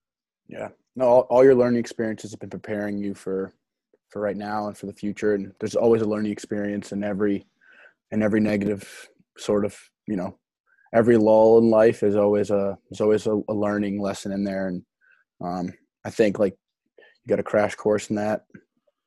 Yeah. 0.49 0.69
No, 0.97 1.07
all, 1.07 1.21
all 1.31 1.45
your 1.45 1.55
learning 1.55 1.81
experiences 1.81 2.33
have 2.33 2.41
been 2.41 2.51
preparing 2.51 2.99
you 2.99 3.15
for 3.15 3.53
for 4.11 4.23
right 4.23 4.37
now 4.37 4.69
and 4.69 4.77
for 4.77 4.87
the 4.87 4.93
future. 4.93 5.35
And 5.35 5.53
there's 5.59 5.75
always 5.75 6.03
a 6.03 6.07
learning 6.07 6.33
experience 6.33 6.93
in 6.93 7.03
every 7.03 7.47
in 8.13 8.23
every 8.23 8.41
negative 8.41 9.09
sort 9.37 9.65
of, 9.65 9.77
you 10.07 10.17
know, 10.17 10.39
every 10.95 11.17
lull 11.17 11.59
in 11.59 11.71
life 11.71 12.03
is 12.03 12.17
always 12.17 12.51
a 12.51 12.79
is 12.91 13.01
always 13.01 13.27
a, 13.27 13.41
a 13.49 13.55
learning 13.55 14.01
lesson 14.01 14.33
in 14.33 14.45
there. 14.45 14.69
And 14.69 14.83
um, 15.45 15.73
I 16.05 16.11
think 16.11 16.39
like 16.39 16.57
you 16.97 17.29
got 17.29 17.41
a 17.41 17.45
crash 17.45 17.75
course 17.75 18.11
in 18.11 18.17
that, 18.17 18.45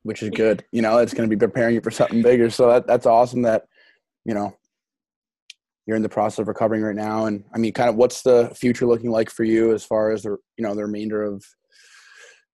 which 0.04 0.22
is 0.22 0.30
good. 0.30 0.64
You 0.72 0.82
know, 0.82 0.98
it's 0.98 1.14
going 1.14 1.30
to 1.30 1.36
be 1.36 1.40
preparing 1.40 1.76
you 1.76 1.82
for 1.82 1.92
something 1.92 2.22
bigger. 2.22 2.50
So 2.50 2.70
that, 2.70 2.88
that's 2.88 3.06
awesome 3.06 3.42
that, 3.44 3.64
you 4.26 4.34
know, 4.34 4.54
you're 5.90 5.96
in 5.96 6.04
the 6.04 6.08
process 6.08 6.38
of 6.38 6.48
recovering 6.48 6.84
right 6.84 6.96
now. 6.96 7.26
And 7.26 7.44
i 7.54 7.58
mean 7.58 7.74
kind 7.74 7.90
of 7.90 7.96
what's 7.96 8.22
the 8.22 8.52
future 8.56 8.86
looking 8.86 9.10
like 9.10 9.32
for 9.32 9.44
you 9.44 9.74
as 9.74 9.84
far 9.84 10.12
as 10.12 10.22
the 10.22 10.38
you 10.56 10.64
know 10.64 10.76
the 10.76 10.84
remainder 10.84 11.24
of 11.24 11.44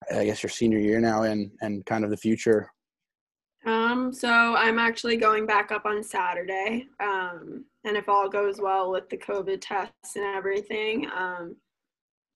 i 0.09 0.23
guess 0.23 0.41
your 0.41 0.49
senior 0.49 0.79
year 0.79 1.01
now 1.01 1.23
and 1.23 1.51
and 1.61 1.85
kind 1.85 2.05
of 2.05 2.09
the 2.09 2.17
future? 2.17 2.71
Um 3.65 4.13
so 4.13 4.29
i'm 4.29 4.79
actually 4.79 5.17
going 5.17 5.45
back 5.45 5.73
up 5.73 5.85
on 5.85 6.01
saturday. 6.01 6.87
Um 7.01 7.65
and 7.83 7.97
if 7.97 8.07
all 8.07 8.29
goes 8.29 8.61
well 8.61 8.89
with 8.89 9.09
the 9.09 9.17
covid 9.17 9.59
tests 9.59 10.15
and 10.15 10.23
everything 10.23 11.09
um 11.13 11.57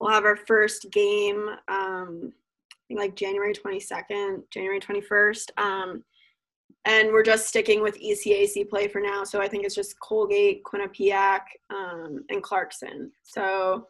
we'll 0.00 0.10
have 0.10 0.26
our 0.26 0.36
first 0.36 0.90
game 0.92 1.48
um 1.68 2.30
like 2.90 3.16
january 3.16 3.54
22nd 3.54 4.42
january 4.50 4.80
21st 4.80 5.46
um 5.56 6.04
and 6.84 7.08
we're 7.08 7.22
just 7.22 7.46
sticking 7.46 7.82
with 7.82 8.00
ECAC 8.00 8.68
play 8.68 8.88
for 8.88 9.00
now. 9.00 9.24
So 9.24 9.40
I 9.40 9.48
think 9.48 9.64
it's 9.64 9.74
just 9.74 9.98
Colgate, 10.00 10.62
Quinnipiac, 10.64 11.40
um, 11.70 12.24
and 12.28 12.42
Clarkson. 12.42 13.10
So 13.22 13.86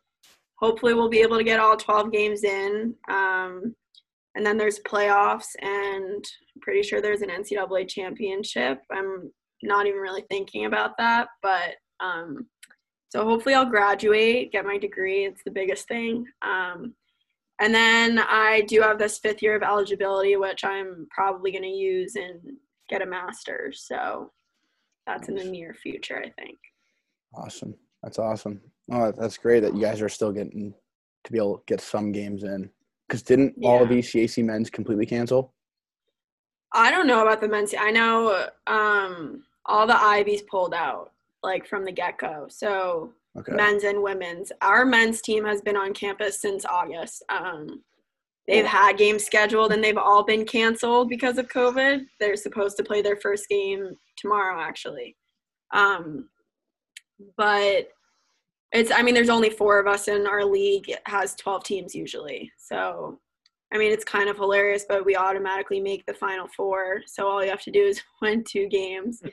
hopefully 0.56 0.94
we'll 0.94 1.08
be 1.08 1.22
able 1.22 1.38
to 1.38 1.44
get 1.44 1.60
all 1.60 1.76
12 1.76 2.12
games 2.12 2.44
in. 2.44 2.94
Um, 3.08 3.74
and 4.36 4.46
then 4.46 4.56
there's 4.56 4.80
playoffs, 4.80 5.48
and 5.60 6.24
pretty 6.60 6.82
sure 6.82 7.00
there's 7.00 7.22
an 7.22 7.30
NCAA 7.30 7.88
championship. 7.88 8.80
I'm 8.92 9.30
not 9.62 9.86
even 9.86 9.98
really 10.00 10.24
thinking 10.30 10.66
about 10.66 10.96
that, 10.98 11.28
but 11.42 11.74
um, 11.98 12.46
so 13.08 13.24
hopefully 13.24 13.54
I'll 13.54 13.66
graduate, 13.66 14.52
get 14.52 14.64
my 14.64 14.78
degree. 14.78 15.24
It's 15.24 15.42
the 15.44 15.50
biggest 15.50 15.88
thing. 15.88 16.26
Um, 16.42 16.94
and 17.60 17.74
then 17.74 18.20
I 18.20 18.62
do 18.62 18.80
have 18.80 18.98
this 18.98 19.18
fifth 19.18 19.42
year 19.42 19.56
of 19.56 19.62
eligibility, 19.62 20.36
which 20.36 20.64
I'm 20.64 21.06
probably 21.10 21.50
going 21.50 21.64
to 21.64 21.68
use 21.68 22.16
in 22.16 22.56
get 22.90 23.02
a 23.02 23.06
master's. 23.06 23.84
So 23.86 24.30
that's 25.06 25.28
in 25.28 25.36
the 25.36 25.44
near 25.44 25.74
future, 25.74 26.18
I 26.18 26.30
think. 26.30 26.58
Awesome. 27.34 27.74
That's 28.02 28.18
awesome. 28.18 28.60
Oh, 28.92 29.12
that's 29.12 29.38
great 29.38 29.60
that 29.60 29.74
you 29.74 29.82
guys 29.82 30.02
are 30.02 30.08
still 30.08 30.32
getting 30.32 30.74
to 31.24 31.32
be 31.32 31.38
able 31.38 31.58
to 31.58 31.62
get 31.66 31.80
some 31.80 32.12
games 32.12 32.42
in. 32.42 32.68
Because 33.08 33.22
didn't 33.22 33.54
yeah. 33.56 33.68
all 33.68 33.82
of 33.82 33.88
ECAC 33.88 34.44
men's 34.44 34.70
completely 34.70 35.06
cancel? 35.06 35.54
I 36.72 36.90
don't 36.90 37.06
know 37.06 37.22
about 37.22 37.40
the 37.40 37.48
men's. 37.48 37.74
I 37.78 37.90
know 37.90 38.48
um, 38.66 39.44
all 39.66 39.86
the 39.86 40.00
Ivies 40.00 40.42
pulled 40.42 40.74
out 40.74 41.12
like 41.42 41.66
from 41.66 41.84
the 41.84 41.92
get 41.92 42.18
go. 42.18 42.46
So 42.48 43.12
Okay. 43.38 43.52
men's 43.52 43.84
and 43.84 44.02
women's. 44.02 44.50
Our 44.60 44.84
men's 44.84 45.22
team 45.22 45.44
has 45.44 45.60
been 45.60 45.76
on 45.76 45.94
campus 45.94 46.40
since 46.40 46.64
August. 46.64 47.22
Um, 47.28 47.82
they've 48.50 48.66
had 48.66 48.98
games 48.98 49.24
scheduled 49.24 49.72
and 49.72 49.82
they've 49.82 49.96
all 49.96 50.24
been 50.24 50.44
canceled 50.44 51.08
because 51.08 51.38
of 51.38 51.48
COVID. 51.48 52.04
They're 52.18 52.36
supposed 52.36 52.76
to 52.76 52.84
play 52.84 53.02
their 53.02 53.16
first 53.16 53.48
game 53.48 53.94
tomorrow, 54.16 54.60
actually. 54.60 55.16
Um, 55.72 56.28
but 57.36 57.88
it's, 58.72 58.90
I 58.90 59.02
mean, 59.02 59.14
there's 59.14 59.30
only 59.30 59.50
four 59.50 59.78
of 59.78 59.86
us 59.86 60.08
in 60.08 60.26
our 60.26 60.44
league. 60.44 60.88
It 60.88 61.00
has 61.06 61.34
12 61.36 61.64
teams 61.64 61.94
usually. 61.94 62.50
So, 62.58 63.20
I 63.72 63.78
mean, 63.78 63.92
it's 63.92 64.04
kind 64.04 64.28
of 64.28 64.36
hilarious, 64.36 64.84
but 64.88 65.04
we 65.04 65.16
automatically 65.16 65.80
make 65.80 66.04
the 66.06 66.14
final 66.14 66.48
four. 66.56 67.02
So 67.06 67.28
all 67.28 67.42
you 67.42 67.50
have 67.50 67.62
to 67.62 67.70
do 67.70 67.82
is 67.82 68.02
win 68.22 68.44
two 68.44 68.68
games. 68.68 69.22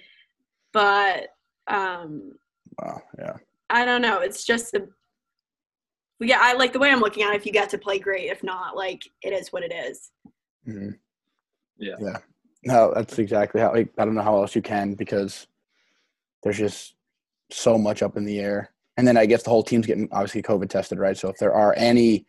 But, 0.73 1.29
um, 1.67 2.33
Wow. 2.79 3.01
Yeah. 3.17 3.37
I 3.69 3.85
don't 3.85 4.01
know. 4.01 4.19
It's 4.19 4.43
just 4.43 4.71
the 4.71 4.87
yeah. 6.19 6.39
I 6.41 6.53
like 6.53 6.73
the 6.73 6.79
way 6.79 6.89
I'm 6.89 6.99
looking 6.99 7.23
at 7.23 7.33
it. 7.33 7.37
If 7.37 7.45
you 7.45 7.51
get 7.51 7.69
to 7.69 7.77
play, 7.77 7.99
great. 7.99 8.29
If 8.29 8.43
not, 8.43 8.75
like 8.75 9.03
it 9.21 9.33
is 9.33 9.51
what 9.53 9.63
it 9.63 9.73
is. 9.73 10.11
hmm 10.65 10.89
Yeah. 11.77 11.95
Yeah. 11.99 12.17
No, 12.63 12.93
that's 12.93 13.17
exactly 13.19 13.61
how. 13.61 13.71
Like, 13.71 13.89
I 13.97 14.05
don't 14.05 14.15
know 14.15 14.23
how 14.23 14.41
else 14.41 14.55
you 14.55 14.61
can 14.61 14.93
because 14.93 15.47
there's 16.43 16.57
just 16.57 16.95
so 17.51 17.77
much 17.77 18.01
up 18.01 18.17
in 18.17 18.25
the 18.25 18.39
air. 18.39 18.71
And 18.97 19.07
then 19.07 19.15
I 19.15 19.25
guess 19.25 19.43
the 19.43 19.51
whole 19.51 19.63
team's 19.63 19.85
getting 19.85 20.09
obviously 20.11 20.41
COVID 20.41 20.69
tested, 20.69 20.99
right? 20.99 21.15
So 21.15 21.29
if 21.29 21.37
there 21.37 21.53
are 21.53 21.73
any 21.77 22.25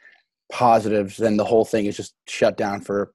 positives, 0.52 1.16
then 1.16 1.36
the 1.36 1.44
whole 1.44 1.64
thing 1.64 1.86
is 1.86 1.96
just 1.96 2.14
shut 2.26 2.56
down 2.56 2.82
for 2.82 3.12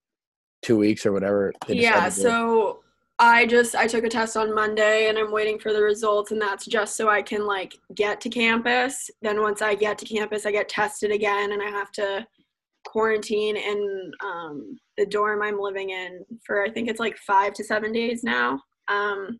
two 0.63 0.77
weeks 0.77 1.05
or 1.05 1.11
whatever. 1.11 1.53
Yeah. 1.67 2.09
So 2.09 2.82
I 3.19 3.45
just 3.45 3.75
I 3.75 3.87
took 3.87 4.03
a 4.03 4.09
test 4.09 4.35
on 4.35 4.53
Monday 4.53 5.07
and 5.07 5.17
I'm 5.17 5.31
waiting 5.31 5.59
for 5.59 5.71
the 5.71 5.81
results, 5.81 6.31
and 6.31 6.41
that's 6.41 6.65
just 6.65 6.97
so 6.97 7.09
I 7.09 7.21
can 7.21 7.45
like 7.45 7.75
get 7.95 8.19
to 8.21 8.29
campus. 8.29 9.09
Then 9.21 9.41
once 9.41 9.61
I 9.61 9.75
get 9.75 9.97
to 9.99 10.05
campus, 10.05 10.45
I 10.45 10.51
get 10.51 10.69
tested 10.69 11.11
again, 11.11 11.51
and 11.51 11.61
I 11.61 11.69
have 11.69 11.91
to 11.93 12.25
quarantine 12.85 13.55
in 13.55 14.11
um, 14.23 14.77
the 14.97 15.05
dorm 15.05 15.41
I'm 15.41 15.59
living 15.59 15.91
in 15.91 16.25
for 16.45 16.63
I 16.63 16.69
think 16.69 16.89
it's 16.89 16.99
like 16.99 17.17
five 17.17 17.53
to 17.53 17.63
seven 17.63 17.91
days 17.91 18.23
now. 18.23 18.59
Um, 18.87 19.39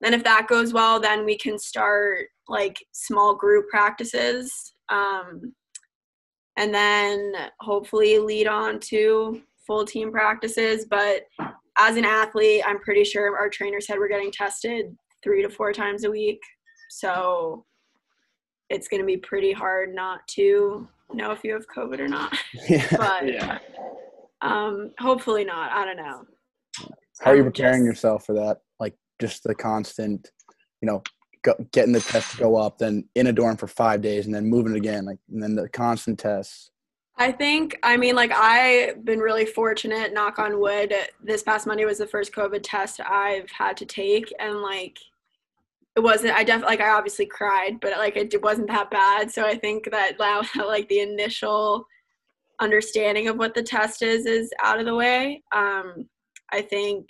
then 0.00 0.12
if 0.12 0.22
that 0.24 0.46
goes 0.48 0.72
well, 0.72 1.00
then 1.00 1.24
we 1.24 1.38
can 1.38 1.58
start 1.58 2.26
like 2.48 2.84
small 2.92 3.34
group 3.34 3.68
practices, 3.68 4.74
um, 4.88 5.54
and 6.58 6.74
then 6.74 7.32
hopefully 7.60 8.18
lead 8.18 8.46
on 8.46 8.80
to 8.80 9.42
full 9.66 9.84
team 9.84 10.10
practices. 10.10 10.86
But 10.86 11.22
as 11.78 11.96
an 11.96 12.04
athlete, 12.04 12.62
I'm 12.66 12.78
pretty 12.80 13.04
sure 13.04 13.36
our 13.36 13.48
trainer 13.48 13.80
said 13.80 13.98
we're 13.98 14.08
getting 14.08 14.32
tested 14.32 14.86
three 15.22 15.42
to 15.42 15.48
four 15.50 15.72
times 15.72 16.04
a 16.04 16.10
week. 16.10 16.40
So 16.90 17.64
it's 18.70 18.88
going 18.88 19.00
to 19.00 19.06
be 19.06 19.16
pretty 19.16 19.52
hard 19.52 19.94
not 19.94 20.20
to 20.28 20.88
know 21.12 21.30
if 21.32 21.44
you 21.44 21.52
have 21.52 21.64
COVID 21.76 22.00
or 22.00 22.08
not. 22.08 22.36
yeah. 22.68 22.86
But 22.96 23.32
Yeah. 23.32 23.58
um, 24.42 24.92
hopefully 24.98 25.44
not. 25.44 25.72
I 25.72 25.84
don't 25.84 25.96
know. 25.96 26.22
How 27.20 27.30
are 27.32 27.36
you 27.36 27.44
preparing 27.44 27.80
just- 27.80 27.86
yourself 27.86 28.26
for 28.26 28.34
that? 28.34 28.58
Like 28.80 28.94
just 29.20 29.42
the 29.44 29.54
constant, 29.54 30.30
you 30.80 30.86
know, 30.86 31.02
go, 31.42 31.54
getting 31.72 31.92
the 31.92 32.00
test 32.00 32.32
to 32.32 32.38
go 32.38 32.56
up, 32.56 32.78
then 32.78 33.08
in 33.14 33.28
a 33.28 33.32
dorm 33.32 33.56
for 33.56 33.66
five 33.68 34.00
days, 34.02 34.26
and 34.26 34.34
then 34.34 34.46
moving 34.46 34.74
again, 34.76 35.04
like, 35.06 35.18
and 35.32 35.42
then 35.42 35.54
the 35.54 35.68
constant 35.68 36.18
tests. 36.18 36.70
I 37.18 37.32
think, 37.32 37.78
I 37.82 37.96
mean, 37.96 38.14
like, 38.14 38.30
I've 38.32 39.04
been 39.04 39.20
really 39.20 39.46
fortunate, 39.46 40.12
knock 40.12 40.38
on 40.38 40.60
wood. 40.60 40.92
This 41.22 41.42
past 41.42 41.66
Monday 41.66 41.86
was 41.86 41.98
the 41.98 42.06
first 42.06 42.32
COVID 42.32 42.60
test 42.62 43.00
I've 43.00 43.50
had 43.50 43.76
to 43.78 43.86
take. 43.86 44.30
And, 44.38 44.60
like, 44.60 44.98
it 45.96 46.00
wasn't, 46.00 46.34
I 46.34 46.44
definitely, 46.44 46.76
like, 46.76 46.86
I 46.86 46.90
obviously 46.90 47.24
cried, 47.24 47.80
but, 47.80 47.96
like, 47.96 48.16
it, 48.16 48.42
wasn't 48.42 48.68
that 48.68 48.90
bad. 48.90 49.30
So 49.30 49.46
I 49.46 49.56
think 49.56 49.90
that, 49.90 50.18
now, 50.20 50.42
like, 50.66 50.88
the 50.88 51.00
initial 51.00 51.86
understanding 52.60 53.28
of 53.28 53.38
what 53.38 53.54
the 53.54 53.62
test 53.62 54.02
is 54.02 54.26
is 54.26 54.52
out 54.62 54.78
of 54.78 54.84
the 54.84 54.94
way. 54.94 55.42
Um, 55.54 56.08
I 56.52 56.60
think 56.60 57.08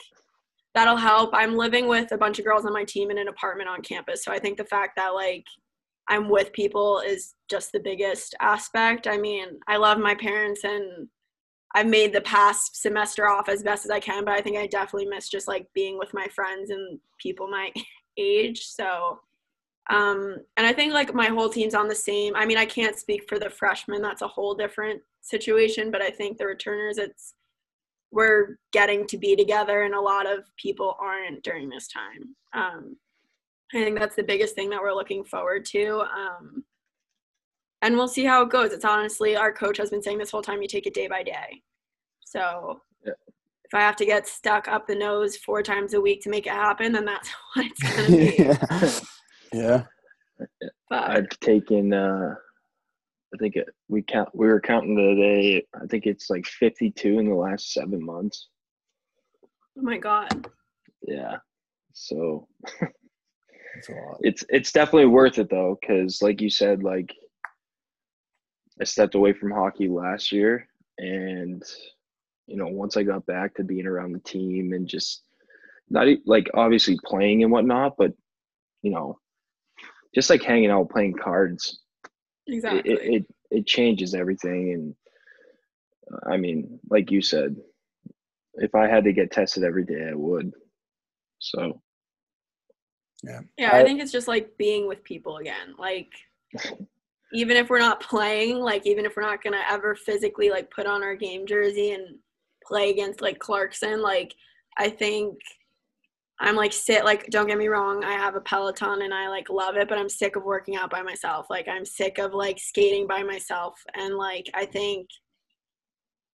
that'll 0.74 0.96
help. 0.96 1.30
I'm 1.32 1.56
living 1.56 1.88
with 1.88 2.12
a 2.12 2.18
bunch 2.18 2.38
of 2.38 2.44
girls 2.44 2.64
on 2.64 2.72
my 2.72 2.84
team 2.84 3.10
in 3.10 3.18
an 3.18 3.28
apartment 3.28 3.68
on 3.68 3.82
campus. 3.82 4.24
So 4.24 4.30
I 4.30 4.38
think 4.38 4.56
the 4.56 4.64
fact 4.64 4.92
that, 4.96 5.14
like, 5.14 5.44
I'm 6.08 6.28
with 6.28 6.52
people 6.52 7.00
is 7.00 7.34
just 7.50 7.72
the 7.72 7.80
biggest 7.80 8.34
aspect. 8.40 9.06
I 9.06 9.16
mean, 9.16 9.58
I 9.66 9.76
love 9.76 9.98
my 9.98 10.14
parents 10.14 10.64
and 10.64 11.08
I've 11.74 11.86
made 11.86 12.12
the 12.12 12.20
past 12.22 12.80
semester 12.80 13.28
off 13.28 13.48
as 13.48 13.62
best 13.62 13.84
as 13.84 13.90
I 13.90 14.00
can, 14.00 14.24
but 14.24 14.34
I 14.34 14.40
think 14.40 14.56
I 14.56 14.66
definitely 14.66 15.08
miss 15.08 15.28
just 15.28 15.48
like 15.48 15.66
being 15.74 15.98
with 15.98 16.14
my 16.14 16.26
friends 16.34 16.70
and 16.70 16.98
people 17.20 17.48
my 17.48 17.70
age. 18.16 18.66
So, 18.66 19.20
um, 19.90 20.36
and 20.56 20.66
I 20.66 20.72
think 20.72 20.94
like 20.94 21.14
my 21.14 21.26
whole 21.26 21.48
team's 21.48 21.74
on 21.74 21.88
the 21.88 21.94
same. 21.94 22.34
I 22.34 22.46
mean, 22.46 22.56
I 22.56 22.66
can't 22.66 22.98
speak 22.98 23.28
for 23.28 23.38
the 23.38 23.50
freshmen, 23.50 24.00
that's 24.00 24.22
a 24.22 24.28
whole 24.28 24.54
different 24.54 25.02
situation, 25.20 25.90
but 25.90 26.02
I 26.02 26.10
think 26.10 26.38
the 26.38 26.46
returners, 26.46 26.98
it's 26.98 27.34
we're 28.12 28.58
getting 28.72 29.06
to 29.08 29.18
be 29.18 29.36
together, 29.36 29.82
and 29.82 29.94
a 29.94 30.00
lot 30.00 30.26
of 30.26 30.44
people 30.56 30.96
aren't 31.00 31.42
during 31.42 31.68
this 31.68 31.88
time. 31.88 32.36
Um, 32.54 32.96
I 33.74 33.83
think 33.85 33.98
that's 33.98 34.16
the 34.16 34.22
biggest 34.22 34.55
thing 34.55 34.70
that 34.70 34.81
we're 34.81 34.94
looking 34.94 35.24
forward 35.24 35.64
to. 35.66 36.00
Um, 36.02 36.64
and 37.83 37.96
we'll 37.96 38.09
see 38.09 38.24
how 38.24 38.42
it 38.42 38.50
goes. 38.50 38.72
It's 38.72 38.85
honestly, 38.85 39.37
our 39.37 39.52
coach 39.52 39.76
has 39.79 39.90
been 39.90 40.02
saying 40.02 40.18
this 40.18 40.31
whole 40.31 40.42
time 40.42 40.62
you 40.62 40.68
take 40.68 40.87
it 40.87 40.94
day 40.94 41.09
by 41.09 41.22
day. 41.22 41.62
So 42.24 42.81
Yeah. 43.05 43.12
if 43.64 43.74
I 43.74 43.81
have 43.81 43.96
to 43.96 44.07
get 44.07 44.26
stuck 44.26 44.68
up 44.68 44.87
the 44.87 44.94
nose 44.94 45.37
four 45.37 45.62
times 45.62 45.94
a 45.94 46.00
week 46.00 46.22
to 46.22 46.31
make 46.31 46.46
it 46.46 46.52
happen, 46.52 46.92
then 46.92 47.05
that's 47.05 47.29
what 47.55 47.66
it's 47.66 47.83
going 47.83 48.07
to 48.07 49.00
be. 49.52 49.57
yeah. 49.59 49.85
But 50.88 51.11
I've 51.11 51.29
taken 51.40 51.92
uh 51.92 52.35
I 53.35 53.38
think 53.38 53.57
it, 53.57 53.68
we 53.88 54.02
count 54.02 54.29
we 54.35 54.46
were 54.46 54.61
counting 54.61 54.94
the 54.94 55.14
day 55.14 55.66
I 55.81 55.87
think 55.87 56.07
it's 56.07 56.31
like 56.31 56.46
52 56.46 57.18
in 57.18 57.29
the 57.29 57.35
last 57.35 57.72
7 57.72 58.02
months. 58.05 58.48
oh 59.79 59.83
my 59.83 59.98
God. 59.98 60.46
Yeah. 61.02 61.37
So 61.94 62.46
That's 63.76 63.88
a 63.88 63.92
lot. 63.92 64.18
it's 64.20 64.44
it's 64.48 64.72
definitely 64.72 65.06
worth 65.06 65.38
it 65.38 65.48
though 65.50 65.78
cuz 65.86 66.20
like 66.22 66.40
you 66.40 66.50
said 66.50 66.82
like 66.82 67.14
I 68.80 68.84
stepped 68.84 69.14
away 69.14 69.32
from 69.32 69.50
hockey 69.50 69.88
last 69.88 70.32
year 70.32 70.68
and 70.98 71.62
you 72.46 72.56
know 72.56 72.66
once 72.68 72.96
I 72.96 73.02
got 73.02 73.26
back 73.26 73.54
to 73.54 73.64
being 73.64 73.86
around 73.86 74.12
the 74.12 74.18
team 74.20 74.72
and 74.72 74.86
just 74.86 75.22
not 75.90 76.08
e- 76.08 76.22
like 76.26 76.48
obviously 76.54 76.98
playing 77.04 77.42
and 77.42 77.52
whatnot 77.52 77.96
but 77.96 78.12
you 78.82 78.90
know 78.90 79.18
just 80.14 80.30
like 80.30 80.42
hanging 80.42 80.70
out 80.70 80.90
playing 80.90 81.14
cards 81.14 81.80
Exactly. 82.48 82.92
it, 82.92 82.98
it, 83.00 83.14
it 83.14 83.26
it 83.50 83.66
changes 83.66 84.14
everything 84.14 84.72
and 84.74 84.94
i 86.32 86.36
mean 86.36 86.78
like 86.90 87.10
you 87.10 87.20
said 87.22 87.56
if 88.54 88.74
i 88.74 88.86
had 88.86 89.04
to 89.04 89.12
get 89.12 89.30
tested 89.30 89.64
every 89.64 89.84
day 89.84 90.08
i 90.10 90.14
would 90.14 90.52
so 91.38 91.80
Yeah, 93.57 93.70
I- 93.72 93.81
I 93.81 93.85
think 93.85 94.00
it's 94.00 94.12
just 94.12 94.29
like 94.29 94.57
being 94.59 94.87
with 94.87 95.02
people 95.05 95.38
again. 95.38 95.74
Like 95.79 96.12
even 97.33 97.57
if 97.57 97.68
we're 97.70 97.79
not 97.81 98.00
playing, 98.00 98.59
like 98.59 98.87
even 98.87 99.05
if 99.05 99.16
we're 99.16 99.22
not 99.22 99.42
gonna 99.42 99.62
ever 99.68 99.94
physically 99.94 100.50
like 100.50 100.70
put 100.70 100.87
on 100.87 101.02
our 101.02 101.14
game 101.16 101.46
jersey 101.46 101.92
and 101.92 102.18
play 102.64 102.90
against 102.90 103.20
like 103.20 103.38
Clarkson, 103.38 104.00
like 104.02 104.35
I 104.79 104.88
think 104.90 105.38
I'm 106.38 106.55
like 106.55 106.72
sit 106.72 107.05
like 107.05 107.26
don't 107.31 107.46
get 107.46 107.59
me 107.59 107.68
wrong, 107.68 108.05
I 108.05 108.12
have 108.12 108.35
a 108.37 108.40
Peloton 108.40 109.02
and 109.02 109.12
I 109.14 109.29
like 109.29 109.48
love 109.50 109.76
it, 109.76 109.88
but 109.88 109.98
I'm 109.98 110.09
sick 110.09 110.37
of 110.37 110.44
working 110.44 110.76
out 110.76 110.90
by 110.90 111.02
myself. 111.02 111.46
Like 111.50 111.66
I'm 111.68 111.85
sick 111.87 112.18
of 112.18 112.33
like 112.35 112.59
skating 112.59 113.07
by 113.07 113.22
myself 113.22 113.74
and 113.94 114.14
like 114.16 114.48
I 114.55 114.66
think 114.66 115.09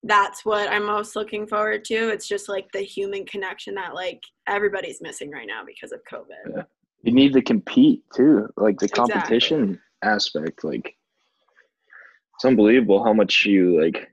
that's 0.03 0.43
what 0.43 0.69
I'm 0.69 0.85
most 0.85 1.15
looking 1.15 1.47
forward 1.47 1.85
to. 1.85 2.09
It's 2.09 2.27
just 2.27 2.49
like 2.49 2.69
the 2.73 2.81
human 2.81 3.25
connection 3.25 3.75
that 3.75 3.93
like 3.95 4.21
everybody's 4.47 5.01
missing 5.01 5.31
right 5.31 5.47
now 5.47 5.63
because 5.65 5.91
of 5.93 6.01
COVID. 6.11 6.65
you 7.03 7.11
need 7.13 7.33
to 7.33 7.41
compete 7.41 8.03
too 8.15 8.47
like 8.57 8.79
the 8.79 8.85
Exactly. 8.85 9.13
competition 9.13 9.79
aspect 10.03 10.63
like 10.63 10.95
it's 12.35 12.45
unbelievable 12.45 13.03
how 13.03 13.13
much 13.13 13.45
you 13.45 13.81
like 13.81 14.09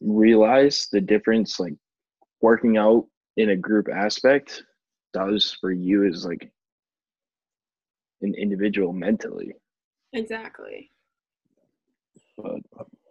realize 0.00 0.88
the 0.92 1.00
difference 1.00 1.58
like 1.60 1.74
working 2.40 2.76
out 2.76 3.06
in 3.36 3.50
a 3.50 3.56
group 3.56 3.88
aspect 3.88 4.62
does 5.14 5.56
for 5.60 5.72
you 5.72 6.06
as 6.06 6.24
like 6.26 6.50
an 8.22 8.34
individual 8.34 8.92
mentally 8.92 9.54
Exactly. 10.14 10.90
but 12.36 12.60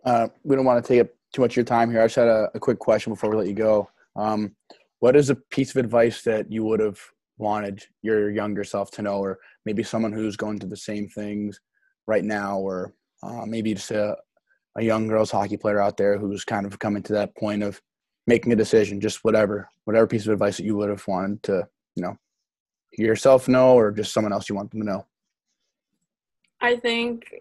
Uh, 0.04 0.28
we 0.44 0.56
don't 0.56 0.66
want 0.66 0.84
to 0.84 0.88
take 0.88 1.02
up 1.02 1.10
too 1.34 1.42
much 1.42 1.54
of 1.54 1.58
your 1.58 1.66
time 1.66 1.90
here. 1.90 2.02
I 2.02 2.06
just 2.06 2.16
had 2.16 2.28
a, 2.28 2.50
a 2.54 2.60
quick 2.60 2.80
question 2.80 3.14
before 3.14 3.30
we 3.30 3.38
let 3.38 3.48
you 3.48 3.54
go. 3.54 3.90
Um, 4.16 4.56
what 5.00 5.16
is 5.16 5.30
a 5.30 5.36
piece 5.36 5.72
of 5.72 5.78
advice 5.78 6.22
that 6.24 6.52
you 6.52 6.64
would 6.66 6.80
have 6.80 7.00
wanted 7.38 7.84
your 8.02 8.30
younger 8.30 8.64
self 8.64 8.92
to 8.92 9.02
know, 9.02 9.18
or 9.18 9.40
maybe 9.66 9.84
someone 9.84 10.12
who's 10.12 10.38
going 10.38 10.60
through 10.60 10.70
the 10.70 10.78
same 10.78 11.08
things 11.08 11.60
right 12.08 12.24
now, 12.24 12.58
or 12.58 12.94
uh, 13.24 13.46
maybe 13.46 13.74
just 13.74 13.92
a, 13.92 14.16
a 14.78 14.84
young 14.84 15.08
girls 15.08 15.32
hockey 15.32 15.58
player 15.58 15.82
out 15.82 15.98
there 15.98 16.18
who's 16.18 16.44
kind 16.44 16.66
of 16.66 16.78
coming 16.80 17.04
to 17.04 17.14
that 17.14 17.36
point 17.36 17.64
of 17.64 17.82
making 18.28 18.52
a 18.52 18.56
decision, 18.56 19.02
just 19.02 19.24
whatever, 19.24 19.70
whatever 19.86 20.08
piece 20.08 20.26
of 20.28 20.34
advice 20.34 20.58
that 20.58 20.66
you 20.66 20.76
would 20.76 20.90
have 20.90 21.06
wanted 21.08 21.42
to, 21.44 21.68
you 21.96 22.04
know, 22.04 22.16
yourself 22.98 23.48
know 23.48 23.74
or 23.74 23.92
just 23.92 24.14
someone 24.14 24.34
else 24.34 24.50
you 24.50 24.56
want 24.56 24.70
them 24.72 24.82
to 24.82 24.86
know? 24.86 25.06
I 26.60 26.76
think 26.76 27.34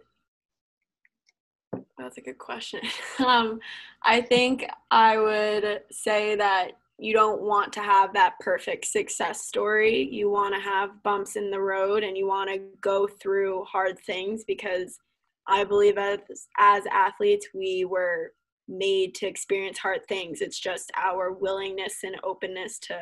that's 2.00 2.18
a 2.18 2.22
good 2.22 2.38
question. 2.38 2.80
um, 3.26 3.60
I 4.02 4.20
think 4.20 4.66
I 4.90 5.18
would 5.18 5.82
say 5.90 6.34
that 6.36 6.72
you 6.98 7.12
don't 7.14 7.42
want 7.42 7.72
to 7.74 7.80
have 7.80 8.12
that 8.12 8.34
perfect 8.40 8.84
success 8.86 9.46
story. 9.46 10.08
You 10.10 10.30
want 10.30 10.54
to 10.54 10.60
have 10.60 11.02
bumps 11.02 11.36
in 11.36 11.50
the 11.50 11.60
road 11.60 12.02
and 12.02 12.16
you 12.16 12.26
want 12.26 12.50
to 12.50 12.60
go 12.80 13.06
through 13.06 13.64
hard 13.64 13.98
things 13.98 14.44
because 14.44 14.98
I 15.46 15.64
believe 15.64 15.96
as, 15.96 16.18
as 16.58 16.84
athletes, 16.92 17.48
we 17.54 17.86
were 17.86 18.32
made 18.68 19.14
to 19.16 19.26
experience 19.26 19.78
hard 19.78 20.06
things. 20.08 20.42
It's 20.42 20.60
just 20.60 20.92
our 20.94 21.32
willingness 21.32 21.98
and 22.04 22.16
openness 22.22 22.78
to 22.80 22.98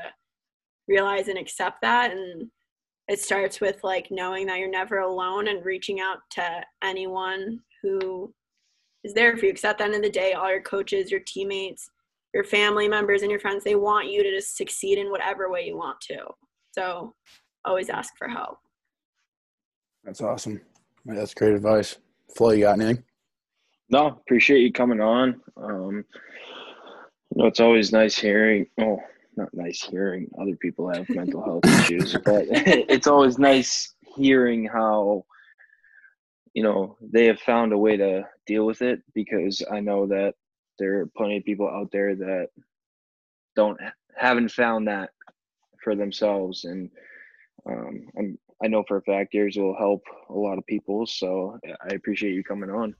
realize 0.86 1.28
and 1.28 1.38
accept 1.38 1.82
that. 1.82 2.12
And 2.12 2.48
it 3.08 3.20
starts 3.20 3.60
with 3.60 3.82
like 3.82 4.08
knowing 4.10 4.46
that 4.46 4.58
you're 4.58 4.70
never 4.70 4.98
alone 4.98 5.48
and 5.48 5.64
reaching 5.64 5.98
out 6.00 6.18
to 6.30 6.62
anyone 6.82 7.60
who 7.82 8.32
is 9.04 9.14
there 9.14 9.36
for 9.36 9.46
you. 9.46 9.52
Because 9.52 9.64
at 9.64 9.78
the 9.78 9.84
end 9.84 9.94
of 9.94 10.02
the 10.02 10.10
day, 10.10 10.32
all 10.32 10.50
your 10.50 10.62
coaches, 10.62 11.10
your 11.10 11.20
teammates, 11.20 11.90
your 12.34 12.44
family 12.44 12.88
members, 12.88 13.22
and 13.22 13.30
your 13.30 13.40
friends, 13.40 13.64
they 13.64 13.74
want 13.74 14.10
you 14.10 14.22
to 14.22 14.30
just 14.30 14.56
succeed 14.56 14.98
in 14.98 15.10
whatever 15.10 15.50
way 15.50 15.66
you 15.66 15.76
want 15.76 16.00
to. 16.02 16.18
So 16.72 17.14
always 17.64 17.90
ask 17.90 18.16
for 18.16 18.28
help. 18.28 18.58
That's 20.04 20.20
awesome. 20.20 20.60
That's 21.04 21.34
great 21.34 21.54
advice. 21.54 21.96
Flo, 22.36 22.50
you 22.50 22.64
got 22.64 22.80
anything? 22.80 23.02
No, 23.90 24.06
appreciate 24.06 24.60
you 24.60 24.72
coming 24.72 25.00
on. 25.00 25.40
Um, 25.56 26.04
you 27.34 27.42
know, 27.42 27.46
it's 27.46 27.60
always 27.60 27.92
nice 27.92 28.18
hearing. 28.18 28.66
Oh, 28.80 29.00
not 29.36 29.48
nice 29.54 29.82
hearing 29.82 30.28
other 30.40 30.56
people 30.56 30.88
have 30.92 31.08
mental 31.08 31.42
health 31.42 31.64
issues, 31.64 32.12
but 32.24 32.44
it's 32.50 33.06
always 33.06 33.38
nice 33.38 33.94
hearing 34.16 34.66
how 34.66 35.24
you 36.58 36.64
know 36.64 36.96
they 37.00 37.26
have 37.26 37.38
found 37.38 37.72
a 37.72 37.78
way 37.78 37.96
to 37.96 38.26
deal 38.44 38.66
with 38.66 38.82
it 38.82 39.00
because 39.14 39.62
I 39.70 39.78
know 39.78 40.08
that 40.08 40.34
there 40.76 40.98
are 40.98 41.06
plenty 41.16 41.36
of 41.36 41.44
people 41.44 41.68
out 41.68 41.92
there 41.92 42.16
that 42.16 42.48
don't 43.54 43.78
haven't 44.16 44.50
found 44.50 44.88
that 44.88 45.10
for 45.84 45.94
themselves. 45.94 46.64
And 46.64 46.90
um, 47.64 48.08
I'm, 48.18 48.38
I 48.60 48.66
know 48.66 48.82
for 48.88 48.96
a 48.96 49.02
fact 49.02 49.34
yours 49.34 49.56
will 49.56 49.76
help 49.78 50.02
a 50.30 50.32
lot 50.32 50.58
of 50.58 50.66
people. 50.66 51.06
So 51.06 51.60
I 51.64 51.94
appreciate 51.94 52.34
you 52.34 52.42
coming 52.42 52.70
on. 52.70 52.92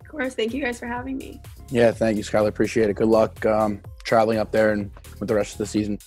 Of 0.00 0.08
course. 0.08 0.34
Thank 0.34 0.54
you 0.54 0.62
guys 0.64 0.78
for 0.78 0.86
having 0.86 1.18
me. 1.18 1.38
Yeah 1.68 1.90
thank 1.90 2.16
you 2.16 2.22
Skylar. 2.22 2.48
Appreciate 2.48 2.88
it. 2.88 2.96
Good 2.96 3.08
luck 3.08 3.44
um, 3.44 3.82
traveling 4.04 4.38
up 4.38 4.52
there 4.52 4.72
and 4.72 4.90
with 5.18 5.28
the 5.28 5.34
rest 5.34 5.52
of 5.52 5.58
the 5.58 5.66
season. 5.66 5.98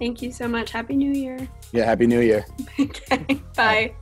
Thank 0.00 0.20
you 0.20 0.32
so 0.32 0.48
much. 0.48 0.72
Happy 0.72 0.96
new 0.96 1.12
year. 1.12 1.48
Yeah 1.70 1.84
happy 1.84 2.08
new 2.08 2.20
year. 2.20 2.44
Okay 2.80 3.40
bye 3.54 3.94